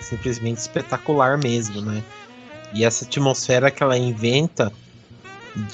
simplesmente 0.00 0.58
espetacular 0.58 1.38
mesmo, 1.38 1.80
né? 1.80 2.02
E 2.72 2.84
essa 2.84 3.04
atmosfera 3.04 3.70
que 3.70 3.82
ela 3.82 3.98
inventa 3.98 4.72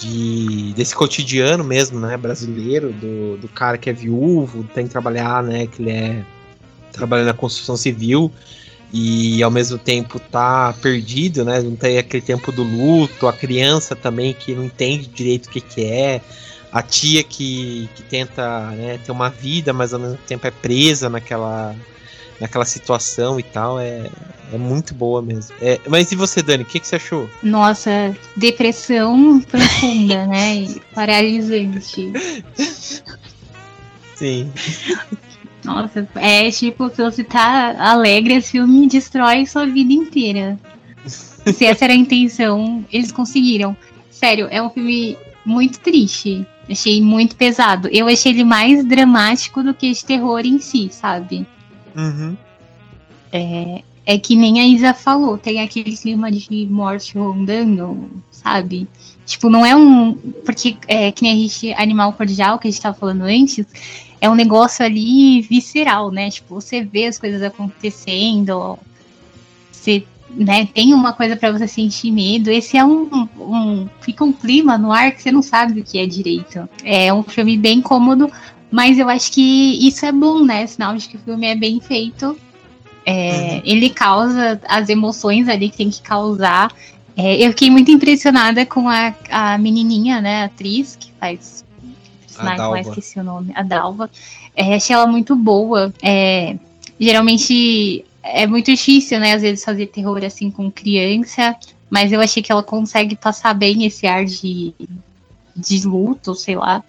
de 0.00 0.72
desse 0.74 0.94
cotidiano 0.94 1.62
mesmo, 1.62 2.00
né, 2.00 2.16
brasileiro, 2.16 2.92
do, 2.92 3.36
do 3.36 3.48
cara 3.48 3.76
que 3.76 3.90
é 3.90 3.92
viúvo, 3.92 4.64
tem 4.74 4.86
que 4.86 4.90
trabalhar, 4.90 5.42
né, 5.42 5.66
que 5.66 5.82
ele 5.82 5.90
é 5.90 6.24
trabalhando 6.92 7.26
na 7.26 7.34
construção 7.34 7.76
civil 7.76 8.32
e 8.92 9.42
ao 9.42 9.50
mesmo 9.50 9.76
tempo 9.76 10.18
tá 10.18 10.74
perdido, 10.80 11.44
né, 11.44 11.60
não 11.60 11.76
tem 11.76 11.98
aquele 11.98 12.22
tempo 12.22 12.50
do 12.50 12.62
luto, 12.62 13.28
a 13.28 13.32
criança 13.32 13.94
também 13.94 14.32
que 14.32 14.54
não 14.54 14.64
entende 14.64 15.06
direito 15.06 15.46
o 15.46 15.50
que 15.50 15.60
que 15.60 15.84
é, 15.84 16.22
a 16.72 16.82
tia 16.82 17.22
que, 17.22 17.88
que 17.94 18.02
tenta 18.02 18.70
né, 18.70 18.98
ter 19.04 19.12
uma 19.12 19.28
vida, 19.28 19.72
mas 19.72 19.92
ao 19.92 20.00
mesmo 20.00 20.18
tempo 20.26 20.46
é 20.46 20.50
presa 20.50 21.10
naquela 21.10 21.74
naquela 22.40 22.64
situação 22.64 23.38
e 23.38 23.42
tal, 23.42 23.78
é, 23.78 24.10
é 24.52 24.58
muito 24.58 24.94
boa 24.94 25.20
mesmo. 25.22 25.54
É, 25.60 25.80
mas 25.88 26.10
e 26.12 26.16
você, 26.16 26.42
Dani, 26.42 26.62
o 26.62 26.66
que, 26.66 26.80
que 26.80 26.86
você 26.86 26.96
achou? 26.96 27.28
Nossa, 27.42 28.16
depressão 28.36 29.40
profunda, 29.40 30.26
né? 30.26 30.56
E 30.56 30.80
paralisante. 30.94 32.12
Sim. 34.14 34.50
Nossa, 35.64 36.08
é 36.14 36.50
tipo, 36.50 36.88
se 36.88 37.02
você 37.02 37.24
tá 37.24 37.74
alegre, 37.78 38.34
esse 38.34 38.52
filme 38.52 38.86
destrói 38.86 39.46
sua 39.46 39.66
vida 39.66 39.92
inteira. 39.92 40.58
Se 41.06 41.64
essa 41.64 41.84
era 41.84 41.92
a 41.92 41.96
intenção, 41.96 42.84
eles 42.92 43.12
conseguiram. 43.12 43.76
Sério, 44.10 44.48
é 44.50 44.62
um 44.62 44.70
filme 44.70 45.18
muito 45.44 45.80
triste. 45.80 46.46
Achei 46.68 47.00
muito 47.00 47.36
pesado. 47.36 47.88
Eu 47.92 48.08
achei 48.08 48.32
ele 48.32 48.44
mais 48.44 48.84
dramático 48.84 49.62
do 49.62 49.74
que 49.74 49.92
de 49.92 50.04
terror 50.04 50.40
em 50.40 50.58
si, 50.58 50.88
sabe? 50.90 51.46
Uhum. 51.96 52.36
É, 53.32 53.82
é 54.04 54.18
que 54.18 54.36
nem 54.36 54.60
a 54.60 54.66
Isa 54.66 54.94
falou, 54.94 55.36
tem 55.36 55.60
aquele 55.60 55.96
clima 55.96 56.30
de 56.30 56.66
morte 56.66 57.18
rondando, 57.18 58.08
sabe? 58.30 58.86
Tipo, 59.26 59.50
não 59.50 59.66
é 59.66 59.74
um. 59.74 60.14
Porque 60.44 60.76
é 60.86 61.10
que 61.10 61.22
nem 61.22 61.32
a 61.32 61.36
gente. 61.36 61.72
Animal 61.74 62.12
cordial, 62.12 62.58
que 62.58 62.68
a 62.68 62.70
gente 62.70 62.80
tava 62.80 62.96
falando 62.96 63.22
antes, 63.22 63.66
é 64.20 64.30
um 64.30 64.36
negócio 64.36 64.84
ali 64.84 65.42
visceral, 65.42 66.12
né? 66.12 66.30
Tipo, 66.30 66.54
você 66.54 66.84
vê 66.84 67.06
as 67.06 67.18
coisas 67.18 67.42
acontecendo, 67.42 68.78
você 69.72 70.04
né, 70.30 70.66
tem 70.66 70.94
uma 70.94 71.12
coisa 71.12 71.34
para 71.34 71.50
você 71.50 71.66
sentir 71.66 72.12
medo. 72.12 72.50
Esse 72.50 72.76
é 72.76 72.84
um, 72.84 73.28
um. 73.36 73.88
Fica 74.00 74.24
um 74.24 74.32
clima 74.32 74.78
no 74.78 74.92
ar 74.92 75.12
que 75.12 75.22
você 75.22 75.32
não 75.32 75.42
sabe 75.42 75.80
o 75.80 75.84
que 75.84 75.98
é 75.98 76.06
direito. 76.06 76.68
É 76.84 77.12
um 77.12 77.24
filme 77.24 77.56
bem 77.56 77.80
cômodo, 77.82 78.30
mas 78.70 78.98
eu 78.98 79.08
acho 79.08 79.32
que 79.32 79.86
isso 79.86 80.04
é 80.04 80.12
bom, 80.12 80.44
né? 80.44 80.66
Sinal 80.66 80.96
de 80.96 81.08
que 81.08 81.16
o 81.16 81.20
filme 81.20 81.46
é 81.46 81.54
bem 81.54 81.80
feito. 81.80 82.36
É, 83.04 83.54
uhum. 83.54 83.62
Ele 83.64 83.90
causa 83.90 84.60
as 84.66 84.88
emoções 84.88 85.48
ali 85.48 85.70
que 85.70 85.76
tem 85.76 85.90
que 85.90 86.02
causar. 86.02 86.72
É, 87.16 87.36
eu 87.36 87.50
fiquei 87.50 87.70
muito 87.70 87.90
impressionada 87.90 88.66
com 88.66 88.88
a, 88.88 89.14
a 89.30 89.56
menininha, 89.58 90.20
né? 90.20 90.42
A 90.42 90.44
atriz 90.46 90.96
que 90.96 91.12
faz. 91.18 91.64
Não 92.84 92.90
esqueci 92.90 93.18
o 93.18 93.22
nome. 93.22 93.52
A 93.54 93.62
Dalva. 93.62 94.10
É, 94.54 94.74
achei 94.74 94.94
ela 94.94 95.06
muito 95.06 95.34
boa. 95.34 95.94
É, 96.02 96.56
geralmente 96.98 98.04
é 98.22 98.46
muito 98.46 98.70
difícil, 98.70 99.20
né? 99.20 99.34
Às 99.34 99.42
vezes 99.42 99.64
fazer 99.64 99.86
terror 99.86 100.22
assim 100.24 100.50
com 100.50 100.70
criança. 100.70 101.56
Mas 101.88 102.12
eu 102.12 102.20
achei 102.20 102.42
que 102.42 102.50
ela 102.50 102.62
consegue 102.62 103.14
passar 103.14 103.54
bem 103.54 103.84
esse 103.84 104.06
ar 104.06 104.24
de, 104.24 104.74
de 105.56 105.86
luto, 105.86 106.34
sei 106.34 106.56
lá. 106.56 106.82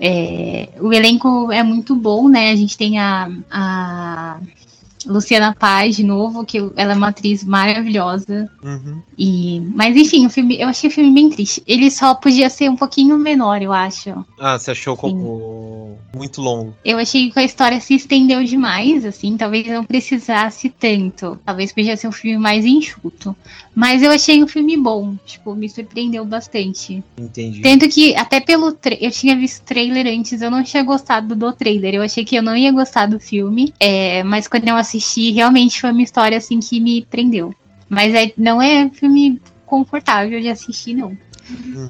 É, 0.00 0.70
o 0.80 0.92
elenco 0.92 1.52
é 1.52 1.62
muito 1.62 1.94
bom, 1.94 2.28
né? 2.28 2.50
A 2.50 2.56
gente 2.56 2.76
tem 2.76 2.98
a, 2.98 3.30
a 3.50 4.40
Luciana 5.10 5.54
Paz, 5.54 5.96
de 5.96 6.04
novo, 6.04 6.44
que 6.44 6.58
ela 6.76 6.92
é 6.92 6.96
uma 6.96 7.08
atriz 7.08 7.42
maravilhosa. 7.42 8.48
Uhum. 8.62 9.02
E, 9.18 9.60
mas 9.74 9.96
enfim, 9.96 10.24
o 10.24 10.30
filme, 10.30 10.60
eu 10.60 10.68
achei 10.68 10.88
o 10.88 10.92
filme 10.92 11.12
bem 11.12 11.28
triste. 11.28 11.62
Ele 11.66 11.90
só 11.90 12.14
podia 12.14 12.48
ser 12.48 12.70
um 12.70 12.76
pouquinho 12.76 13.18
menor, 13.18 13.60
eu 13.60 13.72
acho. 13.72 14.24
Ah, 14.38 14.56
você 14.58 14.70
achou 14.70 14.96
como 14.96 15.98
muito 16.14 16.40
longo? 16.40 16.74
Eu 16.84 16.98
achei 16.98 17.30
que 17.30 17.38
a 17.38 17.42
história 17.42 17.80
se 17.80 17.94
estendeu 17.94 18.42
demais, 18.44 19.04
assim, 19.04 19.36
talvez 19.36 19.66
não 19.66 19.84
precisasse 19.84 20.68
tanto. 20.68 21.38
Talvez 21.44 21.72
podia 21.72 21.96
ser 21.96 22.06
um 22.08 22.12
filme 22.12 22.38
mais 22.38 22.64
enxuto. 22.64 23.34
Mas 23.74 24.02
eu 24.02 24.10
achei 24.10 24.42
um 24.42 24.48
filme 24.48 24.76
bom, 24.76 25.16
tipo, 25.24 25.54
me 25.54 25.68
surpreendeu 25.68 26.24
bastante. 26.24 27.02
Entendi. 27.16 27.62
Tanto 27.62 27.88
que 27.88 28.14
até 28.16 28.40
pelo 28.40 28.76
eu 29.00 29.10
tinha 29.10 29.36
visto 29.36 29.62
trailer 29.64 30.06
antes, 30.06 30.42
eu 30.42 30.50
não 30.50 30.62
tinha 30.62 30.82
gostado 30.82 31.34
do 31.34 31.52
trailer. 31.52 31.94
Eu 31.94 32.02
achei 32.02 32.24
que 32.24 32.36
eu 32.36 32.42
não 32.42 32.56
ia 32.56 32.72
gostar 32.72 33.06
do 33.06 33.20
filme, 33.20 33.72
é, 33.78 34.22
mas 34.22 34.48
quando 34.48 34.68
eu 34.68 34.76
assisti, 34.76 34.99
realmente 35.32 35.80
foi 35.80 35.90
uma 35.90 36.02
história 36.02 36.38
assim 36.38 36.60
que 36.60 36.80
me 36.80 37.02
prendeu. 37.02 37.54
Mas 37.88 38.14
é, 38.14 38.32
não 38.36 38.62
é 38.62 38.88
filme 38.90 39.40
confortável 39.66 40.40
de 40.40 40.48
assistir, 40.48 40.94
não. 40.94 41.16
Uhum. 41.50 41.88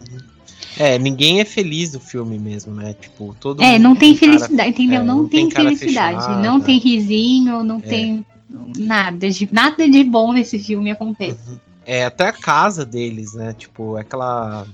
É, 0.79 0.99
ninguém 0.99 1.41
é 1.41 1.45
feliz 1.45 1.93
do 1.93 2.01
filme 2.01 2.39
mesmo, 2.39 2.75
né? 2.75 2.95
Tipo, 2.99 3.37
todo 3.39 3.63
É, 3.63 3.79
não 3.79 3.95
tem 3.95 4.17
felicidade, 4.17 4.57
cara, 4.57 4.69
entendeu? 4.69 5.01
É, 5.01 5.05
não, 5.05 5.17
não, 5.19 5.29
tem, 5.29 5.49
tem 5.49 5.51
felicidade. 5.51 6.19
Fechada. 6.19 6.43
Não 6.43 6.61
tem 6.61 6.79
risinho, 6.79 7.63
não 7.63 7.77
é. 7.79 7.81
tem 7.81 8.27
nada 8.79 9.31
de, 9.31 9.49
nada 9.53 9.89
de 9.89 10.05
bom 10.05 10.33
nesse 10.33 10.59
filme 10.59 10.91
acontece. 10.91 11.39
Uhum. 11.49 11.59
é 11.85 12.05
até 12.05 12.29
a 12.29 12.33
casa 12.33 12.85
deles, 12.85 13.35
né? 13.35 13.53
Tipo, 13.53 13.97
aquela. 13.97 14.67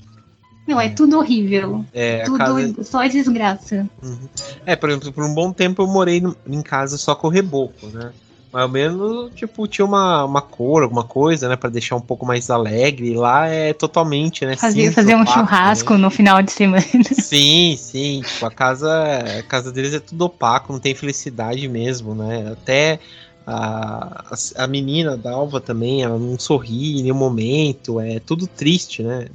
Não, 0.67 0.81
é 0.81 0.89
tudo 0.89 1.19
horrível. 1.19 1.85
É, 1.95 2.25
tudo 2.25 2.39
casa. 2.39 2.85
só 2.85 3.07
desgraça. 3.07 3.89
Uhum. 4.03 4.29
É, 4.65 4.75
por 4.75 4.91
exemplo, 4.91 5.13
por 5.13 5.25
um 5.25 5.35
bom 5.35 5.53
tempo 5.53 5.83
eu 5.83 5.87
morei 5.87 6.23
em 6.47 6.63
casa 6.63 6.99
só 6.99 7.15
com 7.15 7.29
reboco, 7.29 7.87
né? 7.87 8.13
Mais 8.53 8.65
ou 8.65 8.71
menos, 8.71 9.35
tipo, 9.35 9.67
tinha 9.67 9.85
uma, 9.85 10.25
uma 10.25 10.41
cor, 10.41 10.83
alguma 10.83 11.05
coisa, 11.05 11.49
né? 11.49 11.57
Pra 11.57 11.69
deixar 11.69 11.97
um 11.97 12.01
pouco 12.01 12.25
mais 12.25 12.49
alegre. 12.49 13.15
Lá 13.15 13.47
é 13.49 13.73
totalmente, 13.73 14.47
né? 14.47 14.57
Fazer, 14.57 14.83
cinza, 14.83 14.95
fazer 14.95 15.15
um 15.15 15.23
opaco, 15.23 15.39
churrasco 15.39 15.93
né? 15.95 15.99
no 15.99 16.11
final 16.11 16.43
de 16.43 16.53
semana. 16.53 16.85
Sim, 17.13 17.77
sim. 17.79 18.23
Tipo, 18.25 18.47
a 18.47 18.51
casa, 18.51 18.91
a 19.39 19.43
casa 19.43 19.73
deles 19.73 19.93
é 19.95 20.01
tudo 20.01 20.25
opaco, 20.25 20.73
não 20.73 20.81
tem 20.81 20.95
felicidade 20.95 21.69
mesmo, 21.69 22.15
né? 22.15 22.51
Até 22.53 23.01
a, 23.47 24.25
a, 24.31 24.65
a 24.65 24.67
menina 24.67 25.17
da 25.17 25.33
Alva 25.33 25.61
também, 25.61 26.03
ela 26.03 26.19
não 26.19 26.39
sorri 26.39 26.99
em 26.99 27.03
nenhum 27.03 27.17
momento, 27.17 28.01
é 28.01 28.21
tudo 28.21 28.47
triste, 28.47 29.03
né? 29.03 29.27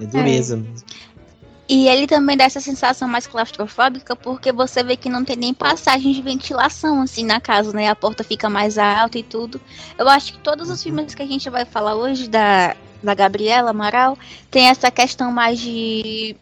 É 0.00 0.06
dureza 0.06 0.56
mesmo. 0.56 0.74
E 1.68 1.86
ele 1.86 2.06
também 2.06 2.34
dá 2.34 2.44
essa 2.44 2.60
sensação 2.60 3.06
mais 3.06 3.26
claustrofóbica 3.26 4.16
porque 4.16 4.50
você 4.50 4.82
vê 4.82 4.96
que 4.96 5.10
não 5.10 5.22
tem 5.22 5.36
nem 5.36 5.52
passagem 5.52 6.12
de 6.12 6.22
ventilação 6.22 7.02
assim 7.02 7.24
na 7.24 7.40
casa, 7.40 7.72
né? 7.74 7.88
A 7.88 7.94
porta 7.94 8.24
fica 8.24 8.48
mais 8.48 8.78
alta 8.78 9.18
e 9.18 9.22
tudo. 9.22 9.60
Eu 9.98 10.08
acho 10.08 10.32
que 10.32 10.38
todos 10.38 10.70
os 10.70 10.82
filmes 10.82 11.14
que 11.14 11.22
a 11.22 11.26
gente 11.26 11.50
vai 11.50 11.66
falar 11.66 11.94
hoje 11.94 12.26
da, 12.26 12.74
da 13.02 13.14
Gabriela 13.14 13.70
Amaral 13.70 14.16
tem 14.50 14.68
essa 14.68 14.90
questão 14.90 15.30
mais 15.30 15.60
de 15.60 16.34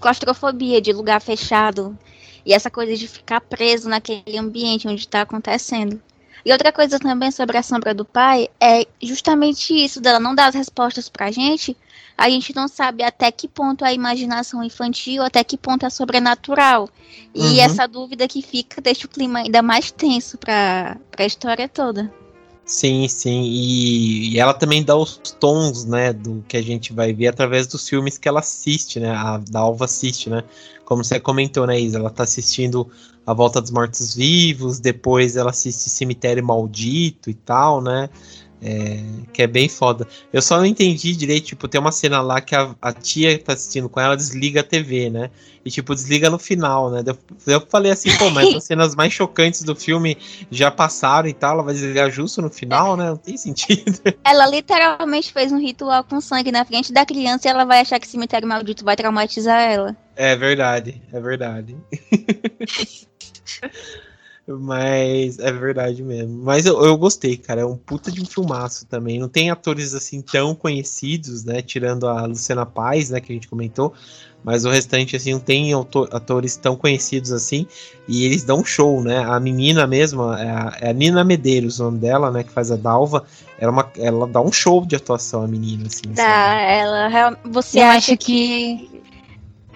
claustrofobia, 0.00 0.80
de 0.80 0.92
lugar 0.92 1.20
fechado. 1.20 1.98
E 2.44 2.54
essa 2.54 2.70
coisa 2.70 2.96
de 2.96 3.08
ficar 3.08 3.40
preso 3.40 3.88
naquele 3.88 4.38
ambiente 4.38 4.86
onde 4.86 5.00
está 5.00 5.22
acontecendo. 5.22 6.00
E 6.44 6.52
outra 6.52 6.70
coisa 6.70 7.00
também 7.00 7.32
sobre 7.32 7.58
a 7.58 7.62
sombra 7.64 7.92
do 7.92 8.04
pai 8.04 8.48
é 8.60 8.86
justamente 9.02 9.74
isso, 9.74 10.00
dela 10.00 10.20
não 10.20 10.32
dar 10.32 10.46
as 10.46 10.54
respostas 10.54 11.08
pra 11.08 11.32
gente, 11.32 11.76
a 12.16 12.28
gente 12.30 12.54
não 12.54 12.66
sabe 12.68 13.02
até 13.02 13.30
que 13.30 13.46
ponto 13.46 13.84
é 13.84 13.88
a 13.88 13.92
imaginação 13.92 14.64
infantil, 14.64 15.22
até 15.22 15.44
que 15.44 15.58
ponto 15.58 15.84
é 15.84 15.90
sobrenatural. 15.90 16.88
E 17.34 17.58
Uhum. 17.58 17.60
essa 17.60 17.86
dúvida 17.86 18.26
que 18.26 18.40
fica 18.40 18.80
deixa 18.80 19.06
o 19.06 19.10
clima 19.10 19.40
ainda 19.40 19.60
mais 19.62 19.90
tenso 19.90 20.38
pra, 20.38 20.96
pra 21.10 21.26
história 21.26 21.68
toda. 21.68 22.12
Sim, 22.64 23.06
sim. 23.06 23.42
E, 23.44 24.34
e 24.34 24.38
ela 24.40 24.52
também 24.52 24.82
dá 24.82 24.96
os 24.96 25.18
tons, 25.38 25.84
né, 25.84 26.12
do 26.12 26.44
que 26.48 26.56
a 26.56 26.62
gente 26.62 26.92
vai 26.92 27.12
ver 27.12 27.28
através 27.28 27.66
dos 27.68 27.88
filmes 27.88 28.18
que 28.18 28.26
ela 28.28 28.40
assiste, 28.40 28.98
né? 28.98 29.10
A 29.10 29.38
da 29.38 29.60
Alva 29.60 29.84
assiste, 29.84 30.28
né? 30.28 30.42
Como 30.84 31.04
você 31.04 31.20
comentou, 31.20 31.64
né, 31.66 31.78
Isa? 31.78 31.98
Ela 31.98 32.10
tá 32.10 32.24
assistindo 32.24 32.90
A 33.24 33.32
Volta 33.32 33.60
dos 33.60 33.70
Mortos 33.70 34.14
Vivos, 34.16 34.80
depois 34.80 35.36
ela 35.36 35.50
assiste 35.50 35.88
Cemitério 35.90 36.44
Maldito 36.44 37.30
e 37.30 37.34
tal, 37.34 37.80
né? 37.80 38.08
É, 38.62 38.98
que 39.32 39.42
é 39.42 39.46
bem 39.46 39.68
foda. 39.68 40.06
Eu 40.32 40.40
só 40.40 40.56
não 40.56 40.64
entendi 40.64 41.14
direito, 41.14 41.48
tipo, 41.48 41.68
tem 41.68 41.80
uma 41.80 41.92
cena 41.92 42.22
lá 42.22 42.40
que 42.40 42.54
a, 42.54 42.74
a 42.80 42.92
tia 42.92 43.36
que 43.36 43.44
tá 43.44 43.52
assistindo 43.52 43.88
com 43.88 44.00
ela 44.00 44.16
desliga 44.16 44.60
a 44.60 44.64
TV, 44.64 45.10
né? 45.10 45.30
E, 45.64 45.70
tipo, 45.70 45.94
desliga 45.94 46.30
no 46.30 46.38
final, 46.38 46.90
né? 46.90 47.02
Eu, 47.04 47.18
eu 47.52 47.60
falei 47.68 47.92
assim, 47.92 48.16
pô, 48.16 48.30
mas 48.30 48.54
as 48.54 48.64
cenas 48.64 48.94
mais 48.94 49.12
chocantes 49.12 49.62
do 49.62 49.74
filme 49.74 50.16
já 50.50 50.70
passaram 50.70 51.28
e 51.28 51.34
tal, 51.34 51.54
ela 51.54 51.62
vai 51.62 51.74
desligar 51.74 52.10
justo 52.10 52.40
no 52.40 52.48
final, 52.48 52.96
né? 52.96 53.10
Não 53.10 53.16
tem 53.16 53.36
sentido. 53.36 53.98
Ela 54.24 54.46
literalmente 54.46 55.32
fez 55.32 55.52
um 55.52 55.58
ritual 55.58 56.04
com 56.04 56.20
sangue 56.20 56.50
na 56.50 56.64
frente 56.64 56.92
da 56.92 57.04
criança 57.04 57.48
e 57.48 57.50
ela 57.50 57.64
vai 57.64 57.80
achar 57.80 57.98
que 57.98 58.08
cemitério 58.08 58.48
maldito 58.48 58.84
vai 58.84 58.96
traumatizar 58.96 59.60
ela. 59.60 59.96
É 60.14 60.36
verdade, 60.36 61.02
é 61.12 61.20
verdade. 61.20 61.76
Mas 64.48 65.38
é 65.40 65.50
verdade 65.50 66.02
mesmo. 66.02 66.42
Mas 66.44 66.66
eu, 66.66 66.80
eu 66.84 66.96
gostei, 66.96 67.36
cara. 67.36 67.62
É 67.62 67.64
um 67.64 67.76
puta 67.76 68.12
de 68.12 68.22
um 68.22 68.24
filmaço 68.24 68.86
também. 68.86 69.18
Não 69.18 69.28
tem 69.28 69.50
atores 69.50 69.92
assim 69.92 70.22
tão 70.22 70.54
conhecidos, 70.54 71.44
né? 71.44 71.60
Tirando 71.60 72.06
a 72.06 72.26
Luciana 72.26 72.64
Paz, 72.64 73.10
né? 73.10 73.20
Que 73.20 73.32
a 73.32 73.34
gente 73.34 73.48
comentou. 73.48 73.92
Mas 74.44 74.64
o 74.64 74.70
restante, 74.70 75.16
assim, 75.16 75.32
não 75.32 75.40
tem 75.40 75.72
atores 76.12 76.56
tão 76.56 76.76
conhecidos 76.76 77.32
assim. 77.32 77.66
E 78.06 78.24
eles 78.24 78.44
dão 78.44 78.64
show, 78.64 79.02
né? 79.02 79.18
A 79.18 79.40
menina 79.40 79.84
mesmo, 79.84 80.32
é 80.32 80.48
a, 80.48 80.76
é 80.80 80.90
a 80.90 80.92
Nina 80.92 81.24
Medeiros, 81.24 81.80
o 81.80 81.84
nome 81.84 81.98
dela, 81.98 82.30
né? 82.30 82.44
Que 82.44 82.52
faz 82.52 82.70
a 82.70 82.76
Dalva. 82.76 83.24
Ela, 83.58 83.70
é 83.70 83.72
uma, 83.72 83.92
ela 83.98 84.26
dá 84.28 84.40
um 84.40 84.52
show 84.52 84.86
de 84.86 84.94
atuação, 84.94 85.42
a 85.42 85.48
menina, 85.48 85.88
assim. 85.88 86.12
Dá, 86.14 86.22
sabe? 86.22 86.62
ela 86.62 87.38
Você 87.46 87.80
Eu 87.80 87.84
acha 87.84 87.96
acho 88.12 88.16
que 88.16 89.02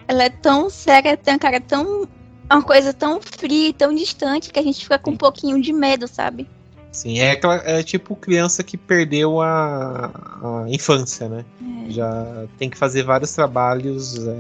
ela 0.07 0.25
é 0.25 0.31
tão 0.31 0.71
séria, 0.71 1.17
tem 1.17 1.35
uma 1.35 1.41
cara 1.41 1.61
tão. 1.61 2.07
Uma 2.51 2.63
coisa 2.63 2.93
tão 2.93 3.21
fria, 3.21 3.69
e 3.69 3.73
tão 3.73 3.95
distante 3.95 4.51
que 4.51 4.59
a 4.59 4.63
gente 4.63 4.83
fica 4.83 4.99
com 4.99 5.13
um 5.13 5.17
pouquinho 5.17 5.61
de 5.61 5.73
medo, 5.73 6.09
sabe? 6.09 6.49
Sim, 6.91 7.21
é, 7.21 7.39
é 7.65 7.83
tipo 7.83 8.17
criança 8.17 8.65
que 8.65 8.77
perdeu 8.77 9.41
a, 9.41 10.11
a 10.43 10.65
infância, 10.69 11.29
né? 11.29 11.45
Já 11.89 12.47
tem 12.59 12.69
que 12.69 12.77
fazer 12.77 13.05
vários 13.05 13.33
trabalhos, 13.33 14.27
é, 14.27 14.37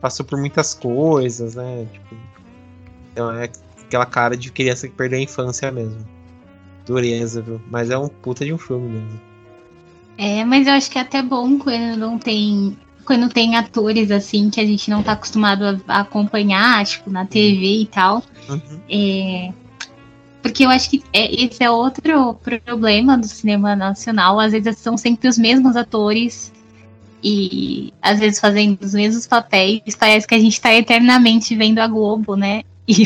passou 0.00 0.26
por 0.26 0.38
muitas 0.38 0.74
coisas, 0.74 1.54
né? 1.54 1.86
Tipo, 1.92 2.16
então 3.12 3.32
é 3.32 3.48
aquela 3.84 4.06
cara 4.06 4.36
de 4.36 4.50
criança 4.50 4.88
que 4.88 4.94
perdeu 4.94 5.18
a 5.18 5.22
infância 5.22 5.70
mesmo. 5.70 6.04
Dureza, 6.84 7.40
viu? 7.40 7.60
Mas 7.70 7.90
é 7.90 7.96
um 7.98 8.08
puta 8.08 8.44
de 8.44 8.52
um 8.52 8.58
filme 8.58 8.88
mesmo. 8.88 9.20
É, 10.18 10.44
mas 10.44 10.66
eu 10.66 10.72
acho 10.72 10.90
que 10.90 10.98
é 10.98 11.02
até 11.02 11.22
bom 11.22 11.58
quando 11.58 11.96
não 11.96 12.18
tem. 12.18 12.76
Quando 13.06 13.28
tem 13.28 13.56
atores 13.56 14.10
assim 14.10 14.50
que 14.50 14.60
a 14.60 14.66
gente 14.66 14.90
não 14.90 15.02
tá 15.02 15.12
acostumado 15.12 15.80
a, 15.86 16.00
acompanhar, 16.00 16.84
tipo, 16.84 17.08
na 17.08 17.24
TV 17.24 17.82
e 17.82 17.86
tal. 17.86 18.22
Uhum. 18.48 18.80
É, 18.90 19.52
porque 20.42 20.64
eu 20.64 20.70
acho 20.70 20.90
que 20.90 21.02
é, 21.12 21.44
esse 21.44 21.62
é 21.62 21.70
outro 21.70 22.34
problema 22.34 23.16
do 23.16 23.26
cinema 23.26 23.74
nacional. 23.74 24.38
Às 24.38 24.52
vezes 24.52 24.78
são 24.78 24.96
sempre 24.96 25.28
os 25.28 25.38
mesmos 25.38 25.76
atores 25.76 26.52
e 27.22 27.92
às 28.00 28.20
vezes 28.20 28.38
fazendo 28.38 28.78
os 28.80 28.94
mesmos 28.94 29.26
papéis. 29.26 29.96
Parece 29.98 30.26
que 30.26 30.34
a 30.34 30.38
gente 30.38 30.60
tá 30.60 30.72
eternamente 30.74 31.54
vendo 31.56 31.78
a 31.78 31.86
Globo, 31.86 32.36
né? 32.36 32.62
E- 32.88 32.96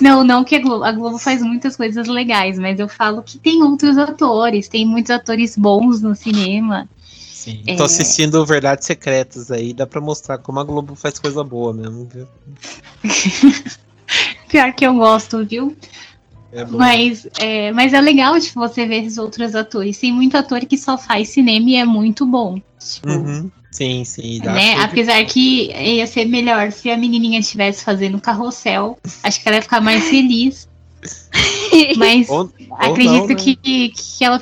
não, 0.00 0.24
não 0.24 0.42
que 0.42 0.56
a 0.56 0.60
Globo, 0.60 0.82
a 0.82 0.92
Globo 0.92 1.18
faz 1.18 1.42
muitas 1.42 1.76
coisas 1.76 2.08
legais, 2.08 2.58
mas 2.58 2.80
eu 2.80 2.88
falo 2.88 3.22
que 3.22 3.38
tem 3.38 3.62
outros 3.62 3.98
atores, 3.98 4.66
tem 4.66 4.86
muitos 4.86 5.10
atores 5.10 5.58
bons 5.58 6.00
no 6.00 6.14
cinema. 6.14 6.88
Sim. 7.40 7.62
É. 7.66 7.74
Tô 7.74 7.84
assistindo 7.84 8.44
Verdades 8.44 8.84
Secretas 8.84 9.50
aí, 9.50 9.72
dá 9.72 9.86
pra 9.86 9.98
mostrar 9.98 10.36
como 10.36 10.60
a 10.60 10.64
Globo 10.64 10.94
faz 10.94 11.18
coisa 11.18 11.42
boa 11.42 11.72
mesmo, 11.72 12.06
viu? 12.06 12.28
Pior 14.46 14.74
que 14.74 14.84
eu 14.84 14.92
gosto, 14.92 15.42
viu? 15.46 15.74
É 16.52 16.66
bom. 16.66 16.76
Mas 16.76 17.26
é, 17.38 17.72
mas 17.72 17.94
é 17.94 18.00
legal 18.02 18.38
tipo, 18.38 18.60
você 18.60 18.84
ver 18.84 19.04
esses 19.04 19.16
outros 19.16 19.54
atores. 19.54 19.96
Tem 19.96 20.12
muito 20.12 20.36
ator 20.36 20.60
que 20.66 20.76
só 20.76 20.98
faz 20.98 21.30
cinema 21.30 21.70
e 21.70 21.76
é 21.76 21.84
muito 21.86 22.26
bom. 22.26 22.60
Tipo, 22.78 23.08
Uhum. 23.08 23.50
Sim, 23.70 24.04
sim. 24.04 24.40
dá 24.40 24.52
né? 24.52 24.74
Apesar 24.82 25.24
que 25.24 25.72
ia 25.72 26.06
ser 26.06 26.26
melhor 26.26 26.70
se 26.72 26.90
a 26.90 26.96
menininha 26.96 27.40
estivesse 27.40 27.82
fazendo 27.82 28.20
carrossel. 28.20 28.98
Acho 29.22 29.40
que 29.40 29.48
ela 29.48 29.56
ia 29.56 29.62
ficar 29.62 29.80
mais 29.80 30.04
feliz. 30.10 30.68
Mas 31.96 32.28
Ou- 32.28 32.52
acredito 32.72 33.12
não, 33.12 33.26
né? 33.28 33.34
que, 33.34 33.56
que 33.56 34.24
ela 34.24 34.40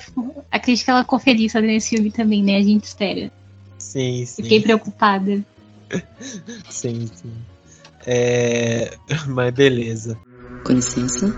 acredito 0.51 0.85
que 0.85 0.91
ela 0.91 1.03
ficou 1.03 1.19
feliz 1.19 1.53
fazendo 1.53 1.71
esse 1.71 1.91
filme 1.91 2.11
também, 2.11 2.43
né? 2.43 2.57
A 2.57 2.63
gente 2.63 2.85
espera. 2.85 3.31
Sim, 3.79 4.25
sim. 4.27 4.43
Fiquei 4.43 4.61
preocupada. 4.61 5.45
Sim, 6.69 7.09
sim. 7.15 7.33
É... 8.07 8.93
Mas 9.27 9.55
beleza. 9.55 10.19
Com 10.65 10.75
licença. 10.75 11.29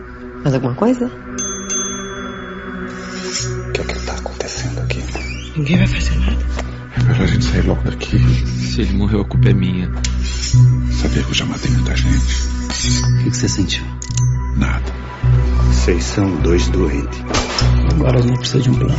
Mais 0.43 0.55
alguma 0.55 0.75
coisa? 0.75 1.07
O 1.07 1.11
que 3.73 3.81
é 3.81 3.85
que 3.85 4.07
tá 4.07 4.15
acontecendo 4.15 4.81
aqui? 4.81 4.99
Ninguém 5.57 5.77
vai 5.79 5.87
fazer 5.87 6.17
nada. 6.19 6.45
É 6.97 7.03
melhor 7.05 7.23
a 7.23 7.27
gente 7.27 7.45
sair 7.45 7.67
logo 7.67 7.83
daqui. 7.83 8.19
Se 8.47 8.81
ele 8.81 8.93
morreu, 8.95 9.21
a 9.21 9.25
culpa 9.25 9.51
é 9.51 9.53
minha. 9.53 9.89
Saber 11.01 11.25
que 11.25 11.31
eu 11.31 11.35
já 11.35 11.45
matei 11.47 11.71
muita 11.71 11.95
gente. 11.97 12.17
O 12.17 13.19
que 13.19 13.31
que 13.31 13.37
você 13.37 13.49
sentiu? 13.49 13.85
Vocês 15.81 16.05
são 16.05 16.43
dois 16.43 16.69
doentes. 16.69 17.19
Agora 17.95 18.19
a 18.19 18.21
gente 18.21 18.39
precisa 18.39 18.63
de 18.63 18.69
um 18.69 18.75
plano. 18.75 18.95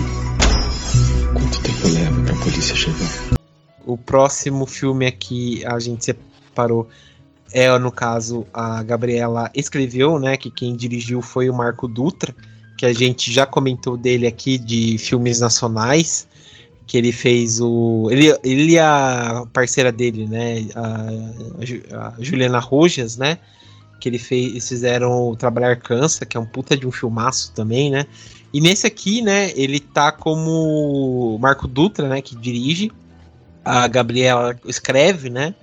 Quanto 1.32 1.62
tempo 1.62 1.88
leva 1.94 2.22
pra 2.24 2.36
polícia 2.38 2.76
chegar? 2.76 3.38
O 3.86 3.96
próximo 3.96 4.66
filme 4.66 5.06
aqui 5.06 5.64
a 5.64 5.78
gente 5.78 6.04
separou 6.04 6.90
é, 7.54 7.78
no 7.78 7.92
caso, 7.92 8.48
a 8.52 8.82
Gabriela 8.82 9.52
escreveu, 9.54 10.18
né? 10.18 10.36
Que 10.38 10.50
quem 10.50 10.76
dirigiu 10.76 11.22
foi 11.22 11.52
o 11.52 11.54
Marco 11.54 11.88
Dutra, 11.88 12.34
que 12.76 12.88
a 12.88 12.92
gente 12.92 13.32
já 13.32 13.46
comentou 13.46 13.96
dele 13.96 14.26
aqui 14.26 14.58
de 14.58 14.98
filmes 14.98 15.40
nacionais. 15.40 16.28
Que 16.88 16.98
ele 16.98 17.12
fez 17.12 17.62
o. 17.62 18.10
Ele, 18.10 18.36
ele 18.44 18.72
e 18.72 18.80
a 18.80 19.46
parceira 19.54 19.92
dele, 19.92 20.26
né? 20.28 20.68
A, 20.74 22.08
a 22.08 22.16
Juliana 22.20 22.58
Rojas, 22.58 23.18
né? 23.18 23.38
Que 24.02 24.10
ele 24.10 24.18
fez, 24.18 24.48
eles 24.48 24.68
fizeram 24.68 25.36
Trabalhar 25.36 25.78
Cansa, 25.78 26.26
que 26.26 26.36
é 26.36 26.40
um 26.40 26.46
puta 26.46 26.76
de 26.76 26.88
um 26.88 26.92
filmaço 26.92 27.54
também, 27.54 27.90
né? 27.92 28.06
E 28.52 28.60
nesse 28.60 28.86
aqui, 28.86 29.22
né, 29.22 29.52
ele 29.56 29.80
tá 29.80 30.12
como 30.12 31.38
Marco 31.40 31.68
Dutra, 31.68 32.10
né, 32.10 32.22
que 32.22 32.36
dirige. 32.36 32.92
A 33.64 33.88
Gabriela 33.88 34.60
escreve, 34.66 35.30
né? 35.30 35.54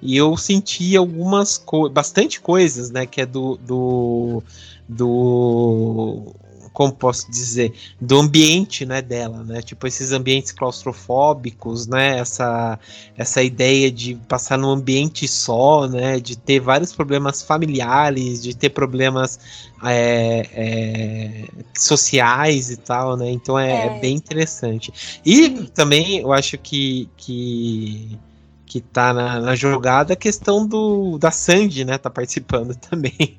E 0.00 0.16
eu 0.16 0.36
senti 0.36 0.96
algumas 0.96 1.58
coisas, 1.58 1.92
bastante 1.92 2.40
coisas, 2.40 2.90
né, 2.90 3.04
que 3.04 3.20
é 3.20 3.26
do 3.26 3.56
do, 3.56 4.42
do 4.88 6.34
como 6.78 6.92
posso 6.92 7.28
dizer, 7.28 7.72
do 8.00 8.20
ambiente, 8.20 8.86
né, 8.86 9.02
dela, 9.02 9.42
né? 9.42 9.60
Tipo 9.60 9.88
esses 9.88 10.12
ambientes 10.12 10.52
claustrofóbicos, 10.52 11.88
né? 11.88 12.20
Essa 12.20 12.78
essa 13.16 13.42
ideia 13.42 13.90
de 13.90 14.14
passar 14.28 14.56
num 14.56 14.70
ambiente 14.70 15.26
só, 15.26 15.88
né? 15.88 16.20
De 16.20 16.38
ter 16.38 16.60
vários 16.60 16.92
problemas 16.92 17.42
familiares, 17.42 18.40
de 18.40 18.54
ter 18.54 18.70
problemas 18.70 19.40
é, 19.82 20.46
é, 20.52 21.48
sociais 21.76 22.70
e 22.70 22.76
tal, 22.76 23.16
né? 23.16 23.28
Então 23.28 23.58
é, 23.58 23.72
é. 23.72 23.86
é 23.86 23.98
bem 23.98 24.14
interessante. 24.14 25.20
E 25.26 25.48
também 25.74 26.20
eu 26.20 26.32
acho 26.32 26.56
que, 26.58 27.08
que 27.16 28.16
que 28.68 28.80
tá 28.80 29.12
na, 29.14 29.40
na, 29.40 29.56
jogada, 29.56 30.12
a 30.12 30.16
questão 30.16 30.66
do 30.66 31.18
da 31.18 31.30
Sandy, 31.30 31.84
né, 31.84 31.96
tá 31.96 32.10
participando 32.10 32.74
também. 32.90 33.36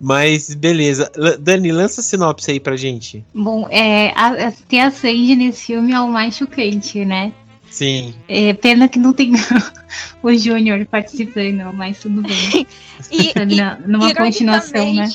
Mas 0.00 0.54
beleza. 0.54 1.10
Dani, 1.40 1.72
lança 1.72 2.00
a 2.00 2.04
sinopse 2.04 2.50
aí 2.50 2.60
pra 2.60 2.76
gente. 2.76 3.24
Bom, 3.34 3.66
é, 3.70 4.12
a, 4.14 4.48
a, 4.48 4.52
ter 4.52 4.80
a 4.80 4.90
Sandy 4.90 5.34
nesse 5.34 5.66
filme 5.66 5.92
é 5.92 6.00
o 6.00 6.08
mais 6.08 6.36
chocante, 6.36 7.04
né? 7.04 7.32
Sim. 7.70 8.14
É, 8.28 8.54
pena 8.54 8.88
que 8.88 8.98
não 8.98 9.12
tem 9.12 9.32
o 10.22 10.34
Júnior 10.34 10.84
participando, 10.86 11.72
mas 11.74 11.98
tudo 11.98 12.22
bem. 12.22 12.66
e, 13.10 13.54
na, 13.56 13.78
numa 13.80 14.14
continuação, 14.14 14.94
né? 14.94 15.08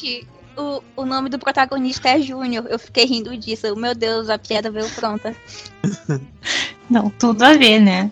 O, 0.58 0.84
o 0.98 1.06
nome 1.06 1.30
do 1.30 1.40
protagonista 1.40 2.10
é 2.10 2.22
Júnior. 2.22 2.66
Eu 2.70 2.78
fiquei 2.78 3.06
rindo 3.06 3.36
disso. 3.38 3.74
Meu 3.76 3.96
Deus, 3.96 4.30
a 4.30 4.38
piada 4.38 4.70
veio 4.70 4.90
pronta. 4.90 5.36
Não, 6.92 7.10
tudo 7.10 7.42
a 7.44 7.54
ver, 7.54 7.80
né? 7.80 8.12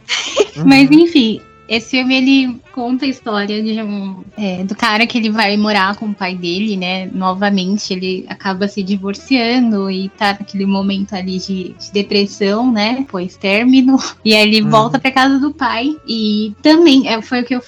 Uhum. 0.55 0.63
Mas 0.65 0.89
enfim, 0.89 1.41
esse 1.67 1.91
filme 1.91 2.15
ele 2.15 2.59
conta 2.71 3.03
a 3.03 3.09
história 3.09 3.61
de 3.61 3.81
um, 3.81 4.23
é, 4.37 4.63
do 4.63 4.73
cara 4.73 5.05
que 5.05 5.17
ele 5.17 5.29
vai 5.29 5.57
morar 5.57 5.97
com 5.97 6.05
o 6.07 6.15
pai 6.15 6.33
dele, 6.33 6.77
né? 6.77 7.07
Novamente, 7.13 7.93
ele 7.93 8.25
acaba 8.29 8.69
se 8.69 8.81
divorciando 8.81 9.91
e 9.91 10.07
tá 10.09 10.31
naquele 10.31 10.65
momento 10.65 11.13
ali 11.13 11.37
de, 11.37 11.75
de 11.77 11.91
depressão, 11.91 12.71
né? 12.71 13.05
Pois 13.09 13.35
término. 13.35 13.97
E 14.23 14.33
aí 14.33 14.47
ele 14.47 14.61
uhum. 14.63 14.69
volta 14.69 14.97
pra 14.97 15.11
casa 15.11 15.39
do 15.39 15.53
pai. 15.53 15.95
E 16.07 16.55
também, 16.61 17.07
é, 17.07 17.21
foi 17.21 17.41
o 17.41 17.45
que 17.45 17.55
eu 17.55 17.61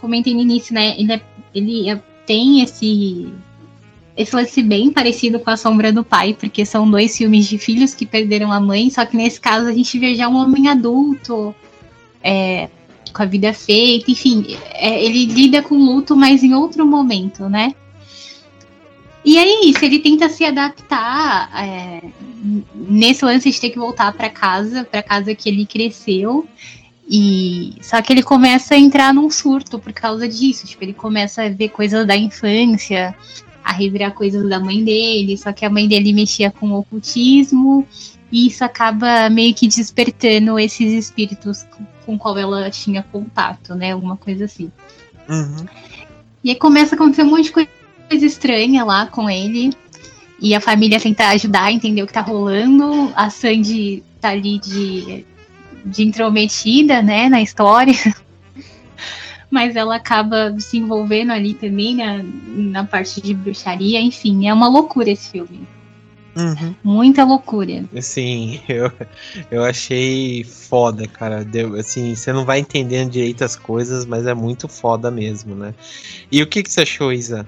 comentei 0.00 0.32
no 0.32 0.40
início, 0.40 0.74
né? 0.74 0.94
Ele, 0.98 1.12
é, 1.12 1.20
ele 1.54 1.90
é, 1.90 2.00
tem 2.26 2.62
esse 2.62 3.28
esse 4.16 4.34
lance 4.34 4.62
bem 4.62 4.90
parecido 4.90 5.40
com 5.40 5.50
A 5.50 5.56
Sombra 5.56 5.92
do 5.92 6.04
Pai, 6.04 6.36
porque 6.38 6.64
são 6.64 6.88
dois 6.88 7.16
filmes 7.16 7.46
de 7.46 7.58
filhos 7.58 7.94
que 7.94 8.06
perderam 8.06 8.52
a 8.52 8.60
mãe, 8.60 8.88
só 8.90 9.04
que 9.04 9.16
nesse 9.16 9.40
caso 9.40 9.66
a 9.66 9.72
gente 9.72 9.98
vê 9.98 10.14
já 10.14 10.28
um 10.28 10.36
homem 10.36 10.68
adulto, 10.68 11.54
é, 12.22 12.68
com 13.12 13.22
a 13.22 13.26
vida 13.26 13.52
feita, 13.52 14.10
enfim, 14.10 14.56
é, 14.72 15.04
ele 15.04 15.26
lida 15.26 15.62
com 15.62 15.74
luto, 15.74 16.16
mas 16.16 16.42
em 16.42 16.54
outro 16.54 16.86
momento, 16.86 17.48
né? 17.48 17.74
E 19.24 19.38
é 19.38 19.64
isso, 19.66 19.82
ele 19.84 20.00
tenta 20.00 20.28
se 20.28 20.44
adaptar 20.44 21.50
é, 21.56 22.02
nesse 22.74 23.24
lance 23.24 23.50
de 23.50 23.60
ter 23.60 23.70
que 23.70 23.78
voltar 23.78 24.12
para 24.12 24.28
casa, 24.28 24.84
para 24.84 25.02
casa 25.02 25.34
que 25.34 25.48
ele 25.48 25.64
cresceu. 25.64 26.46
E 27.08 27.74
só 27.80 28.00
que 28.02 28.12
ele 28.12 28.22
começa 28.22 28.74
a 28.74 28.78
entrar 28.78 29.12
num 29.14 29.30
surto 29.30 29.78
por 29.78 29.92
causa 29.92 30.28
disso, 30.28 30.66
tipo, 30.66 30.84
ele 30.84 30.94
começa 30.94 31.42
a 31.42 31.48
ver 31.48 31.68
coisas 31.68 32.06
da 32.06 32.16
infância, 32.16 33.14
a 33.64 33.72
revirar 33.72 34.12
coisas 34.12 34.48
da 34.48 34.60
mãe 34.60 34.84
dele, 34.84 35.38
só 35.38 35.52
que 35.52 35.64
a 35.64 35.70
mãe 35.70 35.88
dele 35.88 36.12
mexia 36.12 36.50
com 36.50 36.70
o 36.70 36.78
ocultismo, 36.80 37.86
e 38.30 38.48
isso 38.48 38.62
acaba 38.64 39.30
meio 39.30 39.54
que 39.54 39.66
despertando 39.66 40.58
esses 40.58 40.92
espíritos 40.92 41.66
com 42.04 42.18
qual 42.18 42.36
ela 42.36 42.70
tinha 42.70 43.02
contato, 43.02 43.74
né? 43.74 43.92
Alguma 43.92 44.16
coisa 44.16 44.44
assim. 44.44 44.70
Uhum. 45.28 45.66
E 46.42 46.50
aí 46.50 46.56
começa 46.56 46.94
a 46.94 46.96
acontecer 46.96 47.22
um 47.22 47.30
monte 47.30 47.44
de 47.44 47.52
coisa 47.52 48.26
estranha 48.26 48.84
lá 48.84 49.06
com 49.06 49.30
ele. 49.30 49.72
E 50.40 50.54
a 50.54 50.60
família 50.60 51.00
tenta 51.00 51.28
ajudar 51.28 51.64
a 51.64 51.72
entender 51.72 52.02
o 52.02 52.06
que 52.06 52.12
tá 52.12 52.20
rolando. 52.20 53.12
A 53.14 53.30
Sandy 53.30 54.02
tá 54.20 54.30
ali 54.30 54.58
de, 54.58 55.24
de 55.86 56.02
intrometida, 56.02 57.00
né, 57.00 57.28
na 57.28 57.40
história. 57.40 57.94
Mas 59.54 59.76
ela 59.76 59.94
acaba 59.94 60.52
se 60.58 60.78
envolvendo 60.78 61.30
ali 61.30 61.54
também 61.54 61.94
na, 61.94 62.24
na 62.72 62.84
parte 62.84 63.20
de 63.20 63.32
bruxaria. 63.32 64.00
Enfim, 64.00 64.48
é 64.48 64.52
uma 64.52 64.66
loucura 64.66 65.12
esse 65.12 65.30
filme. 65.30 65.64
Uhum. 66.36 66.74
Muita 66.82 67.22
loucura. 67.22 67.84
Sim, 68.00 68.60
eu, 68.68 68.90
eu 69.52 69.62
achei 69.62 70.42
foda, 70.42 71.06
cara. 71.06 71.44
Deu, 71.44 71.76
assim, 71.76 72.16
você 72.16 72.32
não 72.32 72.44
vai 72.44 72.58
entendendo 72.58 73.12
direito 73.12 73.44
as 73.44 73.54
coisas, 73.54 74.04
mas 74.04 74.26
é 74.26 74.34
muito 74.34 74.66
foda 74.66 75.08
mesmo, 75.08 75.54
né? 75.54 75.72
E 76.32 76.42
o 76.42 76.48
que, 76.48 76.60
que 76.60 76.72
você 76.72 76.80
achou, 76.80 77.12
Isa? 77.12 77.46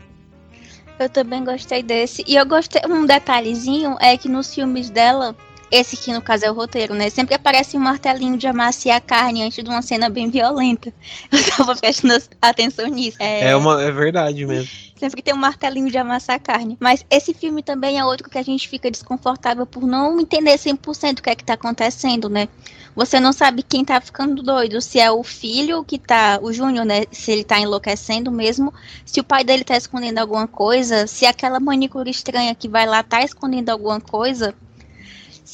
Eu 1.01 1.09
também 1.09 1.45
gostei 1.45 1.83
desse. 1.83 2.23
E 2.25 2.37
eu 2.37 2.47
gostei. 2.47 2.81
Um 2.89 3.05
detalhezinho 3.05 3.97
é 4.01 4.17
que 4.17 4.29
nos 4.29 4.55
filmes 4.55 4.91
dela, 4.91 5.35
esse 5.71 5.97
aqui 5.97 6.13
no 6.13 6.23
caso 6.23 6.45
é 6.45 6.51
o 6.51 6.55
roteiro, 6.55 6.95
né? 6.95 7.11
Sempre 7.11 7.35
aparece 7.35 7.77
um 7.77 7.81
martelinho 7.81 8.37
de 8.37 8.47
amaciar 8.47 8.99
a 8.99 9.01
carne 9.01 9.43
antes 9.43 9.63
de 9.63 9.69
uma 9.69 9.83
cena 9.83 10.09
bem 10.09 10.31
violenta. 10.31 10.93
Eu 11.31 11.57
tava 11.57 11.75
prestando 11.75 12.23
atenção 12.41 12.87
nisso. 12.87 13.17
É, 13.21 13.51
é, 13.51 13.57
uma, 13.57 13.83
é 13.83 13.91
verdade 13.91 14.47
mesmo. 14.47 14.71
Sempre 14.97 15.21
tem 15.21 15.35
um 15.35 15.39
martelinho 15.39 15.91
de 15.91 15.99
amassar 15.99 16.37
a 16.37 16.39
carne. 16.39 16.77
Mas 16.81 17.05
esse 17.11 17.35
filme 17.35 17.63
também 17.63 17.99
é 17.99 18.05
outro 18.05 18.31
que 18.31 18.39
a 18.39 18.43
gente 18.43 18.69
fica 18.69 18.91
desconfortável 18.91 19.67
por 19.67 19.87
não 19.87 20.19
entender 20.21 20.55
100% 20.55 21.19
o 21.19 21.23
que 21.23 21.31
é 21.31 21.35
que 21.35 21.45
tá 21.45 21.55
acontecendo, 21.55 22.31
né? 22.31 22.49
Você 22.95 23.21
não 23.21 23.31
sabe 23.31 23.63
quem 23.63 23.85
tá 23.85 24.01
ficando 24.01 24.43
doido, 24.43 24.81
se 24.81 24.99
é 24.99 25.11
o 25.11 25.23
filho 25.23 25.85
que 25.85 25.99
tá, 25.99 26.39
o 26.41 26.51
Júnior, 26.51 26.87
né? 26.87 27.03
Se 27.11 27.31
ele 27.31 27.45
tá 27.45 27.59
enlouquecendo 27.59 28.33
mesmo, 28.33 28.73
se 29.05 29.21
o 29.21 29.25
pai 29.25 29.45
dele 29.45 29.65
tá 29.65 29.77
escondendo 29.77 30.17
alguma 30.17 30.49
coisa, 30.49 31.07
se 31.07 31.27
aquela 31.27 31.61
manicure 31.61 32.11
estranha 32.11 32.55
que 32.55 32.69
vai 32.69 32.87
lá 32.87 33.03
tá 33.03 33.23
escondendo 33.23 33.69
alguma 33.69 34.01
coisa 34.01 34.55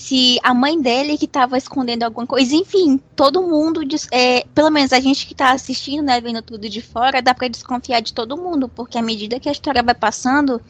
se 0.03 0.41
a 0.43 0.53
mãe 0.53 0.83
dele 0.83 1.17
que 1.17 1.27
estava 1.27 1.57
escondendo 1.57 2.03
alguma 2.03 2.27
coisa, 2.27 2.57
enfim, 2.57 3.01
todo 3.15 3.41
mundo, 3.41 3.83
é, 4.11 4.45
pelo 4.53 4.69
menos 4.69 4.93
a 4.93 4.99
gente 4.99 5.25
que 5.25 5.33
está 5.33 5.53
assistindo, 5.53 6.03
né, 6.03 6.21
vendo 6.21 6.43
tudo 6.43 6.69
de 6.69 6.83
fora, 6.83 7.23
dá 7.23 7.33
para 7.33 7.47
desconfiar 7.47 8.01
de 8.01 8.13
todo 8.13 8.37
mundo, 8.37 8.69
porque 8.69 8.99
à 8.99 9.03
medida 9.03 9.39
que 9.39 9.49
a 9.49 9.53
história 9.53 9.81
vai 9.81 9.95
passando, 9.95 10.61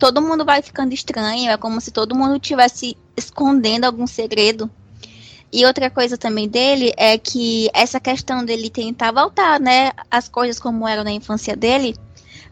todo 0.00 0.20
mundo 0.20 0.44
vai 0.44 0.62
ficando 0.62 0.92
estranho, 0.92 1.48
é 1.48 1.56
como 1.56 1.80
se 1.80 1.92
todo 1.92 2.16
mundo 2.16 2.34
estivesse 2.34 2.96
escondendo 3.16 3.84
algum 3.84 4.04
segredo. 4.04 4.68
E 5.52 5.64
outra 5.64 5.88
coisa 5.88 6.18
também 6.18 6.48
dele 6.48 6.92
é 6.96 7.16
que 7.16 7.70
essa 7.72 8.00
questão 8.00 8.44
dele 8.44 8.68
tentar 8.68 9.12
voltar, 9.12 9.60
né, 9.60 9.92
as 10.10 10.28
coisas 10.28 10.58
como 10.58 10.88
eram 10.88 11.04
na 11.04 11.12
infância 11.12 11.54
dele, 11.54 11.94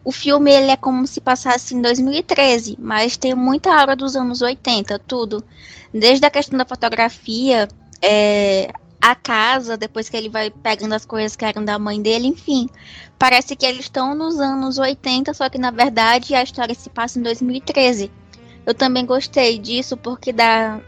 o 0.04 0.12
filme 0.12 0.50
ele 0.50 0.70
é 0.70 0.76
como 0.76 1.06
se 1.06 1.20
passasse 1.20 1.74
em 1.74 1.82
2013, 1.82 2.76
mas 2.80 3.16
tem 3.16 3.34
muita 3.34 3.74
aura 3.74 3.94
dos 3.94 4.16
anos 4.16 4.40
80, 4.40 4.98
tudo. 5.00 5.44
Desde 5.92 6.24
a 6.24 6.30
questão 6.30 6.58
da 6.58 6.64
fotografia, 6.64 7.68
é, 8.00 8.72
a 9.00 9.14
casa, 9.14 9.76
depois 9.76 10.08
que 10.08 10.16
ele 10.16 10.28
vai 10.28 10.50
pegando 10.50 10.94
as 10.94 11.04
coisas 11.04 11.36
que 11.36 11.44
eram 11.44 11.64
da 11.64 11.78
mãe 11.78 12.00
dele, 12.00 12.26
enfim. 12.28 12.68
Parece 13.18 13.54
que 13.54 13.66
eles 13.66 13.82
estão 13.82 14.14
nos 14.14 14.40
anos 14.40 14.78
80, 14.78 15.34
só 15.34 15.48
que 15.48 15.58
na 15.58 15.70
verdade 15.70 16.34
a 16.34 16.42
história 16.42 16.74
se 16.74 16.88
passa 16.88 17.18
em 17.18 17.22
2013. 17.22 18.10
Eu 18.64 18.74
também 18.74 19.04
gostei 19.04 19.58
disso 19.58 19.96
porque 19.96 20.32
dá. 20.32 20.80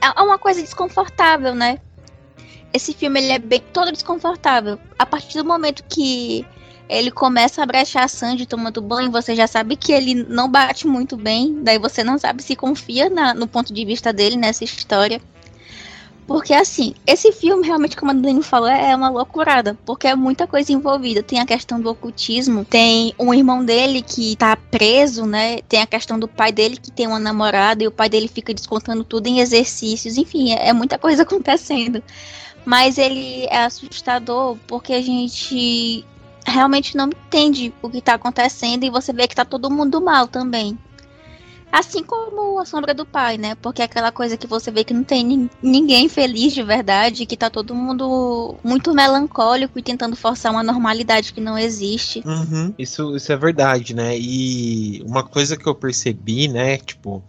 É 0.00 0.20
uma 0.20 0.38
coisa 0.38 0.60
desconfortável, 0.60 1.54
né? 1.54 1.78
Esse 2.72 2.92
filme 2.92 3.20
ele 3.20 3.32
é 3.32 3.38
bem 3.38 3.62
todo 3.72 3.92
desconfortável. 3.92 4.78
A 4.98 5.06
partir 5.06 5.38
do 5.38 5.44
momento 5.44 5.82
que 5.84 6.46
ele 6.88 7.10
começa 7.10 7.62
a 7.62 7.66
brechar 7.66 8.04
a 8.04 8.08
Sandy 8.08 8.46
tomando 8.46 8.80
banho, 8.80 9.10
você 9.10 9.34
já 9.34 9.46
sabe 9.46 9.76
que 9.76 9.92
ele 9.92 10.14
não 10.14 10.48
bate 10.48 10.86
muito 10.86 11.16
bem, 11.16 11.62
daí 11.62 11.78
você 11.78 12.04
não 12.04 12.18
sabe 12.18 12.42
se 12.42 12.54
confia 12.54 13.10
na, 13.10 13.34
no 13.34 13.46
ponto 13.46 13.72
de 13.72 13.84
vista 13.84 14.12
dele 14.12 14.36
nessa 14.36 14.64
história. 14.64 15.20
Porque 16.26 16.52
assim, 16.52 16.92
esse 17.06 17.30
filme 17.30 17.64
realmente, 17.64 17.96
como 17.96 18.10
a 18.10 18.14
Dani 18.14 18.42
falou, 18.42 18.68
é 18.68 18.94
uma 18.96 19.08
loucurada, 19.08 19.78
porque 19.86 20.08
é 20.08 20.16
muita 20.16 20.44
coisa 20.44 20.72
envolvida. 20.72 21.22
Tem 21.22 21.38
a 21.38 21.46
questão 21.46 21.80
do 21.80 21.88
ocultismo, 21.88 22.64
tem 22.64 23.14
um 23.16 23.32
irmão 23.32 23.64
dele 23.64 24.02
que 24.02 24.34
tá 24.34 24.56
preso, 24.56 25.24
né? 25.24 25.58
Tem 25.68 25.80
a 25.80 25.86
questão 25.86 26.18
do 26.18 26.26
pai 26.26 26.50
dele 26.50 26.76
que 26.76 26.90
tem 26.90 27.06
uma 27.06 27.20
namorada 27.20 27.84
e 27.84 27.86
o 27.86 27.92
pai 27.92 28.08
dele 28.08 28.26
fica 28.26 28.52
descontando 28.52 29.04
tudo 29.04 29.28
em 29.28 29.38
exercícios. 29.38 30.16
Enfim, 30.16 30.52
é, 30.52 30.70
é 30.70 30.72
muita 30.72 30.98
coisa 30.98 31.22
acontecendo. 31.22 32.02
Mas 32.64 32.98
ele 32.98 33.44
é 33.44 33.58
assustador 33.58 34.56
porque 34.66 34.92
a 34.94 35.00
gente 35.00 36.04
realmente 36.56 36.96
não 36.96 37.08
entende 37.08 37.72
o 37.82 37.90
que 37.90 38.00
tá 38.00 38.14
acontecendo 38.14 38.84
e 38.84 38.90
você 38.90 39.12
vê 39.12 39.28
que 39.28 39.36
tá 39.36 39.44
todo 39.44 39.70
mundo 39.70 40.00
mal 40.00 40.26
também. 40.26 40.76
Assim 41.70 42.02
como 42.02 42.58
a 42.58 42.64
sombra 42.64 42.94
do 42.94 43.04
pai, 43.04 43.36
né? 43.36 43.54
Porque 43.56 43.82
é 43.82 43.84
aquela 43.84 44.10
coisa 44.10 44.36
que 44.36 44.46
você 44.46 44.70
vê 44.70 44.82
que 44.82 44.94
não 44.94 45.04
tem 45.04 45.50
ninguém 45.62 46.08
feliz 46.08 46.54
de 46.54 46.62
verdade, 46.62 47.26
que 47.26 47.36
tá 47.36 47.50
todo 47.50 47.74
mundo 47.74 48.54
muito 48.64 48.94
melancólico 48.94 49.78
e 49.78 49.82
tentando 49.82 50.16
forçar 50.16 50.52
uma 50.52 50.62
normalidade 50.62 51.32
que 51.32 51.40
não 51.40 51.58
existe. 51.58 52.22
Uhum, 52.24 52.72
isso, 52.78 53.14
isso 53.16 53.30
é 53.30 53.36
verdade, 53.36 53.94
né? 53.94 54.18
E 54.18 55.02
uma 55.04 55.22
coisa 55.22 55.56
que 55.56 55.66
eu 55.66 55.74
percebi, 55.74 56.48
né? 56.48 56.78
Tipo, 56.78 57.22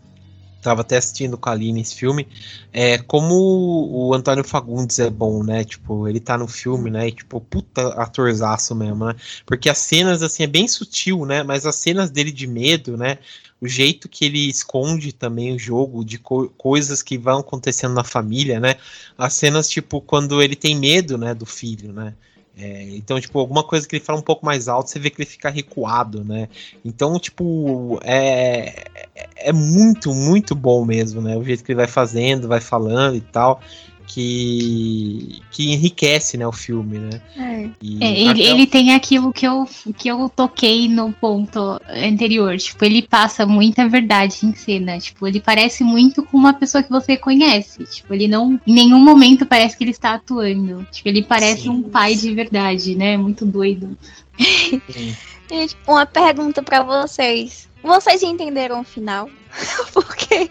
tava 0.67 0.81
até 0.81 0.97
assistindo 0.97 1.37
com 1.37 1.47
a 1.47 1.53
Aline 1.53 1.79
esse 1.79 1.95
filme, 1.95 2.27
é 2.73 2.97
como 2.97 3.33
o 3.89 4.13
Antônio 4.13 4.43
Fagundes 4.43 4.99
é 4.99 5.09
bom, 5.09 5.41
né? 5.41 5.63
Tipo, 5.63 6.09
ele 6.09 6.19
tá 6.19 6.37
no 6.37 6.45
filme, 6.45 6.91
né? 6.91 7.07
E, 7.07 7.11
tipo, 7.13 7.39
puta 7.39 7.87
atorzaço 7.93 8.75
mesmo, 8.75 9.05
né? 9.05 9.15
Porque 9.45 9.69
as 9.69 9.77
cenas, 9.77 10.21
assim, 10.21 10.43
é 10.43 10.47
bem 10.47 10.67
sutil, 10.67 11.25
né? 11.25 11.41
Mas 11.41 11.65
as 11.65 11.75
cenas 11.75 12.09
dele 12.09 12.33
de 12.33 12.45
medo, 12.45 12.97
né? 12.97 13.17
O 13.61 13.67
jeito 13.67 14.09
que 14.09 14.25
ele 14.25 14.49
esconde 14.49 15.13
também 15.13 15.55
o 15.55 15.59
jogo 15.59 16.03
de 16.03 16.17
co 16.19 16.49
coisas 16.57 17.01
que 17.01 17.17
vão 17.17 17.39
acontecendo 17.39 17.93
na 17.93 18.03
família, 18.03 18.59
né? 18.59 18.75
As 19.17 19.35
cenas, 19.35 19.69
tipo, 19.69 20.01
quando 20.01 20.41
ele 20.41 20.55
tem 20.55 20.75
medo, 20.75 21.17
né, 21.17 21.33
do 21.33 21.45
filho, 21.45 21.93
né? 21.93 22.13
É, 22.59 22.83
então, 22.95 23.19
tipo, 23.21 23.37
alguma 23.37 23.63
coisa 23.63 23.87
que 23.87 23.95
ele 23.95 24.03
fala 24.03 24.17
um 24.19 24.23
pouco 24.23 24.45
mais 24.45 24.67
alto, 24.67 24.89
você 24.89 24.97
vê 24.97 25.11
que 25.11 25.21
ele 25.21 25.29
fica 25.29 25.49
recuado, 25.49 26.23
né? 26.23 26.49
Então, 26.83 27.19
tipo, 27.19 27.99
é, 28.03 28.85
é 29.35 29.53
muito, 29.53 30.13
muito 30.13 30.55
bom 30.55 30.83
mesmo, 30.83 31.21
né? 31.21 31.37
O 31.37 31.43
jeito 31.43 31.63
que 31.63 31.71
ele 31.71 31.77
vai 31.77 31.87
fazendo, 31.87 32.47
vai 32.47 32.59
falando 32.59 33.15
e 33.15 33.21
tal 33.21 33.61
que, 34.07 35.41
que 35.51 35.73
enriquece 35.73 36.37
né, 36.37 36.47
o 36.47 36.51
filme, 36.51 36.97
né? 36.97 37.21
É. 37.35 37.69
É, 37.99 38.21
ele, 38.21 38.41
ele 38.41 38.65
tem 38.65 38.93
aquilo 38.93 39.33
que 39.33 39.45
eu, 39.45 39.67
que 39.97 40.07
eu 40.07 40.29
toquei 40.29 40.87
no 40.87 41.11
ponto 41.11 41.79
anterior. 41.89 42.57
Tipo, 42.57 42.85
ele 42.85 43.01
passa 43.01 43.45
muita 43.45 43.87
verdade 43.87 44.45
em 44.45 44.55
cena. 44.55 44.97
Tipo, 44.97 45.27
ele 45.27 45.41
parece 45.41 45.83
muito 45.83 46.23
com 46.23 46.37
uma 46.37 46.53
pessoa 46.53 46.81
que 46.81 46.89
você 46.89 47.17
conhece. 47.17 47.83
Tipo, 47.83 48.13
ele 48.13 48.27
não. 48.27 48.59
Em 48.65 48.73
nenhum 48.73 48.99
momento 48.99 49.45
parece 49.45 49.77
que 49.77 49.83
ele 49.83 49.91
está 49.91 50.13
atuando. 50.13 50.87
Tipo, 50.89 51.09
ele 51.09 51.23
parece 51.23 51.63
Sim. 51.63 51.69
um 51.69 51.83
pai 51.83 52.15
de 52.15 52.33
verdade, 52.33 52.95
né? 52.95 53.17
Muito 53.17 53.45
doido. 53.45 53.97
Gente, 55.49 55.77
uma 55.85 56.05
pergunta 56.05 56.63
para 56.63 56.81
vocês. 56.81 57.67
Vocês 57.83 58.23
entenderam 58.23 58.81
o 58.81 58.83
final? 58.83 59.29
Porque 59.93 60.49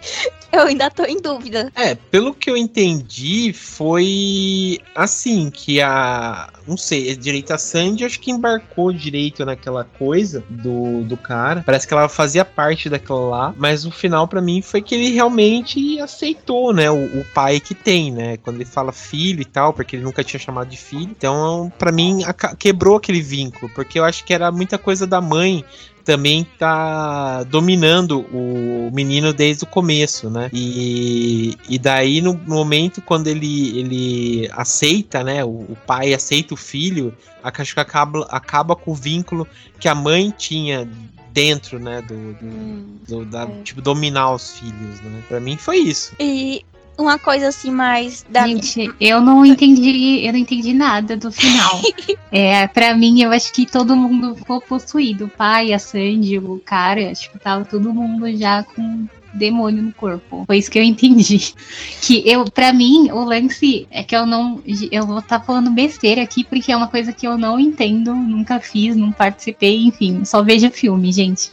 eu 0.52 0.62
ainda 0.62 0.90
tô 0.90 1.04
em 1.04 1.20
dúvida. 1.20 1.70
É, 1.74 1.94
pelo 1.94 2.34
que 2.34 2.50
eu 2.50 2.56
entendi, 2.56 3.52
foi 3.52 4.78
assim 4.94 5.50
que 5.50 5.80
a. 5.80 6.50
Não 6.66 6.76
sei, 6.76 7.14
direito 7.14 7.52
a 7.52 7.58
Sandy 7.58 8.04
acho 8.04 8.18
que 8.18 8.30
embarcou 8.30 8.92
direito 8.92 9.44
naquela 9.44 9.84
coisa 9.84 10.42
do, 10.48 11.04
do 11.04 11.16
cara. 11.16 11.62
Parece 11.64 11.86
que 11.86 11.94
ela 11.94 12.08
fazia 12.08 12.44
parte 12.44 12.88
daquela 12.88 13.20
lá. 13.20 13.54
Mas 13.56 13.84
o 13.84 13.90
final, 13.90 14.26
para 14.26 14.40
mim, 14.40 14.60
foi 14.62 14.82
que 14.82 14.94
ele 14.94 15.10
realmente 15.10 16.00
aceitou, 16.00 16.72
né? 16.72 16.90
O, 16.90 17.20
o, 17.20 17.24
pai 17.34 17.60
que 17.60 17.74
tem, 17.74 18.10
né? 18.10 18.36
Quando 18.38 18.56
ele 18.56 18.64
fala 18.64 18.92
filho 18.92 19.40
e 19.40 19.44
tal, 19.44 19.72
porque 19.72 19.94
ele 19.94 20.02
nunca 20.02 20.24
tinha 20.24 20.40
chamado 20.40 20.68
de 20.68 20.76
filho. 20.76 21.14
Então, 21.16 21.72
para 21.78 21.92
mim, 21.92 22.22
quebrou 22.58 22.96
aquele 22.96 23.20
vínculo. 23.20 23.70
Porque 23.74 23.98
eu 23.98 24.04
acho 24.04 24.24
que 24.24 24.34
era 24.34 24.50
muita 24.50 24.76
coisa 24.78 25.06
da 25.06 25.20
mãe 25.20 25.64
também 26.06 26.46
tá 26.56 27.42
dominando 27.42 28.20
o 28.32 28.85
menino 28.90 29.32
desde 29.32 29.64
o 29.64 29.66
começo, 29.66 30.30
né? 30.30 30.50
E, 30.52 31.56
e 31.68 31.78
daí 31.78 32.20
no 32.20 32.34
momento 32.34 33.00
quando 33.02 33.26
ele, 33.28 33.78
ele 33.78 34.50
aceita, 34.52 35.22
né? 35.22 35.44
O, 35.44 35.48
o 35.48 35.76
pai 35.86 36.14
aceita 36.14 36.54
o 36.54 36.56
filho, 36.56 37.14
acho 37.42 37.74
que 37.74 37.80
acaba, 37.80 38.26
acaba 38.30 38.76
com 38.76 38.92
o 38.92 38.94
vínculo 38.94 39.46
que 39.78 39.88
a 39.88 39.94
mãe 39.94 40.32
tinha 40.36 40.88
dentro, 41.32 41.78
né, 41.78 42.00
do, 42.00 42.32
do, 42.32 42.46
hum, 42.46 42.98
do 43.06 43.24
da, 43.26 43.42
é. 43.42 43.62
tipo, 43.62 43.82
dominar 43.82 44.32
os 44.32 44.58
filhos, 44.58 45.00
né? 45.02 45.22
Pra 45.28 45.38
mim 45.38 45.58
foi 45.58 45.76
isso. 45.76 46.14
E 46.18 46.64
uma 46.98 47.18
coisa 47.18 47.48
assim 47.48 47.70
mais 47.70 48.24
da 48.28 48.46
Gente, 48.46 48.90
eu 49.00 49.20
não 49.20 49.44
entendi, 49.44 50.24
eu 50.24 50.32
não 50.32 50.38
entendi 50.38 50.72
nada 50.72 51.16
do 51.16 51.30
final. 51.30 51.82
é, 52.32 52.66
para 52.68 52.96
mim 52.96 53.22
eu 53.22 53.32
acho 53.32 53.52
que 53.52 53.66
todo 53.66 53.96
mundo 53.96 54.34
ficou 54.34 54.60
possuído, 54.60 55.26
o 55.26 55.28
pai, 55.28 55.72
a 55.72 55.78
Sandy, 55.78 56.38
o 56.38 56.60
cara, 56.64 57.12
tipo, 57.12 57.38
tava 57.38 57.64
todo 57.64 57.92
mundo 57.92 58.34
já 58.36 58.62
com 58.62 59.06
demônio 59.36 59.82
no 59.82 59.92
corpo. 59.92 60.44
Foi 60.46 60.58
isso 60.58 60.70
que 60.70 60.78
eu 60.78 60.82
entendi. 60.82 61.54
Que 62.00 62.22
eu, 62.28 62.44
para 62.44 62.72
mim, 62.72 63.10
o 63.10 63.24
lance 63.24 63.86
é 63.90 64.02
que 64.02 64.14
eu 64.14 64.24
não. 64.24 64.62
Eu 64.92 65.06
vou 65.06 65.18
estar 65.18 65.40
tá 65.40 65.44
falando 65.44 65.70
besteira 65.70 66.22
aqui, 66.22 66.44
porque 66.44 66.70
é 66.70 66.76
uma 66.76 66.86
coisa 66.86 67.12
que 67.12 67.26
eu 67.26 67.36
não 67.36 67.58
entendo, 67.58 68.14
nunca 68.14 68.60
fiz, 68.60 68.94
não 68.94 69.10
participei, 69.10 69.84
enfim, 69.86 70.24
só 70.24 70.42
veja 70.42 70.70
filme, 70.70 71.10
gente. 71.10 71.50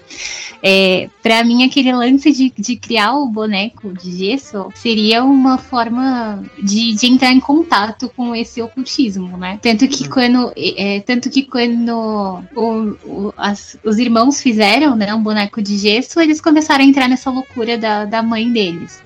É, 0.62 1.10
para 1.22 1.44
mim, 1.44 1.64
aquele 1.64 1.92
lance 1.92 2.32
de, 2.32 2.54
de 2.58 2.76
criar 2.76 3.14
o 3.14 3.28
boneco 3.28 3.94
de 3.94 4.12
gesso 4.16 4.70
seria 4.76 5.24
uma 5.24 5.58
forma 5.58 6.44
de, 6.62 6.94
de 6.94 7.08
entrar 7.08 7.32
em 7.32 7.40
contato 7.40 8.10
com 8.16 8.36
esse 8.36 8.62
ocultismo, 8.62 9.38
né? 9.38 9.60
Tanto 9.62 9.88
que 9.88 10.04
uhum. 10.04 10.10
quando. 10.10 10.54
É, 10.56 11.00
tanto 11.02 11.30
que 11.30 11.44
quando 11.44 12.44
o, 12.56 12.98
o, 13.06 13.34
as, 13.36 13.78
os 13.84 13.98
irmãos 13.98 14.42
fizeram 14.42 14.96
né, 14.96 15.14
um 15.14 15.22
boneco 15.22 15.62
de 15.62 15.78
gesso, 15.78 16.20
eles 16.20 16.40
começaram 16.40 16.84
a 16.84 16.88
entrar 16.88 17.08
nessa 17.08 17.30
loucura 17.30 17.73
da, 17.78 18.06
da 18.06 18.22
mãe 18.22 18.52
deles. 18.52 19.02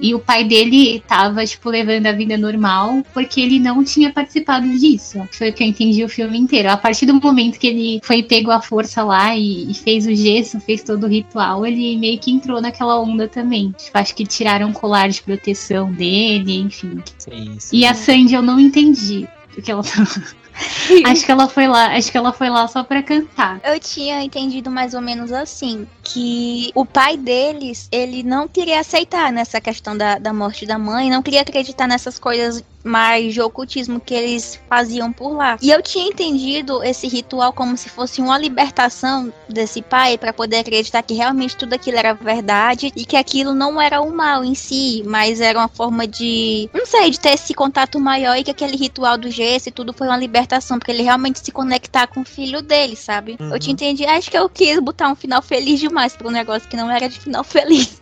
E 0.00 0.14
o 0.14 0.20
pai 0.20 0.44
dele 0.44 1.02
tava, 1.06 1.44
tipo, 1.44 1.68
levando 1.68 2.06
a 2.06 2.12
vida 2.12 2.36
normal 2.36 3.02
porque 3.12 3.40
ele 3.40 3.58
não 3.58 3.82
tinha 3.82 4.12
participado 4.12 4.68
disso. 4.78 5.26
Foi 5.32 5.50
o 5.50 5.52
que 5.52 5.62
eu 5.62 5.66
entendi 5.66 6.04
o 6.04 6.08
filme 6.08 6.38
inteiro. 6.38 6.70
A 6.70 6.76
partir 6.76 7.06
do 7.06 7.14
momento 7.14 7.58
que 7.58 7.66
ele 7.66 8.00
foi 8.04 8.22
pego 8.22 8.50
à 8.50 8.60
força 8.60 9.02
lá 9.02 9.36
e, 9.36 9.70
e 9.70 9.74
fez 9.74 10.06
o 10.06 10.14
gesso, 10.14 10.60
fez 10.60 10.82
todo 10.82 11.04
o 11.04 11.08
ritual, 11.08 11.66
ele 11.66 11.96
meio 11.96 12.18
que 12.18 12.30
entrou 12.30 12.60
naquela 12.60 13.00
onda 13.00 13.26
também. 13.26 13.74
Tipo, 13.76 13.98
acho 13.98 14.14
que 14.14 14.24
tiraram 14.24 14.70
o 14.70 14.72
colar 14.72 15.08
de 15.08 15.20
proteção 15.20 15.90
dele, 15.90 16.58
enfim. 16.58 17.02
Sim, 17.18 17.56
sim. 17.58 17.76
E 17.76 17.84
a 17.84 17.92
Sandy 17.92 18.34
eu 18.34 18.42
não 18.42 18.60
entendi. 18.60 19.28
Porque 19.52 19.72
ela 19.72 19.82
acho 21.06 21.24
que 21.24 21.32
ela 21.32 21.48
foi 21.48 21.66
lá, 21.66 21.96
acho 21.96 22.12
que 22.12 22.16
ela 22.16 22.32
foi 22.32 22.48
lá 22.48 22.68
só 22.68 22.84
para 22.84 23.02
cantar. 23.02 23.60
Eu 23.64 23.78
tinha 23.80 24.22
entendido 24.22 24.70
mais 24.70 24.94
ou 24.94 25.00
menos 25.00 25.32
assim, 25.32 25.86
que 26.08 26.72
o 26.74 26.86
pai 26.86 27.16
deles, 27.16 27.88
ele 27.92 28.22
não 28.22 28.48
queria 28.48 28.80
aceitar 28.80 29.30
nessa 29.30 29.60
questão 29.60 29.96
da, 29.96 30.18
da 30.18 30.32
morte 30.32 30.64
da 30.64 30.78
mãe, 30.78 31.10
não 31.10 31.22
queria 31.22 31.42
acreditar 31.42 31.86
nessas 31.86 32.18
coisas 32.18 32.64
mais 32.82 33.34
de 33.34 33.40
ocultismo 33.40 34.00
que 34.00 34.14
eles 34.14 34.58
faziam 34.68 35.12
por 35.12 35.30
lá. 35.34 35.58
E 35.60 35.70
eu 35.70 35.82
tinha 35.82 36.08
entendido 36.08 36.82
esse 36.82 37.06
ritual 37.06 37.52
como 37.52 37.76
se 37.76 37.88
fosse 37.88 38.20
uma 38.20 38.38
libertação 38.38 39.32
desse 39.48 39.82
pai 39.82 40.16
para 40.16 40.32
poder 40.32 40.58
acreditar 40.58 41.02
que 41.02 41.12
realmente 41.14 41.56
tudo 41.56 41.74
aquilo 41.74 41.98
era 41.98 42.14
verdade 42.14 42.90
e 42.96 43.04
que 43.04 43.16
aquilo 43.16 43.54
não 43.54 43.80
era 43.80 44.00
o 44.00 44.10
mal 44.10 44.44
em 44.44 44.54
si, 44.54 45.02
mas 45.06 45.40
era 45.40 45.58
uma 45.58 45.68
forma 45.68 46.06
de, 46.06 46.70
não 46.72 46.86
sei, 46.86 47.10
de 47.10 47.20
ter 47.20 47.34
esse 47.34 47.52
contato 47.52 48.00
maior 48.00 48.36
e 48.36 48.44
que 48.44 48.50
aquele 48.50 48.76
ritual 48.76 49.18
do 49.18 49.30
gesso 49.30 49.68
e 49.68 49.72
tudo 49.72 49.92
foi 49.92 50.06
uma 50.06 50.16
libertação, 50.16 50.78
porque 50.78 50.92
ele 50.92 51.02
realmente 51.02 51.40
se 51.40 51.52
conectar 51.52 52.06
com 52.06 52.20
o 52.20 52.24
filho 52.24 52.62
dele, 52.62 52.96
sabe? 52.96 53.36
Uhum. 53.38 53.52
Eu 53.52 53.58
tinha 53.58 53.72
entendido, 53.72 54.10
acho 54.10 54.30
que 54.30 54.38
eu 54.38 54.48
quis 54.48 54.78
botar 54.80 55.10
um 55.10 55.16
final 55.16 55.42
feliz 55.42 55.80
demais 55.80 55.97
para 56.16 56.28
um 56.28 56.30
negócio 56.30 56.68
que 56.68 56.76
não 56.76 56.90
era 56.90 57.08
de 57.08 57.18
final 57.18 57.42
feliz. 57.44 58.00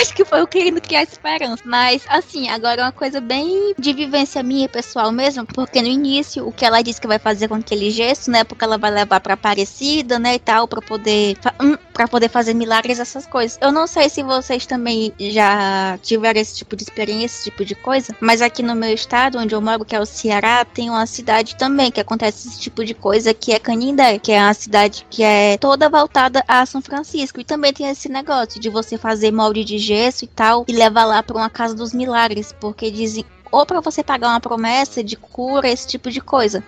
Acho 0.00 0.14
que 0.14 0.24
foi 0.24 0.40
eu 0.40 0.46
querendo 0.46 0.80
criar 0.80 1.02
esperança. 1.02 1.62
Mas, 1.66 2.02
assim, 2.08 2.48
agora 2.48 2.80
é 2.80 2.84
uma 2.84 2.92
coisa 2.92 3.20
bem 3.20 3.74
de 3.78 3.92
vivência 3.92 4.42
minha 4.42 4.68
pessoal 4.68 5.10
mesmo, 5.10 5.44
porque 5.46 5.82
no 5.82 5.88
início, 5.88 6.46
o 6.46 6.52
que 6.52 6.64
ela 6.64 6.82
disse 6.82 7.00
que 7.00 7.08
vai 7.08 7.18
fazer 7.18 7.48
com 7.48 7.56
aquele 7.56 7.90
gesto, 7.90 8.30
né? 8.30 8.44
Porque 8.44 8.64
ela 8.64 8.78
vai 8.78 8.90
levar 8.90 9.20
pra 9.20 9.34
Aparecida, 9.34 10.18
né? 10.18 10.34
E 10.34 10.38
tal, 10.38 10.68
pra 10.68 10.80
poder, 10.80 11.36
hum, 11.60 11.76
pra 12.00 12.08
poder 12.08 12.30
fazer 12.30 12.54
milagres, 12.54 12.98
essas 12.98 13.26
coisas. 13.26 13.58
Eu 13.60 13.70
não 13.70 13.86
sei 13.86 14.08
se 14.08 14.22
vocês 14.22 14.64
também 14.64 15.12
já 15.18 15.98
tiveram 16.00 16.40
esse 16.40 16.56
tipo 16.56 16.74
de 16.74 16.82
experiência, 16.82 17.26
esse 17.26 17.44
tipo 17.44 17.62
de 17.62 17.74
coisa, 17.74 18.16
mas 18.20 18.40
aqui 18.40 18.62
no 18.62 18.74
meu 18.74 18.94
estado, 18.94 19.38
onde 19.38 19.54
eu 19.54 19.60
moro, 19.60 19.84
que 19.84 19.94
é 19.94 20.00
o 20.00 20.06
Ceará, 20.06 20.64
tem 20.64 20.88
uma 20.88 21.04
cidade 21.04 21.56
também 21.56 21.90
que 21.90 22.00
acontece 22.00 22.48
esse 22.48 22.58
tipo 22.58 22.86
de 22.86 22.94
coisa, 22.94 23.34
que 23.34 23.52
é 23.52 23.58
Canindé, 23.58 24.18
que 24.18 24.32
é 24.32 24.40
uma 24.40 24.54
cidade 24.54 25.06
que 25.10 25.22
é 25.22 25.58
toda 25.58 25.90
voltada 25.90 26.42
a 26.48 26.64
São 26.64 26.80
Francisco. 26.80 27.38
E 27.38 27.44
também 27.44 27.70
tem 27.70 27.90
esse 27.90 28.08
negócio 28.08 28.58
de 28.58 28.70
você 28.70 28.96
fazer 28.96 29.30
molde 29.30 29.62
de 29.62 29.76
gesso 29.76 30.24
e 30.24 30.28
tal, 30.28 30.64
e 30.66 30.72
leva 30.72 31.04
lá 31.04 31.22
para 31.22 31.36
uma 31.36 31.50
casa 31.50 31.74
dos 31.74 31.92
milagres, 31.92 32.54
porque 32.58 32.90
dizem 32.90 33.26
ou 33.52 33.66
para 33.66 33.80
você 33.80 34.02
pagar 34.02 34.28
uma 34.28 34.40
promessa 34.40 35.04
de 35.04 35.16
cura, 35.16 35.68
esse 35.68 35.86
tipo 35.86 36.10
de 36.10 36.20
coisa. 36.22 36.64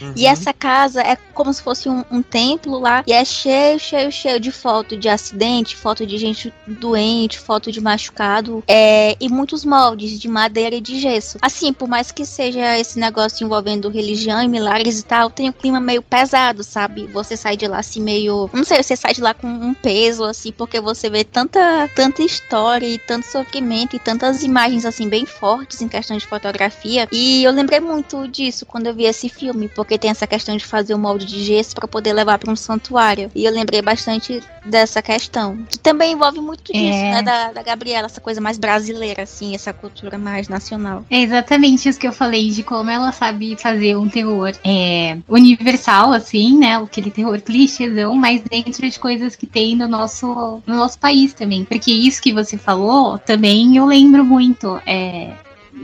Uhum. 0.00 0.12
E 0.16 0.26
essa 0.26 0.52
casa 0.52 1.00
é 1.00 1.16
como 1.34 1.52
se 1.52 1.62
fosse 1.62 1.88
um, 1.88 2.04
um, 2.10 2.22
templo 2.22 2.78
lá. 2.78 3.02
E 3.06 3.12
é 3.12 3.24
cheio, 3.24 3.78
cheio, 3.78 4.12
cheio 4.12 4.40
de 4.40 4.50
foto 4.50 4.96
de 4.96 5.08
acidente, 5.08 5.76
foto 5.76 6.06
de 6.06 6.18
gente 6.18 6.52
doente, 6.66 7.38
foto 7.38 7.70
de 7.70 7.80
machucado. 7.80 8.62
É, 8.66 9.16
e 9.20 9.28
muitos 9.28 9.64
moldes 9.64 10.18
de 10.18 10.28
madeira 10.28 10.76
e 10.76 10.80
de 10.80 11.00
gesso. 11.00 11.38
Assim, 11.40 11.72
por 11.72 11.88
mais 11.88 12.10
que 12.10 12.24
seja 12.24 12.78
esse 12.78 12.98
negócio 12.98 13.44
envolvendo 13.44 13.88
religião 13.88 14.42
e 14.42 14.48
milagres 14.48 15.00
e 15.00 15.04
tal, 15.04 15.30
tem 15.30 15.48
um 15.48 15.52
clima 15.52 15.80
meio 15.80 16.02
pesado, 16.02 16.62
sabe? 16.62 17.06
Você 17.08 17.36
sai 17.36 17.56
de 17.56 17.66
lá 17.66 17.78
assim 17.78 18.00
meio. 18.00 18.48
Não 18.52 18.64
sei, 18.64 18.82
você 18.82 18.96
sai 18.96 19.14
de 19.14 19.20
lá 19.20 19.34
com 19.34 19.46
um 19.46 19.74
peso, 19.74 20.24
assim, 20.24 20.52
porque 20.52 20.80
você 20.80 21.10
vê 21.10 21.24
tanta, 21.24 21.88
tanta 21.94 22.22
história 22.22 22.86
e 22.86 22.98
tanto 22.98 23.26
sofrimento 23.26 23.96
e 23.96 23.98
tantas 23.98 24.42
imagens 24.42 24.84
assim 24.84 25.08
bem 25.08 25.26
fortes 25.26 25.80
em 25.80 25.88
questão 25.88 26.16
de 26.16 26.26
fotografia. 26.26 27.08
E 27.10 27.44
eu 27.44 27.52
lembrei 27.52 27.80
muito 27.80 28.26
disso 28.28 28.64
quando 28.64 28.86
eu 28.86 28.94
vi 28.94 29.04
esse 29.04 29.28
filme, 29.28 29.68
porque 29.68 29.81
porque 29.84 29.98
tem 29.98 30.10
essa 30.10 30.26
questão 30.26 30.56
de 30.56 30.64
fazer 30.64 30.94
o 30.94 30.98
molde 30.98 31.26
de 31.26 31.42
gesso 31.42 31.74
para 31.74 31.88
poder 31.88 32.12
levar 32.12 32.38
para 32.38 32.50
um 32.50 32.56
santuário. 32.56 33.30
E 33.34 33.44
eu 33.44 33.52
lembrei 33.52 33.82
bastante 33.82 34.40
dessa 34.64 35.02
questão, 35.02 35.58
que 35.68 35.78
também 35.78 36.12
envolve 36.12 36.40
muito 36.40 36.72
disso, 36.72 36.78
É. 36.78 37.10
né, 37.14 37.22
da, 37.22 37.52
da 37.52 37.62
Gabriela, 37.62 38.06
essa 38.06 38.20
coisa 38.20 38.40
mais 38.40 38.58
brasileira, 38.58 39.22
assim, 39.24 39.54
essa 39.54 39.72
cultura 39.72 40.16
mais 40.16 40.48
nacional. 40.48 41.04
É 41.10 41.20
exatamente 41.20 41.88
isso 41.88 41.98
que 41.98 42.06
eu 42.06 42.12
falei, 42.12 42.50
de 42.50 42.62
como 42.62 42.90
ela 42.90 43.10
sabe 43.12 43.56
fazer 43.56 43.96
um 43.96 44.08
terror 44.08 44.52
é, 44.64 45.18
universal, 45.28 46.12
assim, 46.12 46.56
né? 46.58 46.76
Aquele 46.76 47.10
terror 47.10 47.40
clichêzão, 47.40 48.14
mas 48.14 48.40
dentro 48.42 48.88
de 48.88 48.98
coisas 48.98 49.34
que 49.36 49.46
tem 49.46 49.74
no 49.76 49.88
nosso, 49.88 50.62
no 50.66 50.76
nosso 50.76 50.98
país 50.98 51.32
também. 51.34 51.64
Porque 51.64 51.90
isso 51.92 52.22
que 52.22 52.32
você 52.32 52.56
falou, 52.56 53.18
também 53.18 53.76
eu 53.76 53.84
lembro 53.84 54.24
muito. 54.24 54.80
É, 54.86 55.32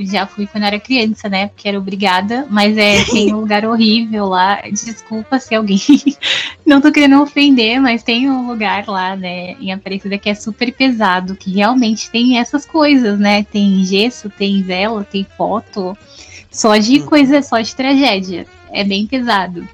já 0.01 0.27
fui 0.27 0.47
quando 0.47 0.65
era 0.65 0.79
criança, 0.79 1.29
né? 1.29 1.49
Porque 1.49 1.69
era 1.69 1.79
obrigada, 1.79 2.47
mas 2.51 2.77
é, 2.77 3.05
tem 3.05 3.35
um 3.35 3.41
lugar 3.41 3.65
horrível 3.65 4.27
lá. 4.27 4.61
Desculpa 4.71 5.39
se 5.39 5.55
alguém. 5.55 5.81
Não 6.65 6.81
tô 6.81 6.93
querendo 6.93 7.21
ofender, 7.23 7.81
mas 7.81 8.03
tem 8.03 8.29
um 8.31 8.47
lugar 8.47 8.87
lá, 8.87 9.17
né, 9.17 9.53
em 9.61 9.73
Aparecida 9.73 10.19
que 10.19 10.29
é 10.29 10.35
super 10.35 10.73
pesado, 10.73 11.35
que 11.35 11.51
realmente 11.51 12.11
tem 12.11 12.39
essas 12.39 12.67
coisas, 12.67 13.19
né? 13.19 13.45
Tem 13.45 13.83
gesso, 13.85 14.29
tem 14.31 14.63
vela, 14.63 15.05
tem 15.05 15.27
foto. 15.37 15.97
Só 16.51 16.77
de 16.77 17.01
coisa, 17.01 17.43
só 17.43 17.61
de 17.61 17.75
tragédia. 17.75 18.47
É 18.71 18.85
bem 18.85 19.07
pesado. 19.07 19.67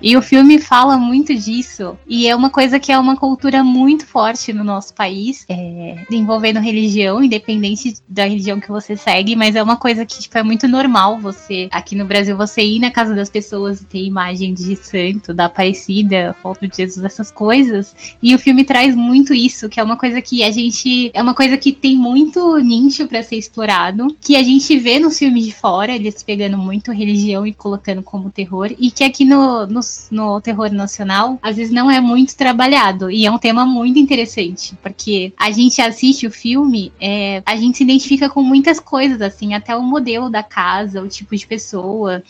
E 0.00 0.16
o 0.16 0.22
filme 0.22 0.58
fala 0.58 0.96
muito 0.96 1.34
disso. 1.34 1.98
E 2.06 2.28
é 2.28 2.34
uma 2.34 2.50
coisa 2.50 2.78
que 2.78 2.92
é 2.92 2.98
uma 2.98 3.16
cultura 3.16 3.64
muito 3.64 4.06
forte 4.06 4.52
no 4.52 4.62
nosso 4.62 4.94
país, 4.94 5.44
é, 5.48 6.04
envolvendo 6.10 6.60
religião, 6.60 7.22
independente 7.22 7.94
da 8.08 8.24
religião 8.24 8.60
que 8.60 8.68
você 8.68 8.96
segue, 8.96 9.34
mas 9.34 9.56
é 9.56 9.62
uma 9.62 9.76
coisa 9.76 10.06
que 10.06 10.20
tipo, 10.20 10.38
é 10.38 10.42
muito 10.42 10.68
normal 10.68 11.18
você, 11.18 11.68
aqui 11.70 11.96
no 11.96 12.04
Brasil, 12.04 12.36
você 12.36 12.62
ir 12.62 12.78
na 12.78 12.90
casa 12.90 13.14
das 13.14 13.28
pessoas 13.28 13.80
e 13.80 13.84
ter 13.84 14.02
imagem 14.02 14.54
de 14.54 14.76
santo, 14.76 15.34
da 15.34 15.46
Aparecida, 15.46 16.36
foto 16.42 16.68
de 16.68 16.76
Jesus, 16.76 17.04
essas 17.04 17.30
coisas. 17.30 17.94
E 18.22 18.34
o 18.34 18.38
filme 18.38 18.64
traz 18.64 18.94
muito 18.94 19.34
isso, 19.34 19.68
que 19.68 19.80
é 19.80 19.82
uma 19.82 19.96
coisa 19.96 20.22
que 20.22 20.44
a 20.44 20.50
gente. 20.50 21.10
É 21.12 21.22
uma 21.22 21.34
coisa 21.34 21.56
que 21.56 21.72
tem 21.72 21.96
muito 21.96 22.56
nicho 22.58 23.06
para 23.08 23.22
ser 23.22 23.36
explorado, 23.36 24.16
que 24.20 24.36
a 24.36 24.42
gente 24.42 24.78
vê 24.78 24.98
nos 24.98 25.18
filmes 25.18 25.44
de 25.44 25.52
fora, 25.52 25.92
eles 25.92 26.22
pegando 26.22 26.56
muito 26.56 26.92
religião 26.92 27.46
e 27.46 27.52
colocando 27.52 28.02
como 28.02 28.30
terror, 28.30 28.70
e 28.78 28.90
que 28.90 29.02
aqui 29.02 29.24
no, 29.24 29.66
no 30.10 30.40
terror 30.40 30.70
nacional, 30.72 31.38
às 31.42 31.56
vezes 31.56 31.72
não 31.72 31.90
é 31.90 32.00
muito 32.00 32.36
trabalhado. 32.36 33.10
E 33.10 33.26
é 33.26 33.30
um 33.30 33.38
tema 33.38 33.64
muito 33.64 33.98
interessante, 33.98 34.76
porque 34.82 35.32
a 35.36 35.50
gente 35.50 35.80
assiste 35.80 36.26
o 36.26 36.30
filme, 36.30 36.92
é, 37.00 37.42
a 37.44 37.56
gente 37.56 37.78
se 37.78 37.84
identifica 37.84 38.28
com 38.28 38.42
muitas 38.42 38.80
coisas, 38.80 39.20
assim, 39.20 39.54
até 39.54 39.76
o 39.76 39.82
modelo 39.82 40.30
da 40.30 40.42
casa, 40.42 41.02
o 41.02 41.08
tipo 41.08 41.36
de 41.36 41.46
pessoa. 41.46 42.22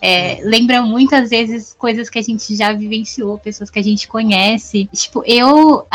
É, 0.00 0.40
lembra 0.42 0.82
muitas 0.82 1.30
vezes 1.30 1.74
coisas 1.78 2.08
que 2.08 2.18
a 2.18 2.22
gente 2.22 2.54
já 2.54 2.72
vivenciou, 2.72 3.38
pessoas 3.38 3.70
que 3.70 3.78
a 3.78 3.82
gente 3.82 4.08
conhece. 4.08 4.88
Tipo, 4.92 5.22
eu 5.26 5.86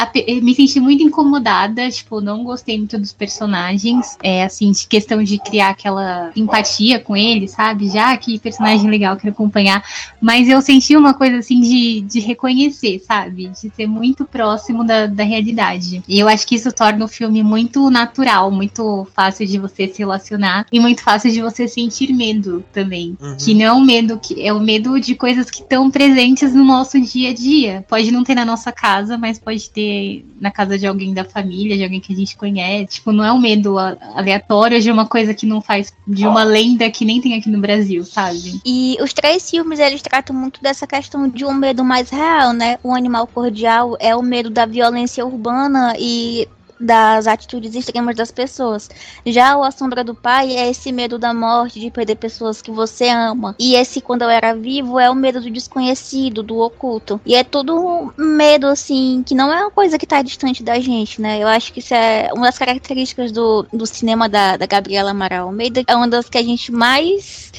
me 0.42 0.56
senti 0.56 0.80
muito 0.80 1.04
incomodada, 1.04 1.90
tipo, 1.90 2.22
não 2.22 2.44
gostei 2.44 2.78
muito 2.78 2.98
dos 2.98 3.14
personagens, 3.14 4.18
é, 4.24 4.44
assim, 4.44 4.72
de 4.72 4.88
questão 4.88 5.24
de 5.24 5.38
criar 5.38 5.70
aquela 5.70 6.32
empatia 6.36 7.00
com 7.00 7.16
eles, 7.16 7.52
sabe? 7.52 7.90
Já 7.90 8.16
que 8.18 8.40
personagem 8.40 8.90
legal, 8.90 9.16
quero 9.18 9.34
acompanhar. 9.34 9.84
Mas 10.20 10.48
eu 10.48 10.62
senti 10.62 10.96
uma 10.96 11.14
coisa, 11.14 11.38
assim, 11.38 11.60
de, 11.60 12.02
de 12.02 12.20
reconhecer, 12.20 13.00
sabe? 13.00 13.50
De 13.50 13.70
ser 13.70 13.88
muito 13.88 14.26
próximo 14.26 14.84
da, 14.84 15.08
da 15.08 15.24
realidade. 15.24 16.04
E 16.08 16.20
eu 16.20 16.28
acho 16.28 16.48
que 16.48 16.56
isso 16.56 16.72
torna 16.72 17.06
o 17.06 17.08
filme 17.08 17.44
muito 17.44 17.90
natural, 17.90 18.52
muito 18.52 19.08
fácil 19.14 19.46
de 19.46 19.58
você 19.58 19.88
se 19.88 20.00
relacionar 20.00 20.66
e 20.72 20.80
muito 20.80 21.04
fácil 21.04 21.32
de 21.32 21.42
você 21.42 21.68
sentir 21.68 22.14
medo 22.14 22.64
também. 22.72 23.18
Uhum. 23.22 23.38
Que 23.38 23.54
não 23.54 23.78
é 23.90 23.91
medo 23.92 24.18
que 24.18 24.42
é 24.42 24.54
o 24.54 24.60
medo 24.60 24.98
de 25.02 25.16
coisas 25.16 25.52
que 25.52 25.62
estão 25.62 25.92
presentes 25.92 26.54
no 26.54 26.64
nosso 26.64 27.00
dia 27.02 27.32
a 27.32 27.34
dia. 27.34 27.86
Pode 27.90 28.10
não 28.10 28.24
ter 28.24 28.36
na 28.36 28.46
nossa 28.46 28.72
casa, 28.72 29.18
mas 29.18 29.38
pode 29.38 29.70
ter 29.70 30.26
na 30.40 30.50
casa 30.50 30.78
de 30.78 30.88
alguém 30.88 31.14
da 31.14 31.26
família, 31.26 31.76
de 31.76 31.84
alguém 31.84 32.00
que 32.00 32.14
a 32.14 32.16
gente 32.16 32.38
conhece. 32.38 32.96
Tipo, 32.96 33.12
não 33.12 33.26
é 33.26 33.34
um 33.34 33.40
medo 33.40 33.78
aleatório 33.78 34.82
de 34.82 34.90
uma 34.90 35.06
coisa 35.06 35.34
que 35.34 35.46
não 35.46 35.62
faz 35.62 35.94
de 36.08 36.26
uma 36.26 36.44
lenda 36.44 36.90
que 36.90 37.04
nem 37.04 37.20
tem 37.20 37.34
aqui 37.34 37.50
no 37.50 37.60
Brasil, 37.60 38.06
sabe? 38.06 38.62
E 38.66 38.98
os 39.02 39.12
três 39.12 39.50
filmes, 39.50 39.80
eles 39.80 40.02
tratam 40.02 40.34
muito 40.34 40.62
dessa 40.62 40.88
questão 40.88 41.28
de 41.28 41.44
um 41.44 41.54
medo 41.54 41.84
mais 41.84 42.10
real, 42.10 42.54
né? 42.54 42.80
O 42.82 42.94
Animal 42.94 43.28
Cordial 43.28 43.98
é 44.00 44.16
o 44.16 44.22
medo 44.22 44.50
da 44.50 44.66
violência 44.66 45.26
urbana 45.26 45.96
e 46.00 46.48
das 46.82 47.28
atitudes 47.28 47.76
extremas 47.76 48.16
das 48.16 48.32
pessoas. 48.32 48.90
Já 49.26 49.56
o 49.56 49.64
A 49.64 49.72
Sombra 49.72 50.04
do 50.04 50.16
Pai 50.16 50.56
é 50.56 50.70
esse 50.70 50.92
medo 50.92 51.18
da 51.18 51.34
morte, 51.34 51.80
de 51.80 51.92
perder 51.92 52.16
pessoas 52.16 52.62
que 52.62 52.72
você 52.72 53.08
ama. 53.10 53.56
E 53.60 53.76
esse 53.76 54.02
Quando 54.02 54.24
Eu 54.24 54.30
Era 54.30 54.56
Vivo 54.56 55.00
é 55.00 55.10
o 55.10 55.16
medo 55.16 55.40
do 55.40 55.52
desconhecido, 55.52 56.44
do 56.44 56.58
oculto. 56.58 57.22
E 57.26 57.36
é 57.36 57.44
todo 57.44 57.76
um 57.80 58.12
medo, 58.18 58.68
assim, 58.68 59.24
que 59.26 59.36
não 59.36 59.54
é 59.54 59.62
uma 59.62 59.72
coisa 59.72 59.98
que 59.98 60.08
tá 60.08 60.22
distante 60.22 60.64
da 60.64 60.80
gente, 60.80 61.22
né? 61.22 61.42
Eu 61.42 61.48
acho 61.48 61.72
que 61.72 61.80
isso 61.80 61.94
é 61.94 62.30
uma 62.34 62.48
das 62.48 62.58
características 62.58 63.32
do, 63.32 63.64
do 63.72 63.86
cinema 63.86 64.28
da, 64.28 64.58
da 64.58 64.66
Gabriela 64.66 65.12
Amaral 65.12 65.48
Almeida. 65.48 65.84
É 65.88 65.96
uma 65.96 66.08
das 66.08 66.30
que 66.30 66.38
a 66.38 66.44
gente 66.44 66.72
mais 66.72 67.52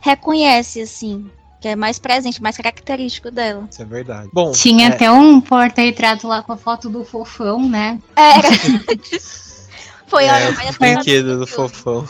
reconhece, 0.00 0.80
assim. 0.80 1.30
Que 1.60 1.68
é 1.68 1.76
mais 1.76 1.98
presente, 1.98 2.42
mais 2.42 2.56
característico 2.56 3.30
dela. 3.30 3.66
Isso 3.70 3.82
é 3.82 3.84
verdade. 3.84 4.28
Bom, 4.32 4.52
Tinha 4.52 4.88
é, 4.88 4.92
até 4.92 5.10
um 5.10 5.40
porta-retrato 5.40 6.28
lá 6.28 6.42
com 6.42 6.52
a 6.52 6.56
foto 6.56 6.88
do 6.88 7.04
fofão, 7.04 7.68
né? 7.68 7.98
Era. 8.14 8.48
Foi 10.06 10.28
a 10.28 10.38
é, 10.38 10.44
hora 10.44 10.52
o 10.52 10.56
mais 10.56 10.76
brinquedo 10.76 11.38
do 11.38 11.46
fofão. 11.46 12.06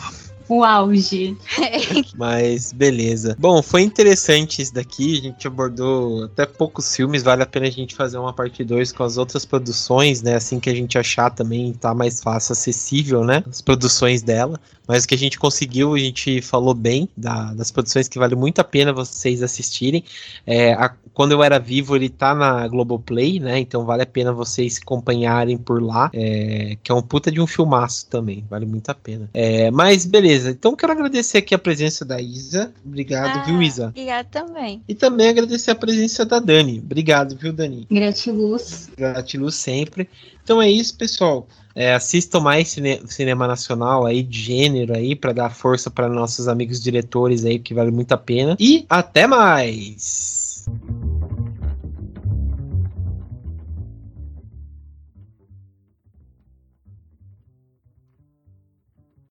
O 0.49 0.63
auge. 0.63 1.35
Mas 2.15 2.71
beleza. 2.71 3.35
Bom, 3.39 3.61
foi 3.61 3.81
interessante 3.81 4.61
isso 4.61 4.73
daqui. 4.73 5.17
A 5.17 5.21
gente 5.21 5.47
abordou 5.47 6.25
até 6.25 6.45
poucos 6.45 6.95
filmes. 6.95 7.23
Vale 7.23 7.43
a 7.43 7.45
pena 7.45 7.67
a 7.67 7.71
gente 7.71 7.95
fazer 7.95 8.17
uma 8.17 8.33
parte 8.33 8.63
2 8.63 8.91
com 8.91 9.03
as 9.03 9.17
outras 9.17 9.45
produções, 9.45 10.21
né? 10.21 10.35
Assim 10.35 10.59
que 10.59 10.69
a 10.69 10.75
gente 10.75 10.97
achar 10.97 11.29
também 11.29 11.73
tá 11.73 11.93
mais 11.93 12.21
fácil, 12.21 12.53
acessível, 12.53 13.23
né? 13.23 13.43
As 13.49 13.61
produções 13.61 14.21
dela. 14.21 14.59
Mas 14.87 15.03
o 15.03 15.07
que 15.07 15.15
a 15.15 15.17
gente 15.17 15.37
conseguiu, 15.37 15.95
a 15.95 15.99
gente 15.99 16.41
falou 16.41 16.73
bem 16.73 17.09
da- 17.17 17.53
das 17.53 17.71
produções 17.71 18.07
que 18.07 18.17
vale 18.17 18.35
muito 18.35 18.59
a 18.59 18.63
pena 18.63 18.93
vocês 18.93 19.43
assistirem. 19.43 20.01
É, 20.45 20.71
a- 20.73 20.93
quando 21.13 21.31
eu 21.33 21.43
era 21.43 21.59
vivo, 21.59 21.95
ele 21.95 22.07
tá 22.09 22.33
na 22.33 22.65
Globoplay, 22.67 23.39
né? 23.39 23.59
Então 23.59 23.85
vale 23.85 24.03
a 24.03 24.05
pena 24.05 24.31
vocês 24.31 24.79
acompanharem 24.81 25.57
por 25.57 25.81
lá. 25.83 26.09
é, 26.13 26.77
que 26.81 26.91
é 26.91 26.95
um 26.95 27.01
puta 27.01 27.31
de 27.31 27.41
um 27.41 27.47
filmaço 27.47 28.07
também. 28.09 28.45
Vale 28.49 28.65
muito 28.65 28.89
a 28.89 28.93
pena. 28.95 29.29
É, 29.33 29.69
mas 29.71 30.05
beleza. 30.37 30.51
Então 30.51 30.75
quero 30.75 30.91
agradecer 30.93 31.39
aqui 31.39 31.53
a 31.55 31.59
presença 31.59 32.05
da 32.05 32.21
Isa. 32.21 32.71
Obrigado, 32.85 33.39
Ah, 33.39 33.43
viu, 33.43 33.61
Isa? 33.61 33.87
Obrigada 33.87 34.27
também. 34.29 34.81
E 34.87 34.93
também 34.95 35.29
agradecer 35.29 35.71
a 35.71 35.75
presença 35.75 36.25
da 36.25 36.39
Dani. 36.39 36.79
Obrigado, 36.79 37.35
viu, 37.37 37.51
Dani? 37.51 37.87
Gratiluz. 37.91 38.89
Gratiluz 38.97 39.55
sempre. 39.55 40.07
Então 40.43 40.61
é 40.61 40.69
isso, 40.69 40.95
pessoal. 40.97 41.47
É, 41.75 41.93
assistam 41.93 42.39
mais 42.39 42.69
cine- 42.69 43.01
cinema 43.05 43.47
nacional 43.47 44.05
aí, 44.05 44.23
de 44.23 44.41
gênero 44.41 44.95
aí, 44.95 45.15
para 45.15 45.31
dar 45.33 45.49
força 45.51 45.91
para 45.91 46.09
nossos 46.09 46.47
amigos 46.47 46.81
diretores 46.81 47.45
aí, 47.45 47.59
que 47.59 47.73
vale 47.73 47.91
muito 47.91 48.11
a 48.13 48.17
pena. 48.17 48.55
E 48.59 48.83
até 48.89 49.27
mais! 49.27 50.65